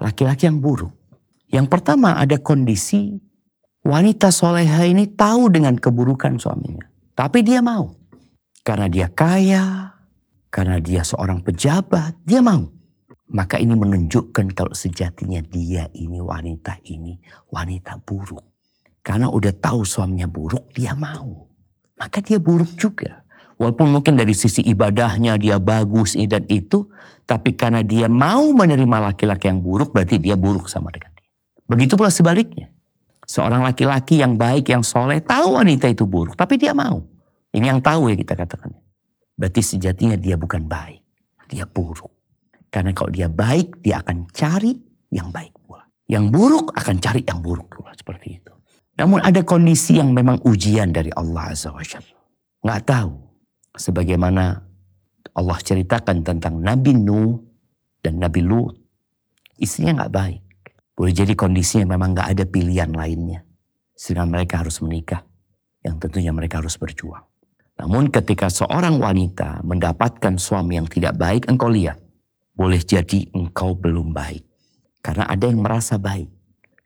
laki-laki 0.01 0.49
yang 0.49 0.65
buruk. 0.65 0.97
Yang 1.53 1.69
pertama 1.69 2.17
ada 2.17 2.41
kondisi 2.41 3.21
Wanita 3.81 4.29
soleha 4.29 4.85
ini 4.85 5.09
tahu 5.09 5.49
dengan 5.49 5.81
keburukan 5.81 6.37
suaminya. 6.37 6.85
Tapi 7.17 7.41
dia 7.41 7.65
mau. 7.65 7.97
Karena 8.61 8.93
dia 8.93 9.09
kaya, 9.09 9.97
karena 10.53 10.77
dia 10.83 11.01
seorang 11.01 11.41
pejabat, 11.41 12.21
dia 12.29 12.45
mau. 12.45 12.69
Maka 13.31 13.57
ini 13.57 13.73
menunjukkan 13.73 14.53
kalau 14.53 14.75
sejatinya 14.75 15.39
dia 15.41 15.87
ini 15.95 16.19
wanita 16.19 16.83
ini 16.91 17.17
wanita 17.49 18.03
buruk. 18.03 18.43
Karena 19.01 19.31
udah 19.33 19.55
tahu 19.57 19.87
suaminya 19.87 20.29
buruk, 20.29 20.75
dia 20.77 20.93
mau. 20.93 21.49
Maka 21.97 22.21
dia 22.21 22.37
buruk 22.37 22.77
juga. 22.77 23.25
Walaupun 23.61 23.93
mungkin 23.93 24.17
dari 24.17 24.33
sisi 24.33 24.65
ibadahnya 24.65 25.37
dia 25.37 25.57
bagus 25.61 26.17
ini 26.17 26.29
dan 26.29 26.45
itu. 26.49 26.89
Tapi 27.25 27.55
karena 27.55 27.85
dia 27.87 28.11
mau 28.11 28.51
menerima 28.51 29.13
laki-laki 29.13 29.47
yang 29.47 29.63
buruk, 29.63 29.95
berarti 29.95 30.19
dia 30.19 30.35
buruk 30.35 30.67
sama 30.67 30.91
dengan 30.91 31.13
dia. 31.15 31.29
Begitu 31.71 31.95
pula 31.95 32.11
sebaliknya. 32.11 32.73
Seorang 33.31 33.63
laki-laki 33.63 34.19
yang 34.19 34.35
baik, 34.35 34.75
yang 34.75 34.83
soleh, 34.83 35.23
tahu 35.23 35.55
wanita 35.55 35.87
itu 35.87 36.03
buruk. 36.03 36.35
Tapi 36.35 36.59
dia 36.59 36.75
mau. 36.75 36.99
Ini 37.55 37.71
yang 37.71 37.79
tahu 37.79 38.11
ya 38.11 38.19
kita 38.19 38.35
katakan. 38.35 38.75
Berarti 39.39 39.63
sejatinya 39.63 40.19
dia 40.19 40.35
bukan 40.35 40.67
baik. 40.67 40.99
Dia 41.47 41.63
buruk. 41.63 42.11
Karena 42.75 42.91
kalau 42.91 43.15
dia 43.15 43.31
baik, 43.31 43.87
dia 43.87 44.03
akan 44.03 44.27
cari 44.35 44.75
yang 45.15 45.31
baik 45.31 45.55
pula. 45.63 45.87
Yang 46.11 46.25
buruk 46.35 46.67
akan 46.75 46.97
cari 46.99 47.23
yang 47.23 47.39
buruk 47.39 47.71
pula. 47.71 47.95
Seperti 47.95 48.43
itu. 48.43 48.51
Namun 48.99 49.23
ada 49.23 49.47
kondisi 49.47 50.03
yang 50.03 50.11
memang 50.11 50.43
ujian 50.43 50.91
dari 50.91 51.15
Allah 51.15 51.55
Azza 51.55 51.71
wa 51.71 51.87
Jalla. 51.87 52.19
Nggak 52.67 52.83
tahu. 52.83 53.15
Sebagaimana 53.79 54.59
Allah 55.39 55.59
ceritakan 55.63 56.27
tentang 56.27 56.59
Nabi 56.59 56.99
Nuh 56.99 57.39
dan 58.03 58.19
Nabi 58.19 58.43
Lut. 58.43 58.75
Istrinya 59.55 60.03
nggak 60.03 60.15
baik. 60.19 60.43
Boleh 61.01 61.17
jadi 61.17 61.33
kondisinya 61.33 61.97
memang 61.97 62.13
gak 62.13 62.37
ada 62.37 62.45
pilihan 62.45 62.93
lainnya. 62.93 63.41
Sehingga 63.97 64.29
mereka 64.29 64.61
harus 64.61 64.85
menikah. 64.85 65.25
Yang 65.81 65.97
tentunya 66.05 66.29
mereka 66.29 66.61
harus 66.61 66.77
berjuang. 66.77 67.25
Namun 67.81 68.13
ketika 68.13 68.53
seorang 68.53 69.01
wanita 69.01 69.65
mendapatkan 69.65 70.37
suami 70.37 70.77
yang 70.77 70.85
tidak 70.85 71.17
baik, 71.17 71.49
engkau 71.49 71.73
lihat. 71.73 71.97
Boleh 72.53 72.85
jadi 72.85 73.33
engkau 73.33 73.73
belum 73.73 74.13
baik. 74.13 74.45
Karena 75.01 75.25
ada 75.25 75.49
yang 75.49 75.65
merasa 75.65 75.97
baik. 75.97 76.29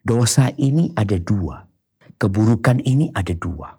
Dosa 0.06 0.46
ini 0.62 0.94
ada 0.94 1.18
dua. 1.18 1.66
Keburukan 2.14 2.86
ini 2.86 3.10
ada 3.10 3.34
dua. 3.34 3.74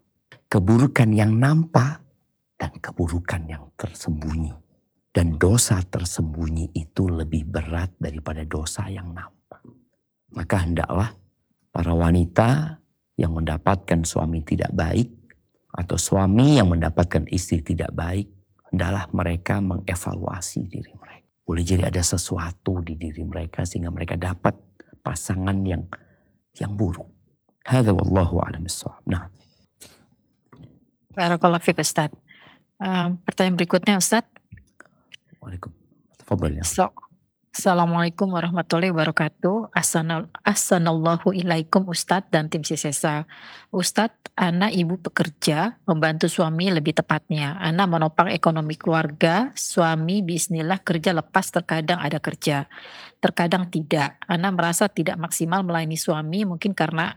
Keburukan 0.52 1.16
yang 1.16 1.32
nampak 1.40 2.04
dan 2.60 2.76
keburukan 2.84 3.40
yang 3.48 3.72
tersembunyi. 3.80 4.52
Dan 5.16 5.40
dosa 5.40 5.80
tersembunyi 5.80 6.76
itu 6.76 7.08
lebih 7.08 7.48
berat 7.48 7.96
daripada 7.96 8.44
dosa 8.44 8.92
yang 8.92 9.16
nampak. 9.16 9.64
Maka 10.36 10.68
hendaklah 10.68 11.16
para 11.72 11.92
wanita 11.96 12.80
yang 13.16 13.32
mendapatkan 13.36 14.04
suami 14.04 14.44
tidak 14.44 14.72
baik 14.76 15.08
atau 15.76 15.96
suami 15.96 16.60
yang 16.60 16.72
mendapatkan 16.72 17.28
istri 17.32 17.64
tidak 17.64 17.92
baik, 17.96 18.28
hendaklah 18.72 19.08
mereka 19.12 19.64
mengevaluasi 19.64 20.68
diri 20.68 20.92
mereka. 20.96 21.28
Boleh 21.46 21.64
jadi 21.64 21.88
ada 21.88 22.04
sesuatu 22.04 22.84
di 22.84 23.00
diri 23.00 23.24
mereka 23.24 23.64
sehingga 23.64 23.92
mereka 23.92 24.20
dapat 24.20 24.56
pasangan 25.04 25.56
yang 25.64 25.84
yang 26.58 26.74
buruk. 26.74 27.08
Hadza 27.66 27.92
wallahu 27.92 28.42
a'lam 28.42 28.66
Nah. 29.06 29.30
Barakallahu 31.16 31.64
fiik 31.64 31.80
Ustaz. 31.80 32.12
Um, 32.76 33.20
pertanyaan 33.24 33.56
berikutnya 33.56 33.96
Ustaz. 34.00 34.28
Waalaikumsalam. 35.40 36.60
ya. 36.60 36.64
So, 36.66 36.92
Assalamualaikum 37.56 38.36
warahmatullahi 38.36 38.92
wabarakatuh. 38.92 39.72
Assalamualaikum 40.44 41.32
ilaikum 41.32 41.88
Ustadz 41.88 42.28
dan 42.28 42.52
tim 42.52 42.68
Sisesa. 42.68 43.24
Ustadz, 43.72 44.36
anak 44.36 44.76
ibu 44.76 45.00
pekerja, 45.00 45.80
membantu 45.88 46.28
suami 46.28 46.68
lebih 46.68 47.00
tepatnya. 47.00 47.56
Anak 47.64 47.88
menopang 47.88 48.28
ekonomi 48.28 48.76
keluarga, 48.76 49.56
suami 49.56 50.20
bismillah 50.20 50.84
kerja 50.84 51.16
lepas 51.16 51.48
terkadang 51.48 52.04
ada 52.04 52.20
kerja. 52.20 52.68
Terkadang 53.24 53.72
tidak. 53.72 54.20
Anak 54.28 54.52
merasa 54.52 54.92
tidak 54.92 55.16
maksimal 55.16 55.64
melayani 55.64 55.96
suami 55.96 56.44
mungkin 56.44 56.76
karena 56.76 57.16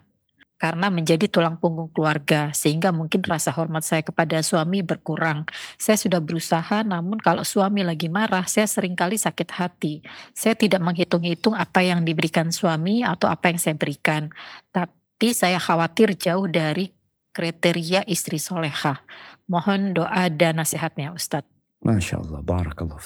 karena 0.58 0.90
menjadi 0.90 1.30
tulang 1.30 1.56
punggung 1.56 1.88
keluarga 1.94 2.50
sehingga 2.50 2.90
mungkin 2.90 3.22
rasa 3.22 3.54
hormat 3.54 3.86
saya 3.86 4.02
kepada 4.02 4.42
suami 4.42 4.82
berkurang. 4.82 5.46
Saya 5.78 5.94
sudah 5.94 6.18
berusaha 6.18 6.82
namun 6.82 7.22
kalau 7.22 7.46
suami 7.46 7.86
lagi 7.86 8.10
marah 8.10 8.44
saya 8.50 8.66
sering 8.66 8.98
kali 8.98 9.14
sakit 9.14 9.48
hati. 9.54 10.02
Saya 10.34 10.58
tidak 10.58 10.82
menghitung-hitung 10.82 11.54
apa 11.54 11.86
yang 11.86 12.02
diberikan 12.02 12.50
suami 12.50 13.06
atau 13.06 13.30
apa 13.30 13.54
yang 13.54 13.62
saya 13.62 13.78
berikan. 13.78 14.34
Tapi 14.74 15.30
saya 15.30 15.62
khawatir 15.62 16.18
jauh 16.18 16.50
dari 16.50 16.90
kriteria 17.30 18.02
istri 18.10 18.42
soleha. 18.42 18.98
Mohon 19.46 19.94
doa 19.94 20.26
dan 20.28 20.58
nasihatnya 20.58 21.14
Ustadz. 21.14 21.48
Masya 21.78 22.18
Allah, 22.18 22.42
barakallahu. 22.42 22.98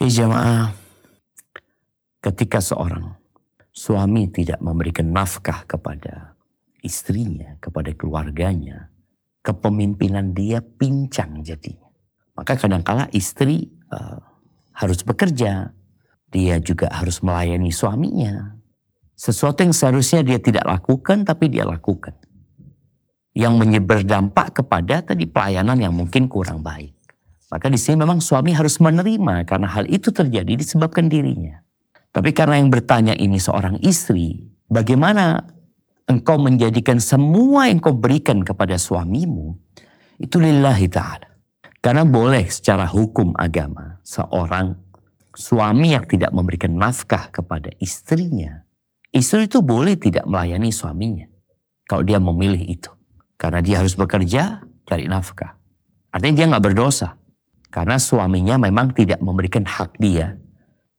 Ya 0.00 0.08
jamaah, 0.08 0.72
ketika 2.24 2.64
seorang 2.64 3.12
suami 3.70 4.32
tidak 4.32 4.58
memberikan 4.64 5.12
nafkah 5.12 5.68
kepada 5.68 6.31
istrinya, 6.82 7.56
kepada 7.62 7.94
keluarganya, 7.94 8.90
kepemimpinan 9.40 10.34
dia 10.34 10.60
pincang 10.60 11.40
jadinya. 11.40 11.88
Maka 12.34 12.58
kadangkala 12.58 13.08
istri 13.14 13.70
uh, 13.92 14.18
harus 14.74 15.00
bekerja, 15.06 15.70
dia 16.32 16.56
juga 16.58 16.88
harus 16.90 17.20
melayani 17.20 17.70
suaminya. 17.70 18.56
Sesuatu 19.12 19.62
yang 19.62 19.76
seharusnya 19.76 20.24
dia 20.24 20.38
tidak 20.40 20.64
lakukan 20.66 21.22
tapi 21.22 21.52
dia 21.52 21.62
lakukan. 21.68 22.16
Yang 23.32 23.54
menyebar 23.56 24.00
dampak 24.04 24.60
kepada 24.60 25.04
tadi 25.04 25.28
pelayanan 25.28 25.78
yang 25.78 25.94
mungkin 25.94 26.26
kurang 26.26 26.64
baik. 26.64 26.96
Maka 27.52 27.68
di 27.68 27.76
sini 27.76 28.00
memang 28.00 28.24
suami 28.24 28.56
harus 28.56 28.80
menerima 28.80 29.44
karena 29.44 29.68
hal 29.68 29.84
itu 29.92 30.08
terjadi 30.08 30.56
disebabkan 30.56 31.12
dirinya. 31.12 31.60
Tapi 32.12 32.32
karena 32.32 32.60
yang 32.60 32.72
bertanya 32.72 33.12
ini 33.12 33.36
seorang 33.36 33.76
istri, 33.84 34.40
bagaimana 34.72 35.44
engkau 36.18 36.36
menjadikan 36.36 37.00
semua 37.00 37.72
yang 37.72 37.80
kau 37.80 37.96
berikan 37.96 38.44
kepada 38.44 38.76
suamimu, 38.76 39.56
itu 40.20 40.36
lillahi 40.36 40.86
ta'ala. 40.92 41.28
Karena 41.82 42.06
boleh 42.06 42.46
secara 42.46 42.86
hukum 42.86 43.34
agama 43.34 43.98
seorang 44.06 44.76
suami 45.34 45.96
yang 45.96 46.06
tidak 46.06 46.30
memberikan 46.30 46.76
nafkah 46.76 47.32
kepada 47.32 47.72
istrinya, 47.82 48.62
istri 49.10 49.48
itu 49.48 49.64
boleh 49.64 49.98
tidak 49.98 50.28
melayani 50.28 50.70
suaminya. 50.70 51.26
Kalau 51.88 52.06
dia 52.06 52.22
memilih 52.22 52.62
itu. 52.62 52.92
Karena 53.34 53.58
dia 53.58 53.82
harus 53.82 53.98
bekerja, 53.98 54.62
cari 54.86 55.10
nafkah. 55.10 55.58
Artinya 56.14 56.34
dia 56.38 56.46
nggak 56.54 56.64
berdosa. 56.70 57.18
Karena 57.72 57.98
suaminya 57.98 58.60
memang 58.60 58.94
tidak 58.94 59.18
memberikan 59.18 59.64
hak 59.66 59.96
dia 59.98 60.38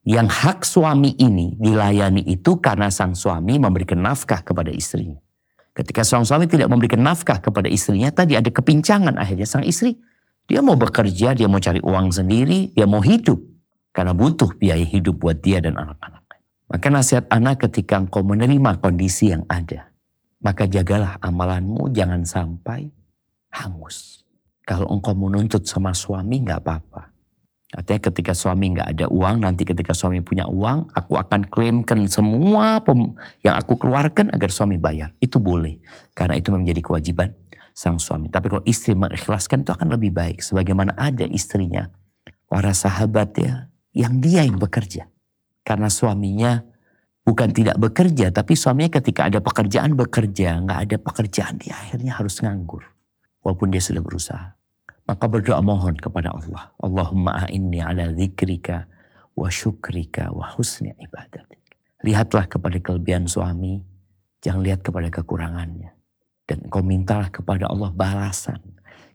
yang 0.04 0.28
hak 0.28 0.68
suami 0.68 1.16
ini 1.16 1.56
dilayani 1.56 2.28
itu 2.28 2.60
karena 2.60 2.92
sang 2.92 3.16
suami 3.16 3.56
memberikan 3.56 4.04
nafkah 4.04 4.44
kepada 4.44 4.68
istrinya. 4.68 5.16
Ketika 5.74 6.04
sang 6.04 6.28
suami 6.28 6.46
tidak 6.46 6.68
memberikan 6.70 7.02
nafkah 7.02 7.40
kepada 7.40 7.72
istrinya, 7.72 8.12
tadi 8.12 8.36
ada 8.36 8.52
kepincangan 8.52 9.16
akhirnya 9.16 9.48
sang 9.48 9.64
istri. 9.64 9.96
Dia 10.44 10.60
mau 10.60 10.76
bekerja, 10.76 11.32
dia 11.34 11.48
mau 11.48 11.58
cari 11.64 11.80
uang 11.80 12.12
sendiri, 12.12 12.76
dia 12.76 12.84
mau 12.84 13.00
hidup. 13.00 13.40
Karena 13.96 14.12
butuh 14.12 14.52
biaya 14.60 14.84
hidup 14.84 15.24
buat 15.24 15.40
dia 15.40 15.64
dan 15.64 15.80
anak-anak. 15.80 16.24
Maka 16.74 16.90
nasihat 16.90 17.30
anak 17.30 17.70
ketika 17.70 18.02
engkau 18.02 18.26
menerima 18.26 18.82
kondisi 18.82 19.30
yang 19.30 19.46
ada. 19.46 19.94
Maka 20.42 20.66
jagalah 20.66 21.22
amalanmu 21.22 21.94
jangan 21.94 22.26
sampai 22.26 22.90
hangus. 23.54 24.26
Kalau 24.66 24.90
engkau 24.90 25.14
menuntut 25.14 25.64
sama 25.70 25.94
suami 25.94 26.42
nggak 26.42 26.60
apa-apa. 26.66 27.13
Artinya 27.74 28.02
ketika 28.14 28.38
suami 28.38 28.78
nggak 28.78 28.90
ada 28.94 29.06
uang, 29.10 29.42
nanti 29.42 29.66
ketika 29.66 29.98
suami 29.98 30.22
punya 30.22 30.46
uang, 30.46 30.94
aku 30.94 31.18
akan 31.18 31.50
klaimkan 31.50 32.06
semua 32.06 32.78
yang 33.42 33.58
aku 33.58 33.82
keluarkan 33.82 34.30
agar 34.30 34.54
suami 34.54 34.78
bayar. 34.78 35.18
Itu 35.18 35.42
boleh. 35.42 35.82
Karena 36.14 36.38
itu 36.38 36.54
menjadi 36.54 36.86
kewajiban 36.86 37.34
sang 37.74 37.98
suami. 37.98 38.30
Tapi 38.30 38.54
kalau 38.54 38.64
istri 38.70 38.94
mengikhlaskan 38.94 39.66
itu 39.66 39.74
akan 39.74 39.90
lebih 39.98 40.14
baik. 40.14 40.46
Sebagaimana 40.46 40.94
ada 40.94 41.26
istrinya, 41.26 41.90
para 42.46 42.78
sahabat 42.78 43.34
ya, 43.42 43.74
yang 43.98 44.22
dia 44.22 44.46
yang 44.46 44.62
bekerja. 44.62 45.10
Karena 45.66 45.90
suaminya 45.90 46.62
bukan 47.26 47.50
tidak 47.50 47.82
bekerja, 47.82 48.30
tapi 48.30 48.54
suaminya 48.54 49.02
ketika 49.02 49.34
ada 49.34 49.42
pekerjaan 49.42 49.98
bekerja, 49.98 50.62
nggak 50.62 50.80
ada 50.86 50.98
pekerjaan, 51.02 51.58
dia 51.58 51.74
akhirnya 51.74 52.14
harus 52.22 52.38
nganggur. 52.38 52.86
Walaupun 53.42 53.74
dia 53.74 53.82
sudah 53.82 54.06
berusaha. 54.06 54.63
Maka 55.04 55.28
berdoa 55.28 55.60
mohon 55.60 56.00
kepada 56.00 56.32
Allah. 56.32 56.72
Allahumma 56.80 57.44
a'inni 57.44 57.84
ala 57.84 58.08
zikrika 58.16 58.88
wa 59.36 59.52
syukrika 59.52 60.32
wa 60.32 60.48
husni 60.56 60.96
ibadatik. 60.96 61.60
Lihatlah 62.04 62.48
kepada 62.48 62.80
kelebihan 62.80 63.28
suami, 63.28 63.84
jangan 64.40 64.64
lihat 64.64 64.80
kepada 64.80 65.12
kekurangannya. 65.12 65.92
Dan 66.48 66.68
kau 66.68 66.84
mintalah 66.84 67.32
kepada 67.32 67.68
Allah 67.68 67.92
balasan. 67.92 68.60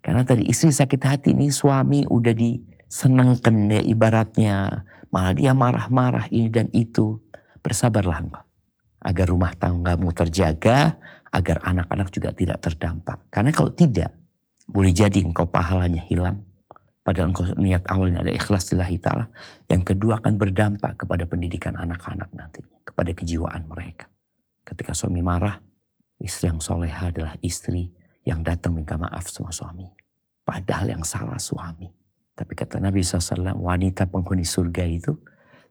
Karena 0.01 0.24
tadi 0.24 0.49
istri 0.49 0.72
sakit 0.72 1.01
hati 1.05 1.28
ini 1.36 1.53
suami 1.53 2.05
udah 2.09 2.32
disenangkan 2.32 3.68
ya 3.68 3.82
ibaratnya. 3.84 4.84
Malah 5.09 5.32
dia 5.36 5.53
marah-marah 5.57 6.28
ini 6.28 6.49
dan 6.53 6.68
itu. 6.72 7.20
Bersabarlah 7.61 8.24
engkau. 8.24 8.45
Agar 9.05 9.26
rumah 9.28 9.53
tanggamu 9.57 10.12
terjaga, 10.12 10.97
agar 11.32 11.61
anak-anak 11.64 12.09
juga 12.12 12.32
tidak 12.32 12.59
terdampak. 12.64 13.28
Karena 13.28 13.53
kalau 13.53 13.72
tidak, 13.72 14.17
boleh 14.68 14.92
jadi 14.92 15.24
engkau 15.24 15.48
pahalanya 15.48 16.04
hilang. 16.06 16.44
Padahal 17.00 17.32
engkau 17.32 17.48
niat 17.56 17.88
awalnya 17.88 18.20
ada 18.20 18.28
ikhlas 18.28 18.68
lillahi 18.68 19.00
ta'ala. 19.00 19.32
Yang 19.64 19.96
kedua 19.96 20.20
akan 20.20 20.36
berdampak 20.36 21.00
kepada 21.00 21.24
pendidikan 21.24 21.72
anak-anak 21.80 22.28
nantinya. 22.36 22.76
Kepada 22.84 23.10
kejiwaan 23.16 23.64
mereka. 23.64 24.12
Ketika 24.60 24.92
suami 24.92 25.24
marah, 25.24 25.56
istri 26.20 26.52
yang 26.52 26.60
soleha 26.60 27.08
adalah 27.08 27.32
istri 27.40 27.88
yang 28.28 28.44
datang 28.44 28.76
minta 28.76 29.00
maaf 29.00 29.24
sama 29.32 29.48
suami. 29.48 29.88
Padahal 30.44 30.92
yang 30.92 31.04
salah 31.04 31.40
suami. 31.40 31.88
Tapi 32.36 32.52
kata 32.52 32.76
Nabi 32.76 33.00
SAW, 33.00 33.56
wanita 33.56 34.04
penghuni 34.06 34.44
surga 34.44 34.84
itu, 34.84 35.16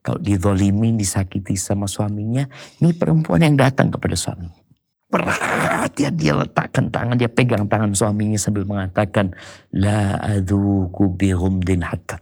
kalau 0.02 0.18
dizolimin, 0.18 0.98
disakiti 0.98 1.54
sama 1.54 1.86
suaminya, 1.86 2.50
ini 2.82 2.92
perempuan 2.98 3.46
yang 3.46 3.56
datang 3.56 3.94
kepada 3.94 4.18
suami. 4.18 4.67
Perhatian 5.08 6.20
dia 6.20 6.36
letakkan 6.36 6.92
tangan, 6.92 7.16
dia 7.16 7.32
pegang 7.32 7.64
tangan 7.72 7.96
suaminya 7.96 8.36
sambil 8.36 8.68
mengatakan, 8.68 9.32
La 9.72 10.20
adhuku 10.20 11.16
bihumdin 11.16 11.80
hatta. 11.80 12.20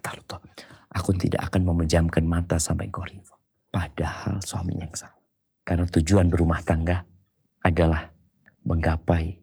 Aku 0.95 1.11
tidak 1.11 1.51
akan 1.51 1.75
memejamkan 1.75 2.23
mata 2.23 2.55
sampai 2.55 2.88
kau 2.88 3.03
ridho. 3.03 3.36
Padahal 3.67 4.39
suaminya 4.39 4.88
yang 4.88 4.95
salah. 4.95 5.19
Karena 5.67 5.83
tujuan 5.91 6.31
berumah 6.31 6.63
tangga 6.63 7.03
adalah 7.59 8.07
menggapai 8.63 9.36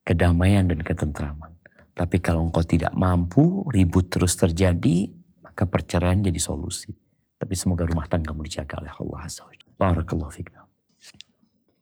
kedamaian 0.00 0.64
dan 0.64 0.80
ketentraman. 0.80 1.52
Tapi 1.92 2.16
kalau 2.24 2.48
engkau 2.48 2.64
tidak 2.64 2.96
mampu, 2.96 3.68
ribut 3.68 4.08
terus 4.08 4.34
terjadi, 4.34 5.12
maka 5.44 5.68
perceraian 5.68 6.24
jadi 6.24 6.40
solusi. 6.40 6.90
Tapi 7.36 7.52
semoga 7.52 7.84
rumah 7.84 8.08
tanggamu 8.08 8.40
dijaga 8.40 8.80
oleh 8.80 8.90
Allah 8.96 9.20
Azza 9.28 9.44
wa 9.44 9.52
Barakallahu 9.74 10.32
fikna. 10.32 10.63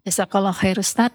Jazakallah 0.03 0.55
khair 0.55 0.79
Ustaz. 0.79 1.15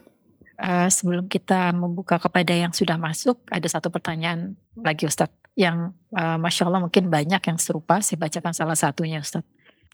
Eh, 0.58 0.90
sebelum 0.90 1.30
kita 1.30 1.70
membuka 1.70 2.18
kepada 2.18 2.50
yang 2.50 2.74
sudah 2.74 2.98
masuk, 2.98 3.38
ada 3.54 3.68
satu 3.70 3.94
pertanyaan 3.94 4.58
lagi 4.74 5.06
Ustadz. 5.06 5.36
Yang 5.54 5.94
eh, 6.18 6.38
Masya 6.42 6.66
Allah 6.66 6.82
mungkin 6.82 7.12
banyak 7.14 7.42
yang 7.44 7.60
serupa, 7.62 8.02
saya 8.02 8.18
bacakan 8.18 8.54
salah 8.56 8.74
satunya 8.74 9.22
Ustadz. 9.22 9.46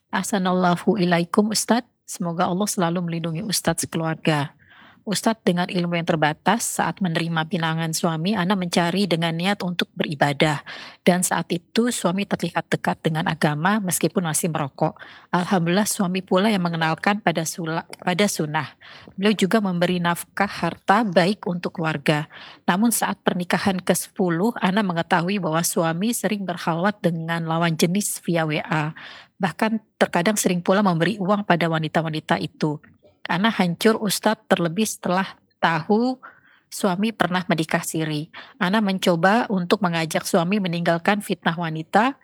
Assalamualaikum 0.08 1.52
Ustadz. 1.52 1.90
Semoga 2.08 2.48
Allah 2.48 2.70
selalu 2.70 3.00
melindungi 3.04 3.42
Ustadz 3.44 3.90
sekeluarga. 3.90 4.56
Ustadz 5.04 5.44
dengan 5.44 5.68
ilmu 5.68 6.00
yang 6.00 6.08
terbatas 6.08 6.80
saat 6.80 7.04
menerima 7.04 7.44
pinangan 7.52 7.92
suami, 7.92 8.40
Ana 8.40 8.56
mencari 8.56 9.04
dengan 9.04 9.36
niat 9.36 9.60
untuk 9.60 9.92
beribadah. 9.92 10.64
Dan 11.04 11.28
saat 11.28 11.52
itu 11.52 11.92
suami 11.92 12.24
terlihat 12.24 12.72
dekat 12.72 13.04
dengan 13.04 13.28
agama 13.28 13.84
meskipun 13.84 14.24
masih 14.24 14.48
merokok. 14.48 14.96
Alhamdulillah 15.36 15.84
suami 15.84 16.24
pula 16.24 16.48
yang 16.48 16.64
mengenalkan 16.64 17.20
pada, 17.20 17.44
sula, 17.44 17.84
pada 18.00 18.32
sunnah. 18.32 18.80
Beliau 19.20 19.36
juga 19.36 19.60
memberi 19.60 20.00
nafkah 20.00 20.48
harta 20.48 21.04
baik 21.04 21.52
untuk 21.52 21.76
keluarga. 21.76 22.32
Namun 22.64 22.96
saat 22.96 23.20
pernikahan 23.28 23.84
ke-10, 23.84 24.56
Ana 24.64 24.88
mengetahui 24.88 25.44
bahwa 25.44 25.60
suami 25.68 26.16
sering 26.16 26.48
berhalwat 26.48 27.04
dengan 27.04 27.44
lawan 27.44 27.76
jenis 27.76 28.24
via 28.24 28.48
WA. 28.48 28.96
Bahkan 29.36 30.00
terkadang 30.00 30.40
sering 30.40 30.64
pula 30.64 30.80
memberi 30.80 31.20
uang 31.20 31.44
pada 31.44 31.68
wanita-wanita 31.68 32.40
itu. 32.40 32.80
Karena 33.24 33.50
hancur 33.50 33.98
Ustadz 34.04 34.46
terlebih 34.52 34.84
setelah 34.84 35.40
tahu 35.64 36.20
suami 36.68 37.16
pernah 37.16 37.46
menikah 37.48 37.86
siri. 37.86 38.28
Ana 38.60 38.84
mencoba 38.84 39.48
untuk 39.48 39.80
mengajak 39.80 40.28
suami 40.28 40.60
meninggalkan 40.60 41.24
fitnah 41.24 41.56
wanita, 41.56 42.20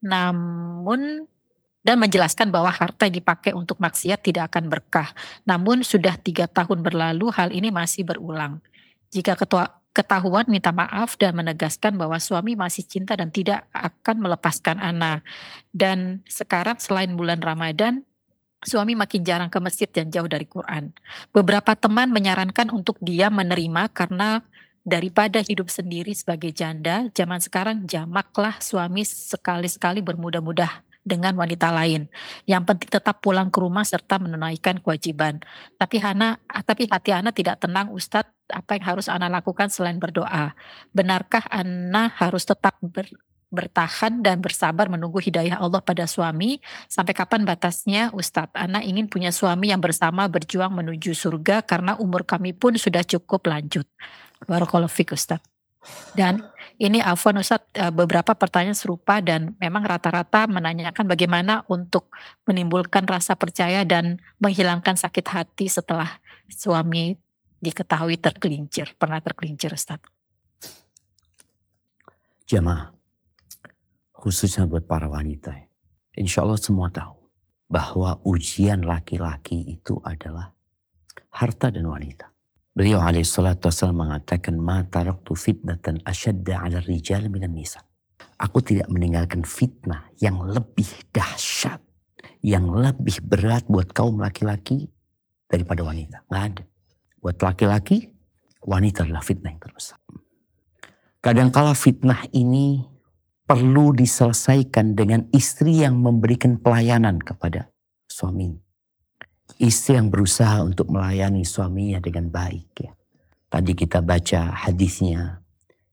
namun 0.00 1.28
dan 1.82 1.96
menjelaskan 1.98 2.52
bahwa 2.52 2.68
harta 2.68 3.06
yang 3.08 3.16
dipakai 3.22 3.52
untuk 3.56 3.80
maksiat 3.80 4.20
tidak 4.22 4.54
akan 4.54 4.68
berkah. 4.72 5.10
Namun 5.48 5.80
sudah 5.80 6.16
tiga 6.20 6.44
tahun 6.44 6.84
berlalu 6.84 7.32
hal 7.32 7.52
ini 7.54 7.72
masih 7.72 8.04
berulang. 8.04 8.60
Jika 9.08 9.38
ketua, 9.38 9.78
ketahuan 9.96 10.46
minta 10.46 10.70
maaf 10.70 11.16
dan 11.16 11.34
menegaskan 11.34 11.96
bahwa 11.96 12.20
suami 12.20 12.54
masih 12.54 12.84
cinta 12.84 13.16
dan 13.16 13.32
tidak 13.32 13.66
akan 13.72 14.20
melepaskan 14.20 14.78
Ana. 14.78 15.24
Dan 15.72 16.22
sekarang 16.28 16.76
selain 16.78 17.16
bulan 17.16 17.40
Ramadan, 17.40 18.04
suami 18.62 18.98
makin 18.98 19.22
jarang 19.22 19.50
ke 19.50 19.58
masjid 19.62 19.86
dan 19.90 20.10
jauh 20.10 20.26
dari 20.26 20.46
Quran. 20.46 20.90
Beberapa 21.30 21.74
teman 21.78 22.10
menyarankan 22.10 22.74
untuk 22.74 22.98
dia 22.98 23.30
menerima 23.30 23.90
karena 23.94 24.42
daripada 24.82 25.44
hidup 25.44 25.68
sendiri 25.68 26.16
sebagai 26.16 26.50
janda, 26.50 27.06
zaman 27.12 27.38
sekarang 27.38 27.84
jamaklah 27.84 28.56
suami 28.58 29.04
sekali-sekali 29.04 30.00
bermudah-mudah 30.00 30.88
dengan 31.08 31.32
wanita 31.36 31.72
lain. 31.72 32.08
Yang 32.44 32.62
penting 32.68 32.90
tetap 33.00 33.24
pulang 33.24 33.48
ke 33.48 33.58
rumah 33.60 33.84
serta 33.84 34.20
menunaikan 34.20 34.80
kewajiban. 34.84 35.40
Tapi 35.80 35.96
Hana, 36.04 36.36
tapi 36.64 36.84
hati 36.88 37.16
Ana 37.16 37.32
tidak 37.32 37.64
tenang, 37.64 37.88
Ustadz. 37.92 38.32
Apa 38.48 38.80
yang 38.80 38.84
harus 38.96 39.08
Ana 39.08 39.28
lakukan 39.28 39.72
selain 39.72 39.96
berdoa? 39.96 40.52
Benarkah 40.92 41.44
Ana 41.48 42.12
harus 42.16 42.44
tetap 42.44 42.76
ber, 42.80 43.08
bertahan 43.48 44.20
dan 44.20 44.44
bersabar 44.44 44.92
menunggu 44.92 45.18
hidayah 45.20 45.56
Allah 45.60 45.80
pada 45.80 46.04
suami. 46.04 46.60
Sampai 46.86 47.16
kapan 47.16 47.48
batasnya? 47.48 48.12
Ustadz 48.12 48.52
anak 48.52 48.84
ingin 48.84 49.08
punya 49.08 49.32
suami 49.32 49.72
yang 49.72 49.80
bersama 49.80 50.28
berjuang 50.28 50.72
menuju 50.72 51.16
surga 51.16 51.64
karena 51.64 51.96
umur 51.96 52.28
kami 52.28 52.52
pun 52.52 52.76
sudah 52.76 53.00
cukup 53.04 53.48
lanjut. 53.48 53.88
Barakallahu 54.44 54.92
fiqh 54.92 55.16
Ustadz. 55.16 55.48
Dan 56.12 56.44
ini 56.76 57.00
Afwan 57.00 57.40
Ustadz 57.40 57.72
eh, 57.72 57.88
beberapa 57.88 58.36
pertanyaan 58.36 58.76
serupa 58.76 59.24
dan 59.24 59.56
memang 59.56 59.86
rata-rata 59.88 60.44
menanyakan 60.46 61.08
bagaimana 61.08 61.64
untuk 61.72 62.12
menimbulkan 62.44 63.08
rasa 63.08 63.34
percaya 63.34 63.82
dan 63.88 64.20
menghilangkan 64.42 64.94
sakit 64.94 65.26
hati 65.32 65.66
setelah 65.72 66.20
suami 66.52 67.16
diketahui 67.58 68.20
tergelincir 68.20 68.94
pernah 68.94 69.18
tergelincir 69.18 69.74
Ustadz. 69.74 70.06
Jamaah, 72.48 72.97
khususnya 74.18 74.66
buat 74.66 74.82
para 74.90 75.06
wanita. 75.06 75.54
Insya 76.18 76.42
Allah 76.42 76.58
semua 76.58 76.90
tahu 76.90 77.30
bahwa 77.70 78.18
ujian 78.26 78.82
laki-laki 78.82 79.78
itu 79.78 80.02
adalah 80.02 80.50
harta 81.30 81.70
dan 81.70 81.86
wanita. 81.86 82.34
Beliau 82.74 82.98
alaihissalatu 82.98 83.70
wassalam 83.70 84.02
mengatakan, 84.02 84.58
Ma 84.58 84.82
taraktu 84.82 85.38
fitnatan 85.38 86.02
asyadda 86.02 86.66
ala 86.66 86.82
rijal 86.82 87.30
minan 87.30 87.54
nisa. 87.54 87.82
Aku 88.38 88.62
tidak 88.62 88.90
meninggalkan 88.90 89.46
fitnah 89.46 90.10
yang 90.18 90.42
lebih 90.42 90.86
dahsyat, 91.14 91.78
yang 92.42 92.70
lebih 92.70 93.22
berat 93.22 93.66
buat 93.66 93.90
kaum 93.94 94.18
laki-laki 94.18 94.90
daripada 95.50 95.86
wanita. 95.86 96.26
Nggak 96.30 96.42
ada. 96.54 96.62
Buat 97.18 97.38
laki-laki, 97.42 98.14
wanita 98.62 99.06
adalah 99.06 99.22
fitnah 99.26 99.50
yang 99.50 99.62
terbesar. 99.62 99.98
Kadangkala 101.18 101.74
fitnah 101.74 102.30
ini 102.30 102.97
perlu 103.48 103.96
diselesaikan 103.96 104.92
dengan 104.92 105.24
istri 105.32 105.80
yang 105.80 105.96
memberikan 105.96 106.60
pelayanan 106.60 107.16
kepada 107.16 107.72
suami. 108.04 108.52
Istri 109.56 109.96
yang 109.96 110.12
berusaha 110.12 110.60
untuk 110.60 110.92
melayani 110.92 111.48
suaminya 111.48 111.96
dengan 112.04 112.28
baik. 112.28 112.68
Ya. 112.76 112.92
Tadi 113.48 113.72
kita 113.72 114.04
baca 114.04 114.52
hadisnya 114.52 115.40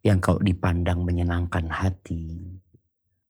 yang 0.03 0.20
kalau 0.20 0.43
dipandang 0.43 1.08
menyenangkan 1.08 1.72
hati. 1.72 2.60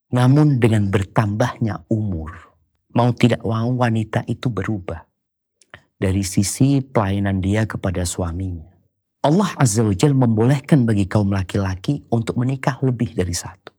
Namun 0.10 0.58
dengan 0.58 0.90
bertambahnya 0.90 1.86
umur, 1.94 2.34
mau 2.98 3.14
tidak 3.14 3.46
mau 3.46 3.70
wanita 3.78 4.26
itu 4.26 4.50
berubah. 4.50 5.06
Dari 6.02 6.26
sisi 6.26 6.82
pelayanan 6.82 7.46
dia 7.46 7.70
kepada 7.70 8.02
suaminya. 8.04 8.74
Allah 9.22 9.54
Azza 9.62 9.86
wa 9.86 9.94
Jal 9.94 10.18
membolehkan 10.18 10.90
bagi 10.90 11.06
kaum 11.06 11.30
laki-laki 11.30 12.02
untuk 12.10 12.42
menikah 12.42 12.82
lebih 12.82 13.14
dari 13.14 13.32
satu. 13.32 13.75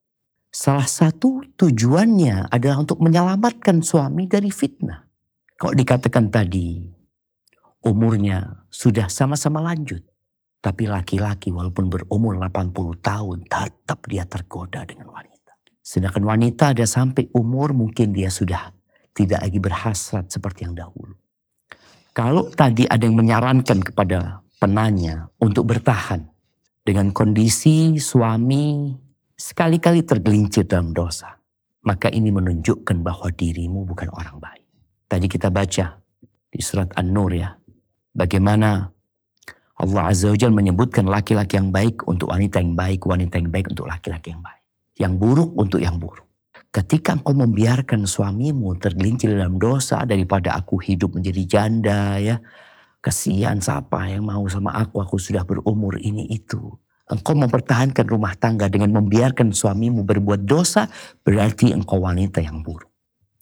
Salah 0.57 0.89
satu 0.89 1.45
tujuannya 1.61 2.49
adalah 2.49 2.81
untuk 2.81 3.05
menyelamatkan 3.05 3.85
suami 3.85 4.25
dari 4.25 4.49
fitnah. 4.49 5.05
Kalau 5.53 5.77
dikatakan 5.77 6.33
tadi, 6.33 6.81
umurnya 7.85 8.65
sudah 8.73 9.05
sama-sama 9.13 9.61
lanjut. 9.61 10.01
Tapi 10.65 10.89
laki-laki 10.89 11.53
walaupun 11.53 11.93
berumur 11.93 12.41
80 12.41 12.73
tahun 13.05 13.45
tetap 13.45 14.09
dia 14.09 14.25
tergoda 14.25 14.81
dengan 14.89 15.13
wanita. 15.13 15.61
Sedangkan 15.85 16.25
wanita 16.25 16.73
ada 16.73 16.89
sampai 16.89 17.29
umur 17.37 17.77
mungkin 17.77 18.17
dia 18.17 18.33
sudah 18.33 18.73
tidak 19.13 19.45
lagi 19.45 19.61
berhasrat 19.61 20.33
seperti 20.33 20.65
yang 20.65 20.73
dahulu. 20.73 21.21
Kalau 22.17 22.49
tadi 22.49 22.89
ada 22.89 23.05
yang 23.05 23.21
menyarankan 23.21 23.93
kepada 23.93 24.41
penanya 24.57 25.29
untuk 25.37 25.69
bertahan 25.69 26.25
dengan 26.81 27.13
kondisi 27.13 28.01
suami 28.01 29.05
sekali-kali 29.37 30.03
tergelincir 30.03 30.65
dalam 30.65 30.97
dosa, 30.97 31.37
maka 31.85 32.09
ini 32.09 32.33
menunjukkan 32.33 33.05
bahwa 33.05 33.29
dirimu 33.31 33.85
bukan 33.85 34.09
orang 34.11 34.41
baik. 34.41 34.65
Tadi 35.07 35.27
kita 35.29 35.53
baca 35.53 36.01
di 36.51 36.61
surat 36.65 36.91
An-Nur 36.97 37.37
ya, 37.37 37.55
bagaimana 38.17 38.91
Allah 39.77 40.09
Azza 40.09 40.33
wa 40.33 40.57
menyebutkan 40.57 41.05
laki-laki 41.05 41.61
yang 41.61 41.69
baik 41.69 42.09
untuk 42.09 42.33
wanita 42.33 42.65
yang 42.65 42.73
baik, 42.73 43.05
wanita 43.05 43.37
yang 43.37 43.53
baik 43.53 43.77
untuk 43.77 43.85
laki-laki 43.85 44.33
yang 44.33 44.41
baik. 44.41 44.65
Yang 44.97 45.13
buruk 45.21 45.51
untuk 45.53 45.81
yang 45.85 46.01
buruk. 46.01 46.25
Ketika 46.73 47.13
engkau 47.13 47.37
membiarkan 47.37 48.09
suamimu 48.09 48.81
tergelincir 48.81 49.37
dalam 49.37 49.61
dosa 49.61 50.09
daripada 50.09 50.57
aku 50.57 50.81
hidup 50.81 51.13
menjadi 51.13 51.43
janda 51.45 52.17
ya. 52.17 52.41
Kesian 53.05 53.63
siapa 53.63 54.11
yang 54.11 54.27
mau 54.27 54.43
sama 54.51 54.75
aku, 54.75 54.99
aku 54.99 55.15
sudah 55.21 55.47
berumur 55.47 55.95
ini 56.01 56.27
itu. 56.27 56.75
Engkau 57.07 57.39
mempertahankan 57.39 58.03
rumah 58.03 58.35
tangga 58.35 58.67
dengan 58.67 58.91
membiarkan 58.99 59.55
suamimu 59.55 60.03
berbuat 60.03 60.43
dosa, 60.43 60.91
berarti 61.23 61.71
engkau 61.71 62.03
wanita 62.03 62.43
yang 62.43 62.67
buruk. 62.67 62.91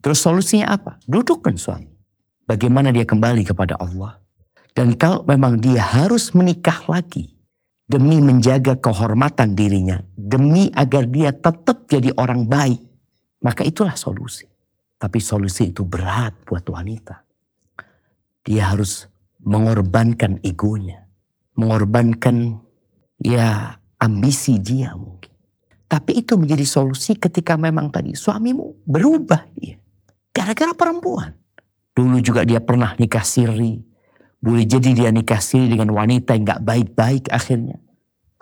Terus 0.05 0.21
solusinya 0.21 0.77
apa? 0.77 1.01
Dudukkan 1.09 1.57
suami. 1.57 1.89
Bagaimana 2.45 2.93
dia 2.93 3.09
kembali 3.09 3.41
kepada 3.41 3.81
Allah. 3.81 4.21
Dan 4.77 5.01
kalau 5.01 5.25
memang 5.25 5.65
dia 5.65 5.81
harus 5.81 6.37
menikah 6.37 6.85
lagi, 6.93 7.33
demi 7.89 8.21
menjaga 8.21 8.77
kehormatan 8.77 9.57
dirinya, 9.57 10.01
demi 10.13 10.69
agar 10.77 11.09
dia 11.09 11.33
tetap 11.33 11.89
jadi 11.89 12.13
orang 12.21 12.45
baik, 12.45 12.81
maka 13.41 13.65
itulah 13.65 13.97
solusi. 13.97 14.45
Tapi 15.01 15.19
solusi 15.21 15.73
itu 15.73 15.85
berat 15.85 16.37
buat 16.49 16.65
wanita. 16.69 17.25
Dia 18.45 18.77
harus 18.77 19.09
mengorbankan 19.41 20.41
egonya, 20.45 21.09
mengorbankan 21.57 22.64
ya 23.21 23.79
ambisi 24.01 24.59
dia 24.59 24.95
mungkin. 24.97 25.31
Tapi 25.85 26.25
itu 26.25 26.35
menjadi 26.35 26.67
solusi 26.67 27.15
ketika 27.15 27.55
memang 27.55 27.93
tadi 27.93 28.17
suamimu 28.17 28.83
berubah 28.89 29.47
dia. 29.55 29.79
Gara-gara 30.35 30.75
perempuan. 30.75 31.31
Dulu 31.95 32.19
juga 32.19 32.43
dia 32.43 32.59
pernah 32.59 32.99
nikah 32.99 33.23
siri. 33.23 33.79
Boleh 34.43 34.67
jadi 34.67 34.91
dia 34.91 35.11
nikah 35.15 35.39
siri 35.39 35.71
dengan 35.71 35.95
wanita 35.95 36.35
yang 36.35 36.45
gak 36.45 36.63
baik-baik 36.67 37.31
akhirnya. 37.31 37.79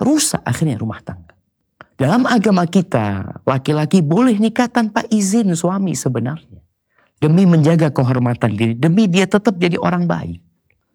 Rusak 0.01 0.41
akhirnya 0.43 0.81
rumah 0.81 1.05
tangga. 1.05 1.37
Dalam 2.01 2.25
agama 2.25 2.65
kita, 2.67 3.39
laki-laki 3.45 4.01
boleh 4.01 4.35
nikah 4.41 4.67
tanpa 4.67 5.05
izin 5.13 5.53
suami 5.53 5.93
sebenarnya. 5.93 6.59
Demi 7.23 7.47
menjaga 7.47 7.95
kehormatan 7.95 8.59
diri, 8.59 8.75
demi 8.75 9.07
dia 9.07 9.29
tetap 9.29 9.55
jadi 9.55 9.79
orang 9.79 10.11
baik. 10.11 10.43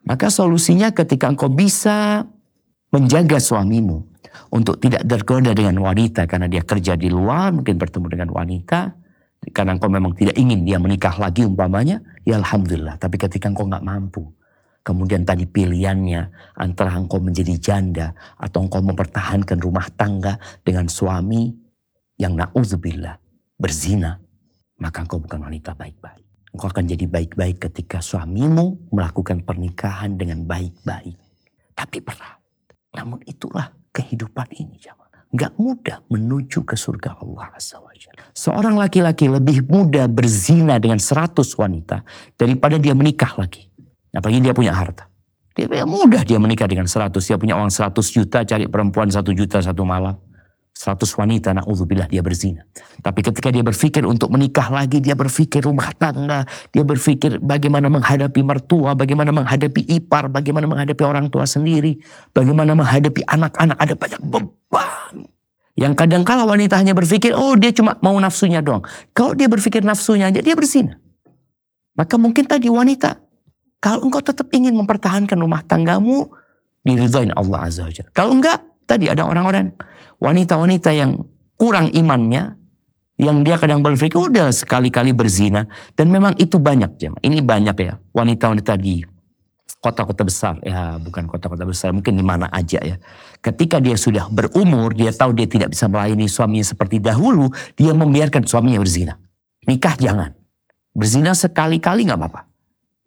Maka 0.04 0.28
solusinya 0.28 0.92
ketika 0.92 1.32
engkau 1.32 1.48
bisa 1.48 2.28
menjaga 2.92 3.38
suamimu 3.38 4.04
untuk 4.54 4.80
tidak 4.80 5.04
tergoda 5.04 5.52
dengan 5.52 5.84
wanita 5.84 6.24
karena 6.30 6.48
dia 6.48 6.64
kerja 6.64 6.96
di 6.96 7.12
luar, 7.12 7.52
mungkin 7.52 7.76
bertemu 7.76 8.08
dengan 8.08 8.30
wanita, 8.32 8.80
karena 9.52 9.76
engkau 9.76 9.92
memang 9.92 10.16
tidak 10.16 10.36
ingin 10.40 10.64
dia 10.64 10.80
menikah 10.80 11.16
lagi 11.20 11.44
umpamanya, 11.44 12.00
ya 12.24 12.40
Alhamdulillah. 12.40 12.96
Tapi 13.00 13.16
ketika 13.20 13.52
engkau 13.52 13.68
nggak 13.68 13.84
mampu, 13.84 14.24
kemudian 14.88 15.28
tadi 15.28 15.44
pilihannya 15.44 16.56
antara 16.56 16.96
engkau 16.96 17.20
menjadi 17.20 17.56
janda 17.60 18.08
atau 18.40 18.64
engkau 18.64 18.80
mempertahankan 18.80 19.60
rumah 19.60 19.88
tangga 19.96 20.40
dengan 20.64 20.88
suami 20.88 21.52
yang 22.16 22.40
na'udzubillah 22.40 23.20
berzina, 23.60 24.16
maka 24.80 25.04
engkau 25.04 25.20
bukan 25.20 25.44
wanita 25.44 25.76
baik-baik. 25.76 26.24
Engkau 26.56 26.72
akan 26.72 26.86
jadi 26.88 27.06
baik-baik 27.06 27.58
ketika 27.70 28.00
suamimu 28.00 28.90
melakukan 28.96 29.44
pernikahan 29.44 30.16
dengan 30.16 30.48
baik-baik. 30.48 31.20
Tapi 31.78 31.98
berat. 32.02 32.37
Namun 32.96 33.20
itulah 33.28 33.74
kehidupan 33.92 34.54
ini 34.56 34.78
jamaah. 34.80 35.28
Gak 35.34 35.60
mudah 35.60 36.08
menuju 36.08 36.64
ke 36.64 36.80
surga 36.80 37.20
Allah 37.20 37.52
Azza. 37.52 37.84
Seorang 38.38 38.78
laki-laki 38.78 39.26
lebih 39.26 39.66
mudah 39.66 40.06
berzina 40.06 40.78
dengan 40.78 41.02
100 41.02 41.42
wanita 41.58 42.06
daripada 42.38 42.78
dia 42.78 42.94
menikah 42.94 43.34
lagi. 43.34 43.66
Apalagi 44.14 44.40
dia 44.46 44.54
punya 44.54 44.78
harta. 44.78 45.10
Dia 45.58 45.90
mudah 45.90 46.22
dia 46.22 46.38
menikah 46.38 46.70
dengan 46.70 46.86
100. 46.86 47.18
Dia 47.18 47.38
punya 47.42 47.58
uang 47.58 47.74
100 47.74 47.98
juta 48.14 48.46
cari 48.46 48.70
perempuan 48.70 49.10
1 49.10 49.26
juta 49.34 49.58
satu 49.58 49.82
malam. 49.82 50.16
100 50.78 51.10
wanita, 51.18 51.58
na'udzubillah 51.58 52.06
dia 52.06 52.22
berzina. 52.22 52.62
Tapi 53.02 53.26
ketika 53.26 53.50
dia 53.50 53.66
berpikir 53.66 54.06
untuk 54.06 54.30
menikah 54.30 54.70
lagi, 54.70 55.02
dia 55.02 55.18
berpikir 55.18 55.66
rumah 55.66 55.90
tangga, 55.98 56.46
dia 56.70 56.86
berpikir 56.86 57.42
bagaimana 57.42 57.90
menghadapi 57.90 58.46
mertua, 58.46 58.94
bagaimana 58.94 59.34
menghadapi 59.34 59.90
ipar, 59.90 60.30
bagaimana 60.30 60.70
menghadapi 60.70 61.02
orang 61.02 61.34
tua 61.34 61.50
sendiri, 61.50 61.98
bagaimana 62.30 62.78
menghadapi 62.78 63.26
anak-anak, 63.26 63.78
ada 63.82 63.94
banyak 63.98 64.22
beban. 64.22 65.26
Yang 65.74 65.94
kadang 65.98 66.22
kala 66.22 66.46
wanita 66.46 66.78
hanya 66.78 66.94
berpikir, 66.94 67.34
oh 67.34 67.58
dia 67.58 67.74
cuma 67.74 67.98
mau 68.06 68.14
nafsunya 68.22 68.62
doang. 68.62 68.86
Kalau 69.18 69.34
dia 69.34 69.50
berpikir 69.50 69.82
nafsunya 69.82 70.30
aja, 70.30 70.46
dia 70.46 70.54
berzina. 70.54 71.02
Maka 71.98 72.22
mungkin 72.22 72.46
tadi 72.46 72.70
wanita, 72.70 73.18
kalau 73.82 74.06
engkau 74.06 74.22
tetap 74.22 74.46
ingin 74.54 74.78
mempertahankan 74.78 75.38
rumah 75.42 75.66
tanggamu, 75.66 76.30
diridhoin 76.86 77.34
Allah 77.34 77.66
Azza 77.66 77.90
wa 77.90 77.94
Jalla. 77.94 78.14
Kalau 78.14 78.38
enggak, 78.38 78.62
tadi 78.86 79.10
ada 79.10 79.26
orang-orang 79.26 79.74
wanita-wanita 80.18 80.90
yang 80.94 81.26
kurang 81.58 81.90
imannya, 81.94 82.58
yang 83.18 83.42
dia 83.42 83.58
kadang 83.58 83.82
berpikir 83.82 84.18
udah 84.18 84.54
sekali-kali 84.54 85.10
berzina 85.12 85.66
dan 85.98 86.14
memang 86.14 86.38
itu 86.38 86.62
banyak 86.62 87.02
jemaah. 87.02 87.22
Ini 87.26 87.42
banyak 87.42 87.78
ya 87.82 87.98
wanita-wanita 88.14 88.78
di 88.78 89.02
kota-kota 89.78 90.26
besar 90.26 90.58
ya 90.66 90.98
bukan 90.98 91.30
kota-kota 91.30 91.66
besar 91.66 91.94
mungkin 91.94 92.14
di 92.14 92.26
mana 92.26 92.46
aja 92.54 92.78
ya. 92.82 93.02
Ketika 93.42 93.82
dia 93.82 93.98
sudah 93.98 94.30
berumur 94.30 94.94
dia 94.94 95.10
tahu 95.10 95.34
dia 95.34 95.50
tidak 95.50 95.74
bisa 95.74 95.90
melayani 95.90 96.30
suaminya 96.30 96.66
seperti 96.66 97.02
dahulu 97.02 97.50
dia 97.74 97.94
membiarkan 97.94 98.46
suaminya 98.46 98.78
berzina. 98.82 99.18
Nikah 99.66 99.98
jangan. 99.98 100.32
Berzina 100.94 101.34
sekali-kali 101.34 102.06
nggak 102.06 102.20
apa-apa. 102.22 102.42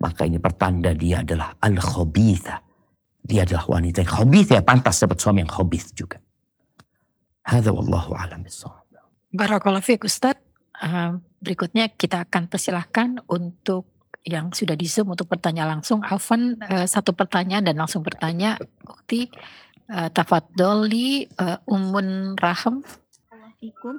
Maka 0.01 0.27
ini 0.27 0.43
pertanda 0.43 0.91
dia 0.91 1.23
adalah 1.23 1.55
al-khobitha. 1.63 2.63
Dia 3.21 3.47
adalah 3.47 3.69
wanita 3.69 4.03
yang 4.03 4.11
khobith 4.11 4.49
ya 4.51 4.65
pantas 4.65 4.99
dapat 4.99 5.21
suami 5.23 5.45
yang 5.45 5.53
khobith 5.53 5.93
juga. 5.93 6.19
Hadza 7.45 7.72
wallahu 7.72 8.12
a'lam. 8.14 8.45
Barakallahu 9.32 9.84
fiik 9.84 10.05
Ustaz. 10.05 10.36
Uh, 10.80 11.20
berikutnya 11.45 11.93
kita 11.93 12.24
akan 12.24 12.49
persilahkan 12.49 13.20
untuk 13.28 13.88
yang 14.24 14.53
sudah 14.53 14.76
di 14.76 14.84
Zoom 14.88 15.12
untuk 15.12 15.28
bertanya 15.28 15.64
langsung. 15.68 16.05
Alvan 16.05 16.61
uh, 16.61 16.84
satu 16.84 17.16
pertanyaan 17.16 17.64
dan 17.64 17.76
langsung 17.80 18.05
bertanya. 18.05 18.61
Ukti 18.84 19.28
uh, 19.93 20.09
Tafadoli 20.12 21.28
uh, 21.41 21.61
Umun 21.68 22.36
Raham. 22.36 22.84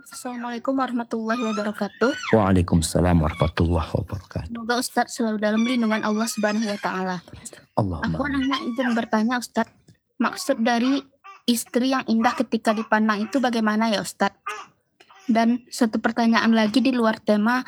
Assalamualaikum 0.09 0.73
warahmatullahi 0.73 1.37
wabarakatuh. 1.37 2.33
Waalaikumsalam 2.33 3.13
warahmatullahi 3.13 3.93
wabarakatuh. 3.93 4.49
Semoga 4.49 4.81
Ustadz 4.81 5.13
selalu 5.21 5.37
dalam 5.37 5.61
lindungan 5.61 6.01
Allah 6.01 6.25
Subhanahu 6.25 6.65
wa 6.65 6.79
taala. 6.81 7.21
Allahumma. 7.77 8.17
Aku 8.17 8.25
nanya 8.25 8.57
izin 8.65 8.97
bertanya 8.97 9.37
Ustadz, 9.37 9.69
maksud 10.17 10.65
dari 10.65 11.05
istri 11.49 11.93
yang 11.93 12.05
indah 12.05 12.33
ketika 12.37 12.73
dipandang 12.75 13.25
itu 13.25 13.37
bagaimana 13.41 13.89
ya 13.89 14.01
Ustadz? 14.01 14.41
Dan 15.29 15.63
satu 15.71 16.01
pertanyaan 16.01 16.51
lagi 16.51 16.83
di 16.83 16.91
luar 16.91 17.21
tema 17.21 17.63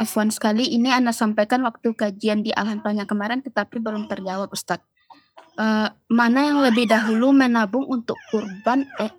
F1 0.00 0.34
sekali 0.34 0.74
ini 0.74 0.90
Anda 0.90 1.14
sampaikan 1.14 1.62
waktu 1.62 1.94
kajian 1.94 2.42
di 2.42 2.50
Banyak 2.54 3.06
kemarin 3.06 3.44
tetapi 3.44 3.78
belum 3.78 4.10
terjawab 4.10 4.50
Ustadz. 4.50 4.86
Eh, 5.54 5.88
mana 6.10 6.40
yang 6.42 6.58
lebih 6.66 6.90
dahulu 6.90 7.30
menabung 7.30 7.86
untuk 7.86 8.18
kurban 8.30 8.90
eh 8.98 9.12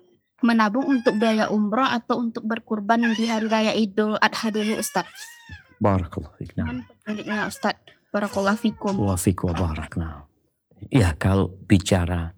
menabung 0.44 0.84
untuk 0.84 1.16
biaya 1.16 1.48
umroh 1.48 1.88
atau 1.88 2.20
untuk 2.20 2.44
berkurban 2.44 3.00
di 3.16 3.24
hari 3.24 3.48
raya 3.48 3.72
Idul 3.72 4.20
Adha 4.20 4.52
dulu 4.52 4.76
Ustadz? 4.76 5.08
Mohon 5.80 6.84
petunjuknya 6.84 7.48
Ustadz. 7.48 7.88
Barakallahu 8.12 8.58
fikum. 8.60 8.94
Wa 9.00 9.16
fiik 9.16 9.44
wa 9.48 9.52
barak. 9.56 9.96
Nah. 9.96 10.28
Ya 10.92 11.16
kalau 11.16 11.56
bicara 11.64 12.36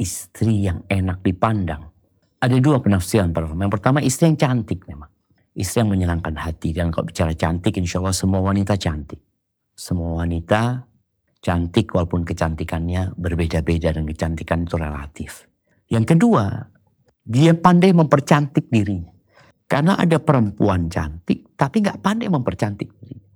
istri 0.00 0.64
yang 0.64 0.80
enak 0.88 1.20
dipandang. 1.20 1.92
Ada 2.40 2.56
dua 2.56 2.80
penafsiran 2.80 3.36
para. 3.36 3.44
Yang 3.52 3.72
pertama 3.76 4.00
istri 4.00 4.32
yang 4.32 4.40
cantik 4.40 4.88
memang. 4.88 5.12
Istri 5.52 5.84
yang 5.84 5.90
menyenangkan 5.92 6.40
hati. 6.40 6.72
Dan 6.72 6.88
kalau 6.88 7.04
bicara 7.04 7.36
cantik 7.36 7.76
insya 7.76 8.00
Allah 8.00 8.16
semua 8.16 8.40
wanita 8.40 8.80
cantik. 8.80 9.20
Semua 9.76 10.24
wanita 10.24 10.88
cantik 11.44 11.92
walaupun 11.92 12.24
kecantikannya 12.24 13.12
berbeda-beda 13.20 13.92
dan 13.92 14.08
kecantikan 14.08 14.64
itu 14.64 14.76
relatif. 14.80 15.44
Yang 15.92 16.16
kedua, 16.16 16.44
dia 17.20 17.52
pandai 17.52 17.92
mempercantik 17.92 18.72
dirinya. 18.72 19.12
Karena 19.68 20.00
ada 20.00 20.16
perempuan 20.16 20.88
cantik 20.88 21.52
tapi 21.60 21.84
nggak 21.84 22.00
pandai 22.00 22.32
mempercantik 22.32 22.88
dirinya. 22.96 23.28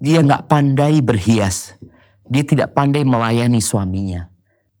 Dia 0.00 0.24
nggak 0.24 0.48
pandai 0.48 1.04
berhias. 1.04 1.76
Dia 2.26 2.42
tidak 2.42 2.72
pandai 2.72 3.04
melayani 3.04 3.60
suaminya 3.60 4.35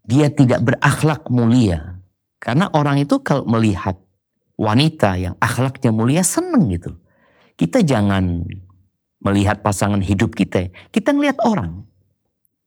dia 0.06 0.30
tidak 0.30 0.62
berakhlak 0.62 1.26
mulia. 1.28 1.98
Karena 2.38 2.70
orang 2.70 3.02
itu 3.02 3.18
kalau 3.20 3.42
melihat 3.44 3.98
wanita 4.56 5.18
yang 5.18 5.34
akhlaknya 5.42 5.90
mulia 5.92 6.22
seneng 6.22 6.70
gitu. 6.72 6.94
Kita 7.58 7.82
jangan 7.82 8.46
melihat 9.20 9.60
pasangan 9.60 10.00
hidup 10.00 10.32
kita. 10.32 10.70
Kita 10.94 11.10
ngelihat 11.12 11.42
orang. 11.42 11.84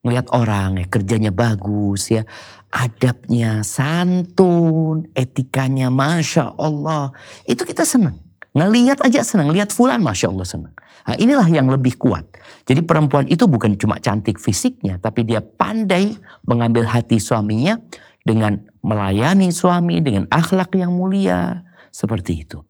Ngelihat 0.03 0.31
orang 0.31 0.79
ya 0.79 0.85
kerjanya 0.87 1.31
bagus 1.31 2.11
ya. 2.11 2.23
Adabnya 2.71 3.63
santun, 3.63 5.09
etikanya 5.15 5.91
Masya 5.91 6.55
Allah. 6.59 7.15
Itu 7.47 7.65
kita 7.65 7.87
senang. 7.87 8.28
Ngelihat 8.57 9.05
aja 9.05 9.21
senang. 9.21 9.53
Lihat 9.53 9.69
fulan 9.69 10.01
Masya 10.01 10.33
Allah 10.33 10.47
senang. 10.47 10.73
Nah, 11.05 11.15
inilah 11.17 11.45
yang 11.49 11.69
lebih 11.69 11.97
kuat. 12.01 12.25
Jadi 12.65 12.81
perempuan 12.81 13.29
itu 13.29 13.45
bukan 13.45 13.77
cuma 13.77 14.01
cantik 14.01 14.41
fisiknya, 14.41 14.97
tapi 14.97 15.25
dia 15.25 15.41
pandai 15.41 16.17
mengambil 16.45 16.85
hati 16.85 17.21
suaminya 17.21 17.77
dengan 18.25 18.61
melayani 18.81 19.49
suami 19.53 20.01
dengan 20.01 20.25
akhlak 20.29 20.73
yang 20.77 20.93
mulia 20.93 21.65
seperti 21.89 22.45
itu. 22.45 22.61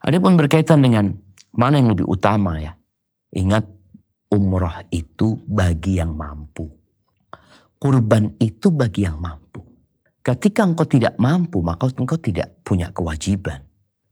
Adapun 0.00 0.36
berkaitan 0.38 0.80
dengan 0.80 1.12
mana 1.52 1.80
yang 1.80 1.92
lebih 1.92 2.08
utama 2.08 2.56
ya. 2.60 2.76
Ingat 3.34 3.68
umroh 4.32 4.84
itu 4.88 5.36
bagi 5.44 6.00
yang 6.00 6.16
mampu. 6.16 6.68
Kurban 7.78 8.34
itu 8.40 8.72
bagi 8.72 9.06
yang 9.06 9.20
mampu. 9.20 9.62
Ketika 10.24 10.66
engkau 10.66 10.84
tidak 10.84 11.14
mampu, 11.16 11.62
maka 11.62 11.88
engkau 11.94 12.18
tidak 12.18 12.58
punya 12.66 12.90
kewajiban. 12.90 13.67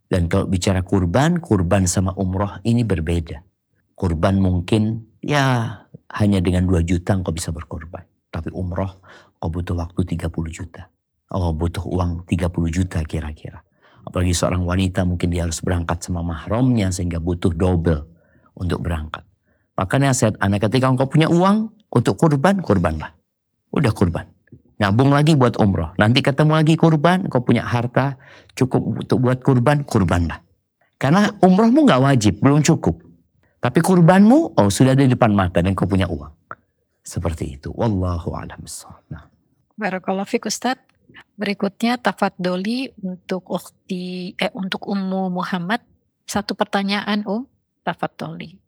Dan 0.07 0.31
kalau 0.31 0.47
bicara 0.47 0.87
kurban, 0.87 1.43
kurban 1.43 1.91
sama 1.91 2.15
umroh 2.15 2.63
ini 2.63 2.87
berbeda. 2.87 3.43
Kurban 3.99 4.39
mungkin 4.39 5.03
ya 5.19 5.75
hanya 6.15 6.39
dengan 6.39 6.71
2 6.71 6.87
juta 6.87 7.19
engkau 7.19 7.35
bisa 7.35 7.51
berkorban. 7.51 8.07
Tapi 8.31 8.55
umroh 8.55 9.03
kau 9.43 9.51
butuh 9.51 9.75
waktu 9.75 10.17
30 10.17 10.31
juta. 10.53 10.87
Oh 11.35 11.51
butuh 11.51 11.83
uang 11.83 12.23
30 12.29 12.71
juta 12.71 13.03
kira-kira. 13.03 13.67
Apalagi 14.07 14.31
seorang 14.31 14.63
wanita 14.63 15.03
mungkin 15.03 15.35
dia 15.35 15.43
harus 15.43 15.59
berangkat 15.59 15.99
sama 16.07 16.23
mahramnya 16.23 16.95
sehingga 16.95 17.19
butuh 17.19 17.51
double 17.51 18.07
untuk 18.55 18.87
berangkat. 18.87 19.27
Makanya 19.75 20.15
saya 20.15 20.31
anak 20.39 20.71
ketika 20.71 20.87
engkau 20.87 21.11
punya 21.11 21.27
uang 21.27 21.75
untuk 21.91 22.15
kurban, 22.15 22.63
kurbanlah. 22.63 23.19
Udah 23.75 23.91
kurban. 23.91 24.36
Nabung 24.77 25.09
lagi 25.09 25.33
buat 25.33 25.57
umroh. 25.57 25.97
Nanti 25.97 26.21
ketemu 26.21 26.53
lagi 26.61 26.77
kurban, 26.77 27.33
kau 27.33 27.41
punya 27.41 27.65
harta 27.65 28.21
cukup 28.53 29.05
untuk 29.05 29.19
buat 29.25 29.41
kurban, 29.41 29.89
kurbanlah. 29.89 30.45
Karena 31.01 31.33
umrohmu 31.41 31.89
nggak 31.89 32.03
wajib, 32.05 32.35
belum 32.45 32.61
cukup. 32.61 33.01
Tapi 33.61 33.81
kurbanmu, 33.81 34.57
oh 34.57 34.69
sudah 34.69 34.93
ada 34.93 35.05
di 35.05 35.13
depan 35.17 35.33
mata 35.33 35.65
dan 35.65 35.73
kau 35.73 35.89
punya 35.89 36.05
uang. 36.09 36.33
Seperti 37.01 37.57
itu. 37.57 37.73
Wallahu 37.73 38.35
a'lam 38.37 38.67
Nah. 39.09 39.25
Barakallahu 39.79 40.27
fiik 40.27 40.51
Ustaz. 40.51 40.77
Berikutnya 41.37 42.01
tafadoli 42.01 42.93
untuk 43.01 43.47
ukti 43.49 44.33
eh 44.37 44.53
untuk 44.53 44.89
Ummu 44.89 45.33
Muhammad 45.33 45.85
satu 46.25 46.57
pertanyaan 46.57 47.23
Om 47.25 47.45
tafadoli. 47.85 48.66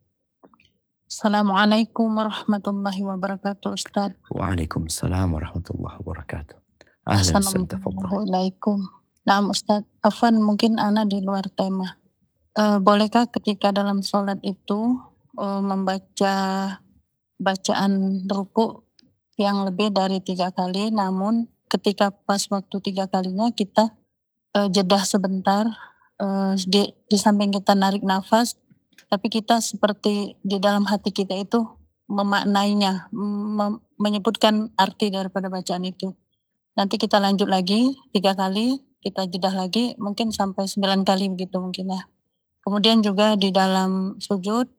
Assalamualaikum 1.09 2.21
warahmatullahi 2.21 3.01
wabarakatuh 3.01 3.73
Ustaz. 3.73 4.13
Waalaikumsalam 4.29 5.33
warahmatullahi 5.33 5.97
wabarakatuh. 6.05 6.53
Ahlan. 7.01 7.41
Assalamualaikum. 7.41 8.85
Nah 9.25 9.41
Ustaz, 9.49 9.89
Afan 10.05 10.37
mungkin 10.37 10.77
Ana 10.77 11.09
di 11.09 11.17
luar 11.25 11.49
tema. 11.49 11.97
Eh, 12.53 12.77
bolehkah 12.77 13.25
ketika 13.25 13.73
dalam 13.73 14.05
sholat 14.05 14.37
itu 14.45 15.01
eh, 15.33 15.61
membaca 15.65 16.35
bacaan 17.41 18.21
ruku 18.29 18.85
yang 19.41 19.65
lebih 19.65 19.89
dari 19.89 20.21
tiga 20.21 20.53
kali, 20.53 20.93
namun 20.93 21.49
ketika 21.73 22.13
pas 22.13 22.45
waktu 22.53 22.85
tiga 22.85 23.09
kalinya 23.09 23.49
kita 23.49 23.97
eh, 24.53 24.69
jeda 24.69 25.01
sebentar 25.01 25.65
eh, 26.21 26.53
di, 26.69 26.85
di 27.09 27.17
samping 27.17 27.49
kita 27.49 27.73
narik 27.73 28.05
nafas, 28.05 28.61
tapi 29.09 29.27
kita 29.33 29.57
seperti 29.57 30.37
di 30.45 30.61
dalam 30.61 30.85
hati 30.85 31.09
kita 31.09 31.33
itu 31.33 31.65
memaknainya, 32.09 33.09
mem- 33.13 33.81
menyebutkan 33.97 34.69
arti 34.77 35.09
daripada 35.09 35.49
bacaan 35.49 35.85
itu. 35.85 36.13
Nanti 36.77 37.01
kita 37.01 37.17
lanjut 37.17 37.49
lagi 37.49 37.97
tiga 38.13 38.37
kali, 38.37 38.81
kita 39.01 39.25
jeda 39.25 39.49
lagi, 39.51 39.97
mungkin 39.97 40.29
sampai 40.29 40.69
sembilan 40.69 41.01
kali 41.01 41.33
begitu 41.33 41.57
mungkin 41.57 41.89
ya. 41.89 42.01
Kemudian 42.61 43.01
juga 43.01 43.33
di 43.33 43.49
dalam 43.49 44.21
sujud 44.21 44.69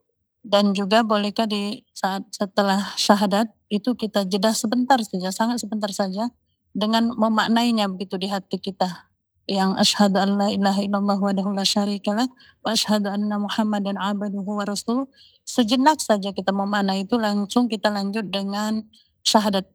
dan 0.47 0.73
juga 0.73 1.03
bolehkah 1.03 1.45
di 1.45 1.83
saat 1.91 2.25
setelah 2.33 2.95
syahadat 2.97 3.51
itu 3.67 3.99
kita 3.99 4.25
jeda 4.31 4.55
sebentar 4.55 5.03
saja, 5.03 5.35
sangat 5.35 5.59
sebentar 5.59 5.91
saja 5.91 6.31
dengan 6.71 7.11
memaknainya 7.15 7.91
begitu 7.91 8.15
di 8.15 8.31
hati 8.31 8.63
kita. 8.63 9.10
Yang 9.51 9.83
asyhadu 9.83 10.23
an 10.23 10.31
la 10.39 10.47
ilaha 10.55 10.79
illallah 10.79 11.19
wahdahu 11.19 11.51
la 11.59 11.67
syarikalah 11.67 12.31
wa 12.63 12.71
asyhadu 12.71 13.11
anna 13.11 13.35
muhammadan 13.35 13.99
abduhu 13.99 14.47
wa 14.47 14.63
rasuluh. 14.63 15.11
Sejenak 15.43 15.99
saja 15.99 16.31
kita 16.31 16.55
memaknai 16.55 17.03
itu 17.03 17.19
langsung 17.19 17.67
kita 17.67 17.91
lanjut 17.91 18.31
dengan 18.31 18.87
syahadat 19.27 19.67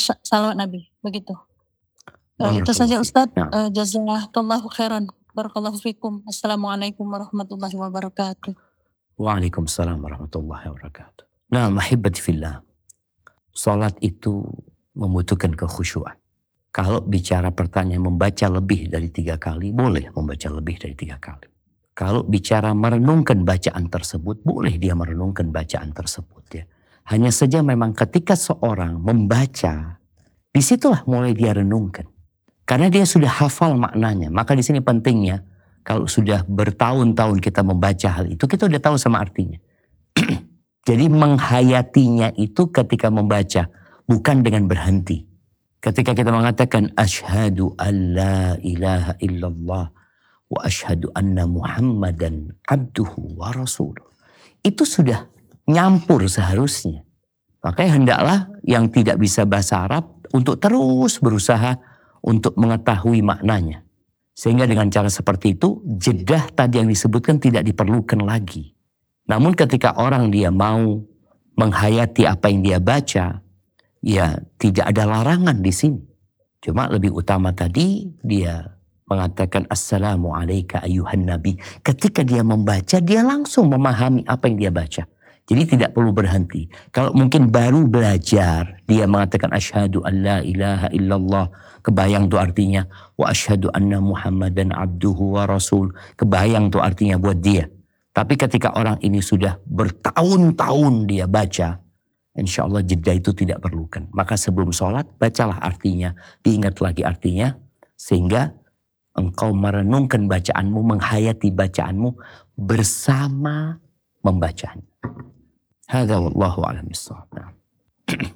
sa- 0.00 0.16
salawat 0.24 0.56
Nabi 0.56 0.88
begitu. 1.04 1.36
Eh, 2.40 2.64
itu 2.64 2.72
saja 2.72 2.96
Ustadz. 2.96 3.36
Nah. 3.36 3.52
Eh, 3.52 3.68
jazakallahu 3.76 4.72
khairan. 4.72 5.12
Barakallahu 5.36 5.76
fikum. 5.76 6.24
Assalamualaikum 6.24 7.04
warahmatullahi 7.04 7.76
wabarakatuh. 7.76 8.56
Waalaikumsalam 9.20 10.00
warahmatullahi 10.00 10.72
wabarakatuh. 10.72 11.28
Nah, 11.52 11.68
mahibati 11.68 12.16
fillah. 12.16 12.64
Salat 13.52 13.92
itu 14.00 14.48
membutuhkan 14.96 15.52
kekhusyuan. 15.52 16.16
Kalau 16.70 17.02
bicara 17.02 17.50
pertanyaan 17.50 18.06
membaca 18.06 18.46
lebih 18.46 18.86
dari 18.86 19.10
tiga 19.10 19.34
kali, 19.34 19.74
boleh 19.74 20.14
membaca 20.14 20.48
lebih 20.54 20.78
dari 20.78 20.94
tiga 20.94 21.18
kali. 21.18 21.50
Kalau 21.98 22.22
bicara 22.22 22.70
merenungkan 22.72 23.42
bacaan 23.42 23.90
tersebut, 23.90 24.46
boleh 24.46 24.78
dia 24.78 24.94
merenungkan 24.94 25.50
bacaan 25.50 25.90
tersebut. 25.90 26.42
Ya. 26.54 26.64
Hanya 27.10 27.34
saja 27.34 27.60
memang 27.60 27.90
ketika 27.92 28.38
seorang 28.38 29.02
membaca, 29.02 29.98
di 30.54 30.62
situlah 30.62 31.02
mulai 31.10 31.34
dia 31.34 31.50
renungkan. 31.54 32.06
Karena 32.62 32.86
dia 32.86 33.02
sudah 33.02 33.42
hafal 33.42 33.74
maknanya. 33.74 34.30
Maka 34.30 34.54
di 34.54 34.62
sini 34.62 34.78
pentingnya, 34.78 35.42
kalau 35.82 36.06
sudah 36.06 36.46
bertahun-tahun 36.46 37.42
kita 37.42 37.66
membaca 37.66 38.08
hal 38.14 38.30
itu, 38.30 38.46
kita 38.46 38.70
udah 38.70 38.78
tahu 38.78 38.94
sama 38.94 39.18
artinya. 39.18 39.58
Jadi 40.88 41.10
menghayatinya 41.10 42.30
itu 42.38 42.70
ketika 42.70 43.10
membaca, 43.10 43.66
bukan 44.06 44.46
dengan 44.46 44.70
berhenti. 44.70 45.29
Ketika 45.80 46.12
kita 46.12 46.28
mengatakan 46.28 46.92
asyhadu 46.92 47.72
an 47.80 48.12
la 48.12 48.52
ilaha 48.60 49.16
illallah 49.16 49.88
wa 50.50 50.60
asyhadu 50.60 51.08
anna 51.16 51.48
muhammadan 51.48 52.52
abduhu 52.68 53.40
wa 53.40 53.48
rasuluh. 53.54 54.04
Itu 54.60 54.84
sudah 54.84 55.24
nyampur 55.64 56.28
seharusnya. 56.28 57.00
Makanya 57.64 57.92
hendaklah 57.96 58.38
yang 58.60 58.92
tidak 58.92 59.16
bisa 59.16 59.48
bahasa 59.48 59.88
Arab 59.88 60.20
untuk 60.36 60.60
terus 60.60 61.16
berusaha 61.16 61.80
untuk 62.20 62.56
mengetahui 62.60 63.24
maknanya. 63.24 63.80
Sehingga 64.36 64.64
dengan 64.64 64.88
cara 64.88 65.08
seperti 65.08 65.56
itu, 65.56 65.80
jedah 66.00 66.48
tadi 66.52 66.80
yang 66.80 66.88
disebutkan 66.88 67.40
tidak 67.40 67.64
diperlukan 67.64 68.20
lagi. 68.24 68.72
Namun 69.28 69.52
ketika 69.52 69.96
orang 70.00 70.32
dia 70.32 70.48
mau 70.48 71.04
menghayati 71.56 72.24
apa 72.24 72.48
yang 72.48 72.60
dia 72.64 72.78
baca, 72.80 73.44
ya 74.04 74.40
tidak 74.60 74.90
ada 74.90 75.08
larangan 75.08 75.60
di 75.60 75.72
sini. 75.72 76.02
Cuma 76.60 76.88
lebih 76.92 77.16
utama 77.16 77.56
tadi 77.56 78.04
dia 78.20 78.80
mengatakan 79.10 79.66
Assalamu 79.66 80.36
alayka 80.36 80.84
ayuhan 80.84 81.26
nabi. 81.26 81.56
Ketika 81.82 82.22
dia 82.22 82.46
membaca, 82.46 83.02
dia 83.02 83.26
langsung 83.26 83.72
memahami 83.72 84.22
apa 84.28 84.46
yang 84.46 84.56
dia 84.56 84.72
baca. 84.72 85.02
Jadi 85.50 85.62
tidak 85.66 85.98
perlu 85.98 86.14
berhenti. 86.14 86.70
Kalau 86.94 87.10
mungkin 87.10 87.50
baru 87.50 87.82
belajar, 87.82 88.78
dia 88.86 89.10
mengatakan 89.10 89.50
asyhadu 89.50 89.98
an 90.06 90.14
la 90.22 90.38
ilaha 90.46 90.86
illallah. 90.94 91.50
Kebayang 91.82 92.30
tuh 92.30 92.38
artinya. 92.38 92.86
Wa 93.18 93.34
asyhadu 93.34 93.66
anna 93.74 93.98
muhammadan 93.98 94.70
abduhu 94.70 95.34
wa 95.34 95.50
rasul. 95.50 95.90
Kebayang 96.14 96.70
tuh 96.70 96.78
artinya 96.78 97.18
buat 97.18 97.42
dia. 97.42 97.66
Tapi 98.14 98.38
ketika 98.38 98.78
orang 98.78 99.02
ini 99.02 99.18
sudah 99.18 99.58
bertahun-tahun 99.66 101.10
dia 101.10 101.26
baca, 101.26 101.82
insya 102.38 102.66
Allah 102.66 102.82
jeda 102.86 103.14
itu 103.14 103.34
tidak 103.34 103.62
perlukan. 103.62 104.06
Maka 104.14 104.38
sebelum 104.38 104.70
sholat, 104.70 105.06
bacalah 105.18 105.58
artinya, 105.58 106.14
diingat 106.44 106.78
lagi 106.78 107.02
artinya, 107.02 107.54
sehingga 107.98 108.54
engkau 109.18 109.50
merenungkan 109.52 110.30
bacaanmu, 110.30 110.80
menghayati 110.96 111.50
bacaanmu 111.50 112.14
bersama 112.54 113.78
membacanya. 114.22 114.86
Hada 115.90 116.22
wallahu 116.22 116.62
a'lam. 116.62 116.86
Nah. 117.34 117.50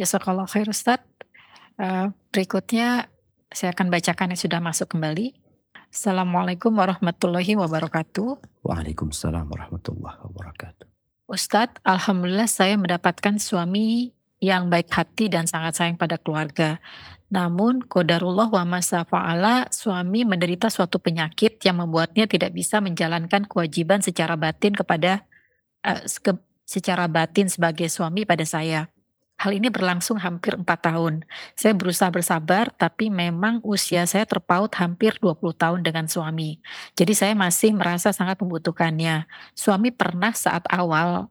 Jazakallah 0.00 0.44
khair 0.44 0.68
Ustaz. 0.68 1.00
Eh, 1.80 2.06
berikutnya 2.28 3.08
saya 3.48 3.72
akan 3.72 3.88
bacakan 3.88 4.36
yang 4.36 4.40
sudah 4.40 4.60
masuk 4.60 4.92
kembali. 4.92 5.32
Assalamualaikum 5.92 6.72
warahmatullahi 6.72 7.56
wabarakatuh. 7.56 8.64
Waalaikumsalam 8.64 9.48
warahmatullahi 9.48 10.20
wabarakatuh. 10.24 10.91
Ustadz, 11.32 11.80
Alhamdulillah 11.80 12.44
saya 12.44 12.76
mendapatkan 12.76 13.40
suami 13.40 14.12
yang 14.36 14.68
baik 14.68 14.92
hati 14.92 15.32
dan 15.32 15.48
sangat 15.48 15.80
sayang 15.80 15.96
pada 15.96 16.20
keluarga. 16.20 16.76
Namun, 17.32 17.80
kodarullah 17.80 18.52
wa 18.52 18.68
masa 18.68 19.08
fa'ala, 19.08 19.72
suami 19.72 20.28
menderita 20.28 20.68
suatu 20.68 21.00
penyakit 21.00 21.56
yang 21.64 21.80
membuatnya 21.80 22.28
tidak 22.28 22.52
bisa 22.52 22.84
menjalankan 22.84 23.48
kewajiban 23.48 24.04
secara 24.04 24.36
batin 24.36 24.76
kepada 24.76 25.24
ke- 26.20 26.44
secara 26.68 27.08
batin 27.08 27.48
sebagai 27.48 27.88
suami 27.88 28.28
pada 28.28 28.44
saya. 28.44 28.91
Hal 29.42 29.58
ini 29.58 29.74
berlangsung 29.74 30.22
hampir 30.22 30.54
4 30.54 30.62
tahun. 30.78 31.26
Saya 31.58 31.74
berusaha 31.74 32.14
bersabar, 32.14 32.70
tapi 32.70 33.10
memang 33.10 33.58
usia 33.66 34.06
saya 34.06 34.22
terpaut 34.22 34.70
hampir 34.78 35.18
20 35.18 35.50
tahun 35.58 35.80
dengan 35.82 36.06
suami. 36.06 36.62
Jadi 36.94 37.10
saya 37.10 37.34
masih 37.34 37.74
merasa 37.74 38.14
sangat 38.14 38.38
membutuhkannya. 38.38 39.26
Suami 39.58 39.90
pernah 39.90 40.30
saat 40.30 40.62
awal 40.70 41.26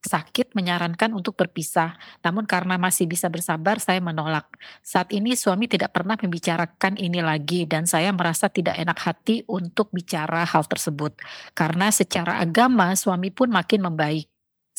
sakit 0.00 0.56
menyarankan 0.56 1.12
untuk 1.12 1.36
berpisah, 1.36 2.00
namun 2.24 2.48
karena 2.48 2.80
masih 2.80 3.04
bisa 3.04 3.28
bersabar, 3.28 3.76
saya 3.76 4.00
menolak. 4.00 4.48
Saat 4.80 5.12
ini 5.12 5.36
suami 5.36 5.68
tidak 5.68 5.92
pernah 5.92 6.16
membicarakan 6.16 6.96
ini 6.96 7.20
lagi, 7.20 7.68
dan 7.68 7.84
saya 7.84 8.08
merasa 8.08 8.48
tidak 8.48 8.80
enak 8.80 8.96
hati 8.96 9.44
untuk 9.44 9.92
bicara 9.92 10.48
hal 10.48 10.64
tersebut. 10.64 11.12
Karena 11.52 11.92
secara 11.92 12.40
agama, 12.40 12.96
suami 12.96 13.28
pun 13.28 13.52
makin 13.52 13.84
membaik. 13.84 14.29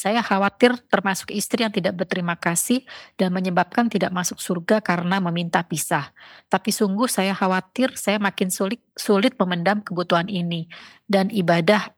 Saya 0.01 0.25
khawatir 0.25 0.73
termasuk 0.89 1.29
istri 1.29 1.61
yang 1.61 1.69
tidak 1.69 1.93
berterima 1.93 2.33
kasih 2.33 2.81
dan 3.21 3.29
menyebabkan 3.29 3.85
tidak 3.85 4.09
masuk 4.09 4.41
surga 4.41 4.81
karena 4.81 5.21
meminta 5.21 5.61
pisah. 5.61 6.09
Tapi 6.49 6.73
sungguh 6.73 7.05
saya 7.05 7.37
khawatir 7.37 7.93
saya 7.93 8.17
makin 8.17 8.49
sulit, 8.49 8.81
sulit 8.97 9.37
memendam 9.37 9.85
kebutuhan 9.85 10.25
ini 10.25 10.65
dan 11.05 11.29
ibadah 11.29 11.93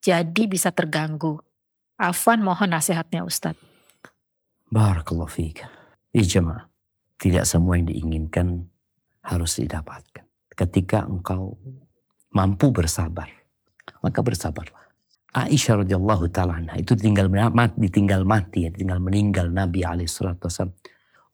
jadi 0.00 0.48
bisa 0.48 0.72
terganggu. 0.72 1.36
Afwan 2.00 2.40
mohon 2.40 2.72
nasihatnya 2.72 3.28
Ustadz. 3.28 3.60
Barakallahu 4.72 5.28
fiik. 5.28 5.68
Ya 6.16 6.24
jemaah, 6.24 6.72
tidak 7.20 7.44
semua 7.44 7.76
yang 7.76 7.92
diinginkan 7.92 8.72
harus 9.20 9.60
didapatkan. 9.60 10.24
Ketika 10.48 11.04
engkau 11.04 11.60
mampu 12.32 12.72
bersabar, 12.72 13.28
maka 14.00 14.24
bersabarlah. 14.24 14.83
Aisyah 15.34 15.82
radhiyallahu 15.82 16.30
taala 16.30 16.62
itu 16.78 16.94
tinggal 16.94 17.26
mati, 17.26 17.74
ditinggal 17.82 18.22
mati, 18.22 18.64
ya, 18.66 18.70
tinggal 18.70 19.02
meninggal 19.02 19.50
Nabi 19.50 19.82
alaihi. 19.82 20.06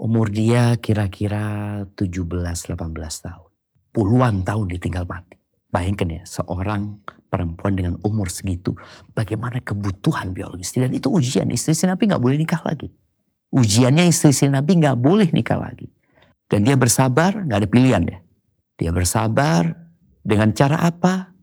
Umur 0.00 0.32
dia 0.32 0.80
kira-kira 0.80 1.84
17-18 1.92 2.80
tahun. 2.96 3.50
Puluhan 3.92 4.40
tahun 4.40 4.72
ditinggal 4.72 5.04
mati. 5.04 5.36
Bayangkan 5.68 6.08
ya, 6.08 6.22
seorang 6.24 7.04
perempuan 7.28 7.76
dengan 7.76 7.94
umur 8.00 8.32
segitu, 8.32 8.72
bagaimana 9.12 9.60
kebutuhan 9.60 10.32
biologis. 10.32 10.72
Dan 10.72 10.96
itu 10.96 11.12
ujian, 11.12 11.52
istri 11.52 11.76
Nabi 11.84 12.08
nggak 12.08 12.22
boleh 12.24 12.40
nikah 12.40 12.64
lagi. 12.64 12.88
Ujiannya 13.52 14.08
istri 14.08 14.32
Nabi 14.48 14.80
nggak 14.80 14.96
boleh 14.96 15.28
nikah 15.30 15.60
lagi. 15.60 15.92
Dan 16.48 16.64
dia 16.64 16.74
bersabar, 16.74 17.36
nggak 17.36 17.58
ada 17.60 17.68
pilihan 17.68 18.02
ya. 18.08 18.18
Dia 18.80 18.90
bersabar 18.96 19.76
dengan 20.24 20.56
cara 20.56 20.80
apa? 20.80 21.36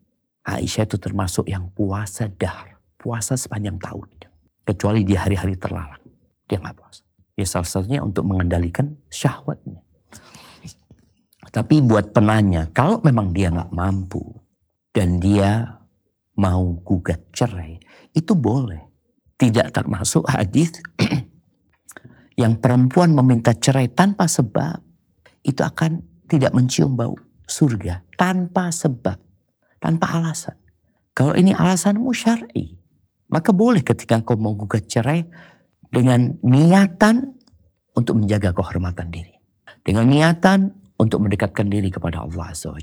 Aisyah 0.47 0.87
itu 0.87 0.95
termasuk 0.95 1.51
yang 1.51 1.67
puasa 1.75 2.31
dahar. 2.31 2.79
Puasa 2.95 3.35
sepanjang 3.35 3.75
tahun. 3.83 4.07
Kecuali 4.63 5.03
di 5.03 5.13
hari-hari 5.19 5.59
terlarang. 5.59 5.99
Dia 6.47 6.63
nggak 6.63 6.75
puasa. 6.79 7.03
Ya 7.35 7.45
salah 7.45 7.67
satunya 7.67 7.99
untuk 7.99 8.23
mengendalikan 8.23 8.95
syahwatnya. 9.11 9.83
Tapi 11.51 11.83
buat 11.83 12.11
penanya, 12.11 12.67
kalau 12.71 12.99
memang 13.03 13.31
dia 13.31 13.51
nggak 13.51 13.71
mampu 13.71 14.23
dan 14.91 15.19
dia 15.21 15.79
mau 16.37 16.75
gugat 16.81 17.21
cerai, 17.35 17.77
itu 18.15 18.33
boleh. 18.33 18.83
Tidak 19.37 19.69
termasuk 19.69 20.25
hadis 20.27 20.73
yang 22.41 22.57
perempuan 22.57 23.13
meminta 23.13 23.53
cerai 23.53 23.85
tanpa 23.89 24.25
sebab, 24.25 24.81
itu 25.45 25.61
akan 25.61 26.01
tidak 26.25 26.51
mencium 26.57 26.97
bau 26.97 27.13
surga 27.47 28.03
tanpa 28.17 28.73
sebab, 28.73 29.15
tanpa 29.77 30.19
alasan. 30.19 30.57
Kalau 31.17 31.33
ini 31.33 31.53
alasanmu 31.53 32.13
syar'i, 32.13 32.77
maka 33.33 33.51
boleh 33.51 33.81
ketika 33.81 34.21
kau 34.21 34.37
mau 34.37 34.53
gugat 34.53 34.85
cerai 34.85 35.25
dengan 35.89 36.37
niatan 36.45 37.33
untuk 37.97 38.21
menjaga 38.21 38.53
kehormatan 38.53 39.09
diri. 39.09 39.33
Dengan 39.81 40.05
niatan 40.05 40.69
untuk 40.97 41.23
mendekatkan 41.25 41.69
diri 41.69 41.93
kepada 41.93 42.25
Allah 42.25 42.51
Azza 42.51 42.73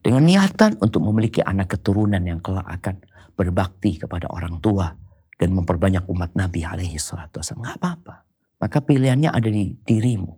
Dengan 0.00 0.22
niatan 0.24 0.80
untuk 0.80 1.04
memiliki 1.04 1.44
anak 1.44 1.78
keturunan 1.78 2.20
yang 2.20 2.40
kelak 2.40 2.66
akan 2.66 3.00
berbakti 3.36 3.96
kepada 3.96 4.28
orang 4.28 4.58
tua 4.60 4.92
dan 5.40 5.56
memperbanyak 5.56 6.04
umat 6.10 6.36
Nabi 6.36 6.64
alaihi 6.68 7.00
salatu 7.00 7.40
Nggak 7.40 7.76
apa-apa. 7.80 8.14
Maka 8.60 8.78
pilihannya 8.84 9.32
ada 9.32 9.48
di 9.48 9.72
dirimu. 9.72 10.36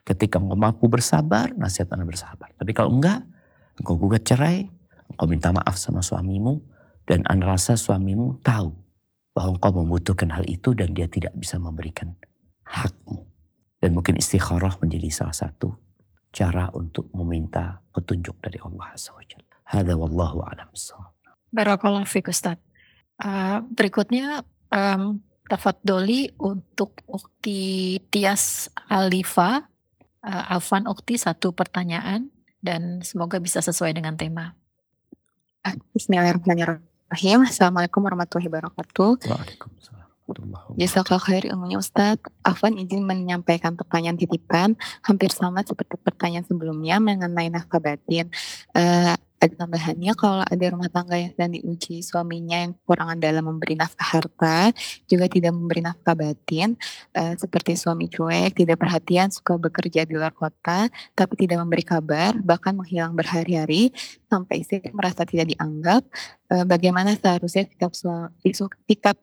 Ketika 0.00 0.40
engkau 0.40 0.56
mampu 0.56 0.88
bersabar, 0.88 1.52
nasihat 1.52 1.92
anda 1.92 2.08
bersabar. 2.08 2.48
Tapi 2.56 2.72
kalau 2.72 2.96
enggak, 2.96 3.20
engkau 3.76 4.00
gugat 4.00 4.24
cerai, 4.24 4.64
engkau 5.10 5.26
minta 5.26 5.50
maaf 5.50 5.76
sama 5.76 6.00
suamimu, 6.00 6.62
dan 7.04 7.26
anda 7.26 7.50
rasa 7.50 7.74
suamimu 7.74 8.40
tahu 8.46 8.70
bahwa 9.34 9.58
engkau 9.58 9.72
membutuhkan 9.82 10.30
hal 10.30 10.44
itu 10.46 10.74
dan 10.74 10.94
dia 10.94 11.10
tidak 11.10 11.34
bisa 11.34 11.58
memberikan 11.58 12.14
hakmu. 12.66 13.26
Dan 13.80 13.96
mungkin 13.96 14.20
istikharah 14.20 14.76
menjadi 14.78 15.08
salah 15.08 15.34
satu 15.34 15.72
cara 16.30 16.70
untuk 16.76 17.10
meminta 17.16 17.82
petunjuk 17.90 18.38
dari 18.38 18.60
Allah 18.62 18.94
SWT. 18.94 19.42
Hada 19.70 19.94
wallahu 19.94 20.42
alam. 20.46 20.68
Barakallahu 21.50 22.06
fiik 22.06 22.30
Ustaz. 22.30 22.58
Uh, 23.20 23.62
berikutnya 23.74 24.46
um, 24.70 25.18
tafadoli 25.50 26.30
untuk 26.38 27.02
Ukti 27.10 27.98
Tias 28.10 28.70
Alifa. 28.86 29.66
Uh, 30.20 30.52
Alvan 30.52 30.84
Ukti 30.84 31.16
satu 31.16 31.56
pertanyaan 31.56 32.28
dan 32.60 33.00
semoga 33.00 33.40
bisa 33.40 33.64
sesuai 33.64 33.96
dengan 33.96 34.20
tema. 34.20 34.59
Ah, 35.60 35.76
Bismillahirrahmanirrahim. 35.92 37.44
Assalamualaikum 37.44 38.00
warahmatullahi 38.00 38.48
wabarakatuh. 38.48 39.28
Waalaikumsalam. 39.28 40.08
Jazakallah 40.80 41.20
khair 41.20 41.44
ilmunya 41.52 41.76
Ustadz. 41.76 42.32
Afwan 42.40 42.80
izin 42.80 43.04
menyampaikan 43.04 43.76
pertanyaan 43.76 44.16
titipan 44.16 44.78
hampir 45.04 45.28
sama 45.28 45.60
seperti 45.60 46.00
pertanyaan 46.00 46.48
sebelumnya 46.48 46.96
mengenai 46.96 47.52
nafkah 47.52 47.76
batin. 47.76 48.32
Uh, 48.72 49.12
ada 49.40 49.64
tambahannya 49.64 50.12
kalau 50.20 50.44
ada 50.44 50.64
rumah 50.68 50.92
tangga 50.92 51.16
yang 51.16 51.32
sedang 51.32 51.56
diuji 51.56 52.04
suaminya 52.04 52.60
yang 52.60 52.76
kekurangan 52.76 53.16
dalam 53.16 53.44
memberi 53.48 53.72
nafkah 53.72 54.20
harta, 54.20 54.68
juga 55.08 55.32
tidak 55.32 55.56
memberi 55.56 55.80
nafkah 55.80 56.12
batin, 56.12 56.76
uh, 57.16 57.32
seperti 57.40 57.72
suami 57.72 58.12
cuek, 58.12 58.52
tidak 58.52 58.76
perhatian, 58.76 59.32
suka 59.32 59.56
bekerja 59.56 60.04
di 60.04 60.12
luar 60.12 60.36
kota, 60.36 60.92
tapi 61.16 61.34
tidak 61.40 61.64
memberi 61.64 61.80
kabar, 61.80 62.36
bahkan 62.44 62.76
menghilang 62.76 63.16
berhari-hari, 63.16 63.96
sampai 64.28 64.60
istri 64.60 64.84
merasa 64.92 65.24
tidak 65.24 65.56
dianggap, 65.56 66.04
uh, 66.52 66.68
bagaimana 66.68 67.16
seharusnya 67.16 67.64
sikap, 67.64 67.96
suami, 67.96 68.28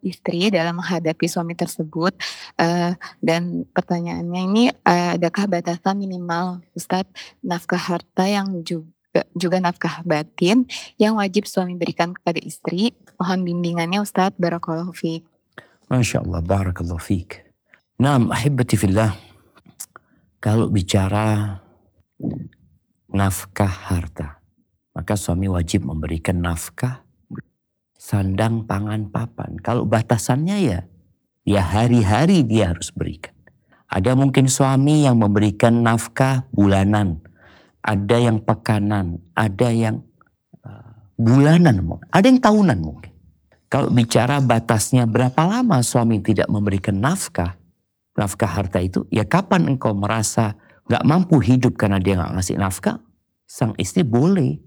istri 0.02 0.50
dalam 0.50 0.82
menghadapi 0.82 1.30
suami 1.30 1.54
tersebut, 1.54 2.18
uh, 2.58 2.98
dan 3.22 3.70
pertanyaannya 3.70 4.42
ini, 4.50 4.64
adakah 4.82 5.46
batasan 5.46 6.02
minimal 6.02 6.66
Ustadz 6.74 7.14
nafkah 7.46 7.78
harta 7.78 8.26
yang 8.26 8.66
juga 8.66 8.97
juga 9.38 9.58
nafkah 9.62 10.04
batin 10.04 10.68
yang 11.00 11.18
wajib 11.18 11.48
suami 11.48 11.78
berikan 11.80 12.14
kepada 12.14 12.42
istri. 12.42 12.94
Mohon 13.18 13.40
bimbingannya 13.48 14.04
Ustadz 14.04 14.38
Barakallahu 14.38 14.94
fiqh. 14.94 15.26
Masya 15.88 16.22
Allah, 16.22 16.42
Barakallahu 16.44 17.00
fiqh. 17.00 17.48
Naam, 17.98 18.30
ahibati 18.30 18.78
fillah. 18.78 19.16
Kalau 20.38 20.70
bicara 20.70 21.58
nafkah 23.10 23.90
harta, 23.90 24.38
maka 24.94 25.18
suami 25.18 25.50
wajib 25.50 25.88
memberikan 25.88 26.38
nafkah 26.38 27.08
sandang, 27.98 28.64
pangan, 28.64 29.10
papan. 29.10 29.58
Kalau 29.60 29.84
batasannya 29.84 30.58
ya, 30.62 30.80
ya 31.44 31.62
hari-hari 31.66 32.46
dia 32.46 32.72
harus 32.72 32.94
berikan. 32.94 33.34
Ada 33.88 34.14
mungkin 34.14 34.52
suami 34.52 35.08
yang 35.08 35.20
memberikan 35.20 35.82
nafkah 35.82 36.46
bulanan, 36.52 37.24
ada 37.88 38.18
yang 38.20 38.44
pekanan, 38.44 39.24
ada 39.32 39.72
yang 39.72 40.04
uh, 40.68 40.92
bulanan, 41.16 41.80
ada 42.12 42.28
yang 42.28 42.44
tahunan 42.44 42.84
mungkin. 42.84 43.16
Kalau 43.72 43.88
bicara 43.88 44.44
batasnya 44.44 45.08
berapa 45.08 45.40
lama 45.48 45.80
suami 45.80 46.20
tidak 46.20 46.52
memberikan 46.52 47.00
nafkah, 47.00 47.56
nafkah 48.20 48.52
harta 48.52 48.84
itu, 48.84 49.08
ya 49.08 49.24
kapan 49.24 49.72
engkau 49.72 49.96
merasa 49.96 50.60
gak 50.88 51.04
mampu 51.08 51.40
hidup 51.40 51.80
karena 51.80 52.00
dia 52.00 52.20
gak 52.20 52.36
ngasih 52.36 52.60
nafkah, 52.60 53.00
sang 53.48 53.72
istri 53.80 54.04
boleh 54.04 54.60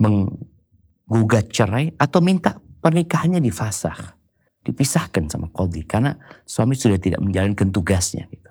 menggugat 0.00 1.52
cerai 1.52 1.92
atau 1.96 2.24
minta 2.24 2.56
pernikahannya 2.80 3.44
difasah. 3.44 4.16
Dipisahkan 4.64 5.28
sama 5.28 5.52
kodi 5.52 5.84
karena 5.84 6.16
suami 6.48 6.72
sudah 6.72 6.96
tidak 6.96 7.20
menjalankan 7.20 7.68
tugasnya. 7.68 8.24
Gitu. 8.32 8.48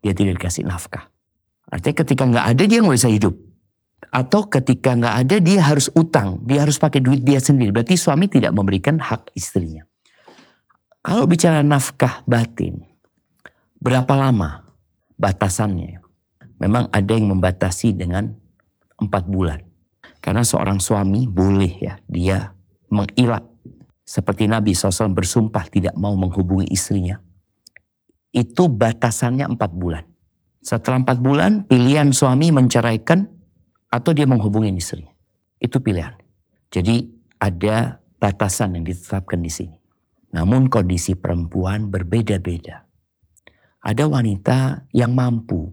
Dia 0.00 0.16
tidak 0.16 0.40
dikasih 0.40 0.64
nafkah. 0.64 1.13
Artinya 1.74 1.96
ketika 2.06 2.22
nggak 2.22 2.46
ada 2.54 2.62
dia 2.70 2.78
nggak 2.78 2.94
bisa 2.94 3.10
hidup. 3.10 3.34
Atau 4.14 4.46
ketika 4.46 4.94
nggak 4.94 5.16
ada 5.26 5.36
dia 5.42 5.58
harus 5.58 5.90
utang, 5.98 6.38
dia 6.46 6.62
harus 6.62 6.78
pakai 6.78 7.02
duit 7.02 7.26
dia 7.26 7.42
sendiri. 7.42 7.74
Berarti 7.74 7.98
suami 7.98 8.30
tidak 8.30 8.54
memberikan 8.54 9.02
hak 9.02 9.34
istrinya. 9.34 9.82
Kalau 11.02 11.26
bicara 11.26 11.66
nafkah 11.66 12.22
batin, 12.30 12.78
berapa 13.82 14.14
lama 14.14 14.70
batasannya? 15.18 15.98
Memang 16.62 16.86
ada 16.94 17.10
yang 17.10 17.34
membatasi 17.34 17.98
dengan 17.98 18.30
empat 19.02 19.26
bulan. 19.26 19.58
Karena 20.22 20.46
seorang 20.46 20.78
suami 20.78 21.26
boleh 21.26 21.74
ya, 21.82 21.98
dia 22.06 22.54
mengilat. 22.94 23.42
Seperti 24.06 24.46
Nabi 24.46 24.78
SAW 24.78 25.10
bersumpah 25.10 25.66
tidak 25.66 25.98
mau 25.98 26.14
menghubungi 26.14 26.70
istrinya. 26.70 27.18
Itu 28.30 28.70
batasannya 28.70 29.50
empat 29.50 29.70
bulan. 29.74 30.13
Setelah 30.64 31.04
empat 31.04 31.20
bulan, 31.20 31.68
pilihan 31.68 32.08
suami 32.08 32.48
menceraikan 32.48 33.28
atau 33.92 34.16
dia 34.16 34.24
menghubungi 34.24 34.72
istri. 34.72 35.04
Itu 35.60 35.84
pilihan. 35.84 36.16
Jadi 36.72 37.04
ada 37.36 38.00
batasan 38.16 38.80
yang 38.80 38.88
ditetapkan 38.88 39.44
di 39.44 39.52
sini. 39.52 39.76
Namun 40.32 40.72
kondisi 40.72 41.12
perempuan 41.20 41.92
berbeda-beda. 41.92 42.88
Ada 43.84 44.08
wanita 44.08 44.88
yang 44.96 45.12
mampu 45.12 45.68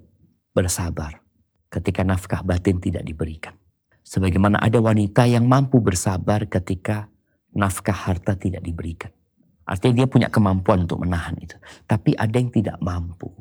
bersabar 0.52 1.24
ketika 1.72 2.04
nafkah 2.04 2.44
batin 2.44 2.84
tidak 2.84 3.08
diberikan. 3.08 3.56
Sebagaimana 4.04 4.60
ada 4.60 4.84
wanita 4.84 5.24
yang 5.24 5.48
mampu 5.48 5.80
bersabar 5.80 6.44
ketika 6.52 7.08
nafkah 7.56 7.96
harta 7.96 8.36
tidak 8.36 8.60
diberikan. 8.60 9.16
Artinya 9.64 10.04
dia 10.04 10.08
punya 10.12 10.28
kemampuan 10.28 10.84
untuk 10.84 11.00
menahan 11.00 11.40
itu. 11.40 11.56
Tapi 11.88 12.12
ada 12.20 12.36
yang 12.36 12.52
tidak 12.52 12.76
mampu. 12.84 13.32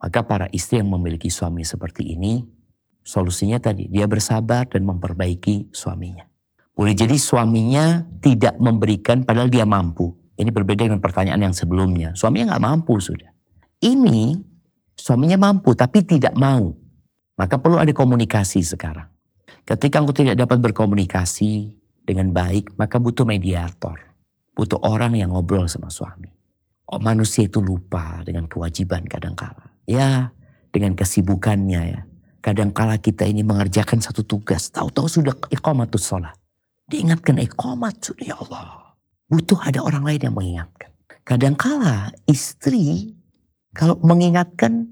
Maka 0.00 0.24
para 0.24 0.48
istri 0.50 0.80
yang 0.80 0.88
memiliki 0.88 1.28
suami 1.28 1.60
seperti 1.60 2.16
ini, 2.16 2.40
solusinya 3.04 3.60
tadi 3.60 3.84
dia 3.92 4.08
bersabar 4.08 4.64
dan 4.64 4.88
memperbaiki 4.88 5.68
suaminya. 5.76 6.24
Boleh 6.72 6.96
jadi 6.96 7.20
suaminya 7.20 8.08
tidak 8.24 8.56
memberikan 8.56 9.28
padahal 9.28 9.52
dia 9.52 9.68
mampu. 9.68 10.16
Ini 10.40 10.48
berbeda 10.48 10.88
dengan 10.88 11.04
pertanyaan 11.04 11.52
yang 11.52 11.54
sebelumnya. 11.54 12.16
Suaminya 12.16 12.56
nggak 12.56 12.64
mampu 12.64 12.96
sudah. 12.96 13.28
Ini 13.84 14.40
suaminya 14.96 15.36
mampu 15.36 15.76
tapi 15.76 16.00
tidak 16.00 16.32
mau. 16.32 16.72
Maka 17.36 17.60
perlu 17.60 17.76
ada 17.76 17.92
komunikasi 17.92 18.64
sekarang. 18.64 19.08
Ketika 19.68 20.00
engkau 20.00 20.16
tidak 20.16 20.40
dapat 20.40 20.60
berkomunikasi 20.64 21.76
dengan 22.08 22.32
baik, 22.32 22.74
maka 22.80 22.96
butuh 22.96 23.28
mediator. 23.28 24.00
Butuh 24.56 24.80
orang 24.80 25.16
yang 25.20 25.36
ngobrol 25.36 25.68
sama 25.68 25.92
suami. 25.92 26.32
Oh, 26.90 26.98
manusia 26.98 27.46
itu 27.46 27.62
lupa 27.62 28.24
dengan 28.26 28.50
kewajiban 28.50 29.06
kadang-kala. 29.06 29.69
Ya, 29.90 30.30
dengan 30.70 30.94
kesibukannya 30.94 31.82
ya. 31.82 32.00
Kadangkala 32.40 33.02
kita 33.02 33.26
ini 33.26 33.42
mengerjakan 33.42 33.98
satu 33.98 34.22
tugas, 34.22 34.70
tahu-tahu 34.70 35.10
sudah 35.10 35.34
iqamatus 35.50 36.06
sholat. 36.06 36.38
Diingatkan 36.86 37.42
iqamat 37.42 37.98
sudah 37.98 38.22
ya 38.22 38.38
Allah. 38.38 38.94
Butuh 39.26 39.58
ada 39.58 39.82
orang 39.82 40.06
lain 40.06 40.30
yang 40.30 40.34
mengingatkan. 40.38 40.94
Kadangkala 41.26 42.14
istri 42.30 43.18
kalau 43.74 43.98
mengingatkan 44.00 44.88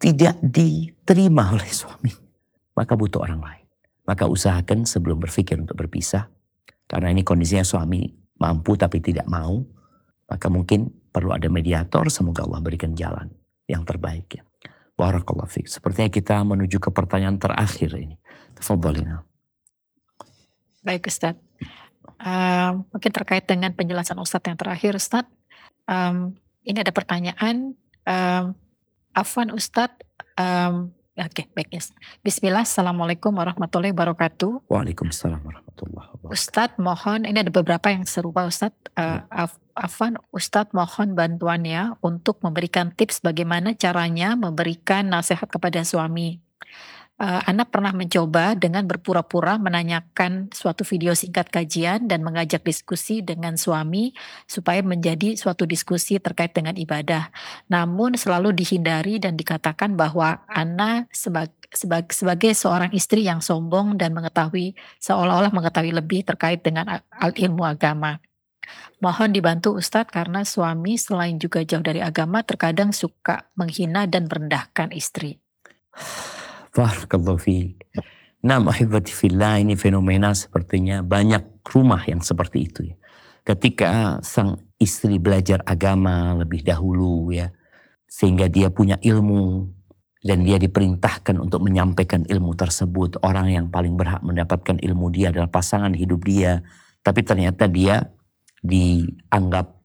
tidak 0.00 0.40
diterima 0.40 1.52
oleh 1.52 1.68
suami, 1.84 2.10
maka 2.72 2.96
butuh 2.96 3.20
orang 3.20 3.44
lain. 3.44 3.66
Maka 4.08 4.24
usahakan 4.24 4.88
sebelum 4.88 5.20
berpikir 5.20 5.60
untuk 5.60 5.76
berpisah, 5.76 6.32
karena 6.88 7.12
ini 7.12 7.22
kondisinya 7.22 7.62
suami 7.62 8.08
mampu 8.40 8.74
tapi 8.74 9.04
tidak 9.04 9.28
mau, 9.28 9.62
maka 10.26 10.48
mungkin 10.48 10.90
perlu 11.12 11.30
ada 11.30 11.46
mediator, 11.46 12.08
semoga 12.08 12.42
Allah 12.42 12.64
berikan 12.64 12.96
jalan 12.98 13.30
yang 13.70 13.86
terbaik 13.86 14.40
ya. 14.40 14.42
Barakallahu 14.98 15.48
fiik. 15.48 15.70
Sepertinya 15.70 16.12
kita 16.12 16.36
menuju 16.44 16.76
ke 16.76 16.90
pertanyaan 16.92 17.40
terakhir 17.40 17.96
ini. 17.96 18.20
Tafadhalina. 18.52 19.24
Baik 20.84 21.08
Ustadz. 21.08 21.40
Um, 22.20 22.84
mungkin 22.92 23.12
terkait 23.12 23.48
dengan 23.48 23.72
penjelasan 23.72 24.20
Ustadz 24.20 24.44
yang 24.44 24.60
terakhir 24.60 24.92
Ustadz. 24.92 25.32
Um, 25.88 26.36
ini 26.68 26.84
ada 26.84 26.92
pertanyaan. 26.92 27.72
Um, 28.04 28.44
Afwan 29.16 29.56
Ustadz. 29.56 30.04
Um, 30.36 30.92
Oke, 31.20 31.44
okay, 31.44 31.52
baik. 31.52 31.68
Yes. 31.68 31.92
Bismillah, 32.24 32.64
Assalamualaikum 32.64 33.36
warahmatullahi 33.36 33.92
wabarakatuh. 33.92 34.64
Waalaikumsalam 34.72 35.44
warahmatullahi 35.44 36.08
wabarakatuh. 36.16 36.32
Ustadz 36.32 36.80
mohon, 36.80 37.28
ini 37.28 37.44
ada 37.44 37.52
beberapa 37.52 37.92
yang 37.92 38.08
serupa 38.08 38.48
Ustadz. 38.48 38.88
Uh, 38.96 39.20
Af, 39.28 39.60
Afan, 39.76 40.16
Ustadz 40.32 40.72
mohon 40.72 41.12
bantuannya 41.12 42.00
untuk 42.00 42.40
memberikan 42.40 42.96
tips 42.96 43.20
bagaimana 43.20 43.76
caranya 43.76 44.32
memberikan 44.32 45.12
nasihat 45.12 45.44
kepada 45.52 45.84
suami. 45.84 46.40
Uh, 47.20 47.44
Anak 47.44 47.68
pernah 47.68 47.92
mencoba 47.92 48.56
dengan 48.56 48.88
berpura-pura 48.88 49.60
menanyakan 49.60 50.48
suatu 50.56 50.88
video 50.88 51.12
singkat 51.12 51.52
kajian 51.52 52.08
dan 52.08 52.24
mengajak 52.24 52.64
diskusi 52.64 53.20
dengan 53.20 53.60
suami 53.60 54.16
supaya 54.48 54.80
menjadi 54.80 55.36
suatu 55.36 55.68
diskusi 55.68 56.16
terkait 56.16 56.56
dengan 56.56 56.80
ibadah. 56.80 57.28
Namun 57.68 58.16
selalu 58.16 58.56
dihindari 58.56 59.20
dan 59.20 59.36
dikatakan 59.36 60.00
bahwa 60.00 60.40
Anak 60.48 61.12
sebagai 61.12 61.52
sebagai, 61.76 62.16
sebagai 62.16 62.52
seorang 62.56 62.90
istri 62.96 63.28
yang 63.28 63.44
sombong 63.44 64.00
dan 64.00 64.16
mengetahui 64.16 64.72
seolah-olah 64.98 65.52
mengetahui 65.52 65.92
lebih 65.92 66.24
terkait 66.24 66.64
dengan 66.64 66.88
al 66.88 67.32
ilmu 67.36 67.68
agama. 67.68 68.16
Mohon 69.04 69.36
dibantu 69.36 69.76
Ustadz 69.76 70.08
karena 70.08 70.40
suami 70.48 70.96
selain 70.96 71.36
juga 71.36 71.60
jauh 71.68 71.84
dari 71.84 72.00
agama 72.00 72.40
terkadang 72.48 72.96
suka 72.96 73.48
menghina 73.60 74.08
dan 74.08 74.24
merendahkan 74.24 74.88
istri. 74.96 75.36
Barakallahu 76.70 77.38
fi. 77.40 77.74
Nah, 78.40 78.56
ahibati 78.62 79.12
fillah 79.12 79.60
ini 79.60 79.76
fenomena 79.76 80.32
sepertinya 80.32 81.04
banyak 81.04 81.66
rumah 81.68 82.00
yang 82.08 82.24
seperti 82.24 82.58
itu 82.64 82.80
ya. 82.88 82.96
Ketika 83.44 84.22
sang 84.24 84.56
istri 84.80 85.20
belajar 85.20 85.60
agama 85.68 86.32
lebih 86.38 86.64
dahulu 86.64 87.34
ya, 87.34 87.52
sehingga 88.08 88.48
dia 88.48 88.72
punya 88.72 88.96
ilmu 89.02 89.68
dan 90.20 90.44
dia 90.44 90.60
diperintahkan 90.60 91.36
untuk 91.40 91.64
menyampaikan 91.64 92.24
ilmu 92.28 92.52
tersebut. 92.52 93.20
Orang 93.24 93.48
yang 93.48 93.72
paling 93.72 93.96
berhak 93.96 94.20
mendapatkan 94.20 94.76
ilmu 94.80 95.08
dia 95.12 95.32
adalah 95.32 95.48
pasangan 95.48 95.92
hidup 95.96 96.24
dia. 96.24 96.60
Tapi 97.00 97.24
ternyata 97.24 97.64
dia 97.68 98.12
dianggap 98.60 99.79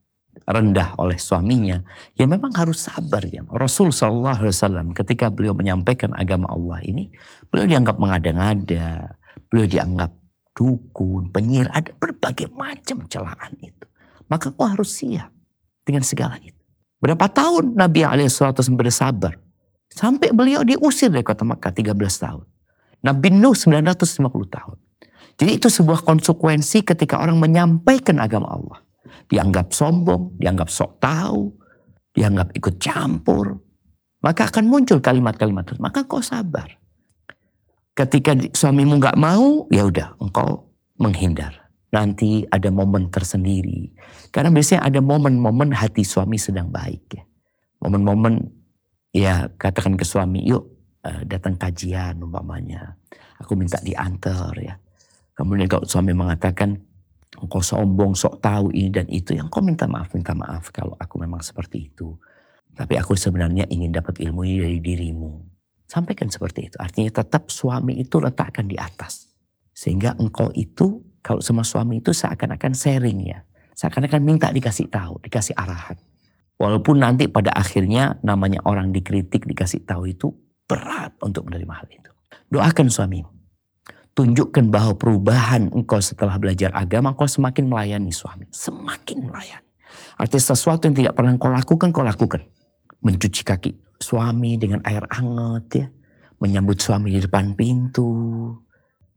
rendah 0.46 0.94
oleh 1.02 1.18
suaminya, 1.18 1.82
ya 2.14 2.30
memang 2.30 2.54
harus 2.54 2.86
sabar 2.86 3.26
ya. 3.26 3.42
Rasul 3.50 3.90
Shallallahu 3.90 4.46
Alaihi 4.46 4.54
Wasallam 4.54 4.88
ketika 4.94 5.34
beliau 5.34 5.58
menyampaikan 5.58 6.14
agama 6.14 6.46
Allah 6.54 6.86
ini, 6.86 7.10
beliau 7.50 7.66
dianggap 7.66 7.98
mengada-ngada, 7.98 9.18
beliau 9.50 9.66
dianggap 9.66 10.14
dukun, 10.54 11.34
penyihir, 11.34 11.68
ada 11.74 11.90
berbagai 11.98 12.54
macam 12.54 13.04
celaan 13.10 13.54
itu. 13.60 13.86
Maka 14.30 14.54
kau 14.54 14.70
harus 14.70 15.02
siap 15.02 15.34
dengan 15.82 16.06
segala 16.06 16.38
itu. 16.42 16.58
Berapa 17.02 17.26
tahun 17.30 17.78
Nabi 17.78 18.06
Alaihissalam 18.06 18.78
bersabar 18.78 19.38
sampai 19.90 20.34
beliau 20.34 20.62
diusir 20.66 21.10
dari 21.10 21.26
kota 21.26 21.46
Makkah 21.46 21.74
13 21.74 21.94
tahun. 21.98 22.46
Nabi 23.06 23.30
Nuh 23.34 23.54
950 23.54 24.26
tahun. 24.50 24.78
Jadi 25.36 25.52
itu 25.62 25.68
sebuah 25.68 26.02
konsekuensi 26.08 26.82
ketika 26.82 27.20
orang 27.20 27.38
menyampaikan 27.38 28.18
agama 28.24 28.50
Allah 28.50 28.85
dianggap 29.30 29.72
sombong, 29.72 30.38
dianggap 30.38 30.69
sok 30.69 31.02
tahu, 31.02 31.53
dianggap 32.15 32.56
ikut 32.56 32.76
campur, 32.80 33.60
maka 34.26 34.49
akan 34.49 34.65
muncul 34.65 34.98
kalimat-kalimat 34.98 35.69
itu. 35.69 35.77
Maka 35.77 36.10
kau 36.10 36.23
sabar. 36.23 36.65
Ketika 37.94 38.34
suamimu 38.34 38.98
nggak 38.98 39.19
mau, 39.22 39.69
ya 39.69 39.86
udah 39.86 40.18
engkau 40.18 40.65
menghindar. 40.98 41.69
Nanti 41.94 42.44
ada 42.49 42.68
momen 42.73 43.07
tersendiri. 43.07 43.94
Karena 44.34 44.52
biasanya 44.52 44.84
ada 44.84 44.99
momen-momen 44.99 45.72
hati 45.72 46.03
suami 46.03 46.36
sedang 46.36 46.68
baik 46.73 47.03
ya. 47.15 47.23
Momen-momen 47.80 48.41
ya 49.15 49.48
katakan 49.56 49.95
ke 49.95 50.03
suami, 50.03 50.44
yuk 50.44 50.68
eh, 51.06 51.23
datang 51.23 51.56
kajian 51.56 52.19
umpamanya. 52.19 52.98
Aku 53.40 53.56
minta 53.56 53.80
diantar 53.80 54.57
ya. 54.60 54.76
Kemudian 55.38 55.69
kalau 55.69 55.86
suami 55.88 56.11
mengatakan, 56.11 56.82
engkau 57.41 57.60
sombong, 57.60 58.16
sok 58.16 58.40
tahu 58.40 58.72
ini 58.72 58.90
dan 58.91 59.07
itu, 59.12 59.36
yang 59.36 59.52
kau 59.52 59.60
minta 59.60 59.90
maaf, 59.90 60.12
minta 60.16 60.32
maaf 60.32 60.72
kalau 60.72 60.95
aku 60.95 61.20
memang 61.20 61.44
seperti 61.44 61.91
itu. 61.91 62.16
Tapi 62.76 62.99
aku 62.99 63.16
sebenarnya 63.16 63.68
ingin 63.72 63.91
dapat 63.91 64.20
ilmu 64.20 64.44
ini 64.44 64.57
dari 64.60 64.80
dirimu. 64.84 65.32
Sampaikan 65.88 66.28
seperti 66.28 66.68
itu. 66.68 66.76
Artinya 66.82 67.24
tetap 67.24 67.48
suami 67.48 67.99
itu 67.99 68.20
letakkan 68.20 68.68
di 68.68 68.76
atas. 68.76 69.32
Sehingga 69.72 70.16
engkau 70.20 70.52
itu, 70.52 71.03
kalau 71.24 71.40
sama 71.40 71.64
suami 71.64 72.03
itu 72.03 72.12
seakan-akan 72.12 72.74
sharing 72.76 73.20
ya. 73.32 73.40
Seakan-akan 73.76 74.22
minta 74.24 74.52
dikasih 74.52 74.91
tahu, 74.91 75.20
dikasih 75.24 75.56
arahan. 75.56 75.99
Walaupun 76.56 77.03
nanti 77.03 77.28
pada 77.28 77.52
akhirnya 77.52 78.16
namanya 78.24 78.64
orang 78.64 78.95
dikritik, 78.95 79.44
dikasih 79.44 79.84
tahu 79.84 80.12
itu 80.12 80.32
berat 80.68 81.16
untuk 81.20 81.52
menerima 81.52 81.74
hal 81.84 81.88
itu. 81.91 82.12
Doakan 82.52 82.88
suamimu 82.88 83.35
tunjukkan 84.16 84.72
bahwa 84.72 84.96
perubahan 84.96 85.70
engkau 85.76 86.00
setelah 86.00 86.40
belajar 86.40 86.72
agama, 86.72 87.12
engkau 87.12 87.28
semakin 87.28 87.68
melayani 87.68 88.16
suami. 88.16 88.48
Semakin 88.50 89.28
melayani. 89.28 89.68
Artinya 90.16 90.44
sesuatu 90.56 90.88
yang 90.88 90.96
tidak 90.96 91.14
pernah 91.20 91.36
engkau 91.36 91.52
lakukan, 91.52 91.92
kau 91.92 92.08
lakukan. 92.08 92.48
Mencuci 93.04 93.44
kaki 93.44 93.72
suami 94.00 94.56
dengan 94.56 94.80
air 94.88 95.04
hangat 95.12 95.66
ya. 95.76 95.88
Menyambut 96.40 96.80
suami 96.80 97.12
di 97.12 97.20
depan 97.20 97.54
pintu. 97.54 98.08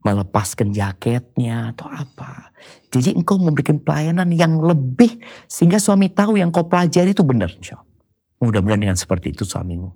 Melepaskan 0.03 0.71
jaketnya 0.71 1.75
atau 1.75 1.87
apa. 1.91 2.55
Jadi 2.91 3.15
engkau 3.15 3.39
memberikan 3.39 3.79
pelayanan 3.79 4.27
yang 4.35 4.59
lebih. 4.59 5.19
Sehingga 5.47 5.79
suami 5.79 6.11
tahu 6.11 6.39
yang 6.39 6.51
kau 6.51 6.67
pelajari 6.67 7.15
itu 7.15 7.23
benar 7.23 7.51
insya 7.55 7.79
Allah. 7.79 7.87
Mudah-mudahan 8.39 8.83
dengan 8.83 8.99
seperti 8.99 9.35
itu 9.35 9.43
suamimu 9.43 9.91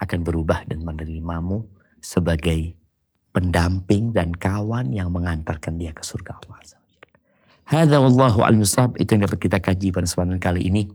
akan 0.00 0.20
berubah 0.24 0.64
dan 0.68 0.80
menerimamu 0.80 1.68
sebagai 2.00 2.76
pendamping 3.34 4.14
dan 4.14 4.30
kawan 4.30 4.94
yang 4.94 5.10
mengantarkan 5.10 5.74
dia 5.74 5.90
ke 5.90 6.06
surga 6.06 6.38
Allah. 6.38 6.62
Hadza 7.64 7.98
wallahu 7.98 8.46
al 8.46 8.54
itu 8.54 9.10
yang 9.10 9.22
dapat 9.26 9.38
kita 9.42 9.58
kaji 9.58 9.90
pada 9.90 10.06
kesempatan 10.06 10.38
kali 10.38 10.70
ini. 10.70 10.86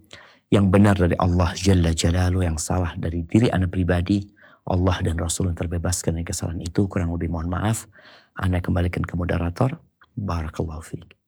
Yang 0.49 0.65
benar 0.73 0.95
dari 0.97 1.13
Allah 1.21 1.53
Jalla 1.53 1.93
Jalaluhu 1.93 2.41
yang 2.41 2.57
salah 2.57 2.97
dari 2.97 3.21
diri 3.21 3.53
anda 3.53 3.69
pribadi 3.69 4.25
Allah 4.65 4.97
dan 5.05 5.21
Rasul 5.21 5.53
yang 5.53 5.57
terbebaskan 5.57 6.17
dari 6.17 6.25
kesalahan 6.25 6.61
itu 6.65 6.89
kurang 6.89 7.13
lebih 7.13 7.29
mohon 7.29 7.53
maaf. 7.53 7.85
Anda 8.33 8.57
kembalikan 8.57 9.05
ke 9.05 9.13
moderator. 9.13 9.77
Barakallahu 10.17 10.81
fiik 10.81 11.18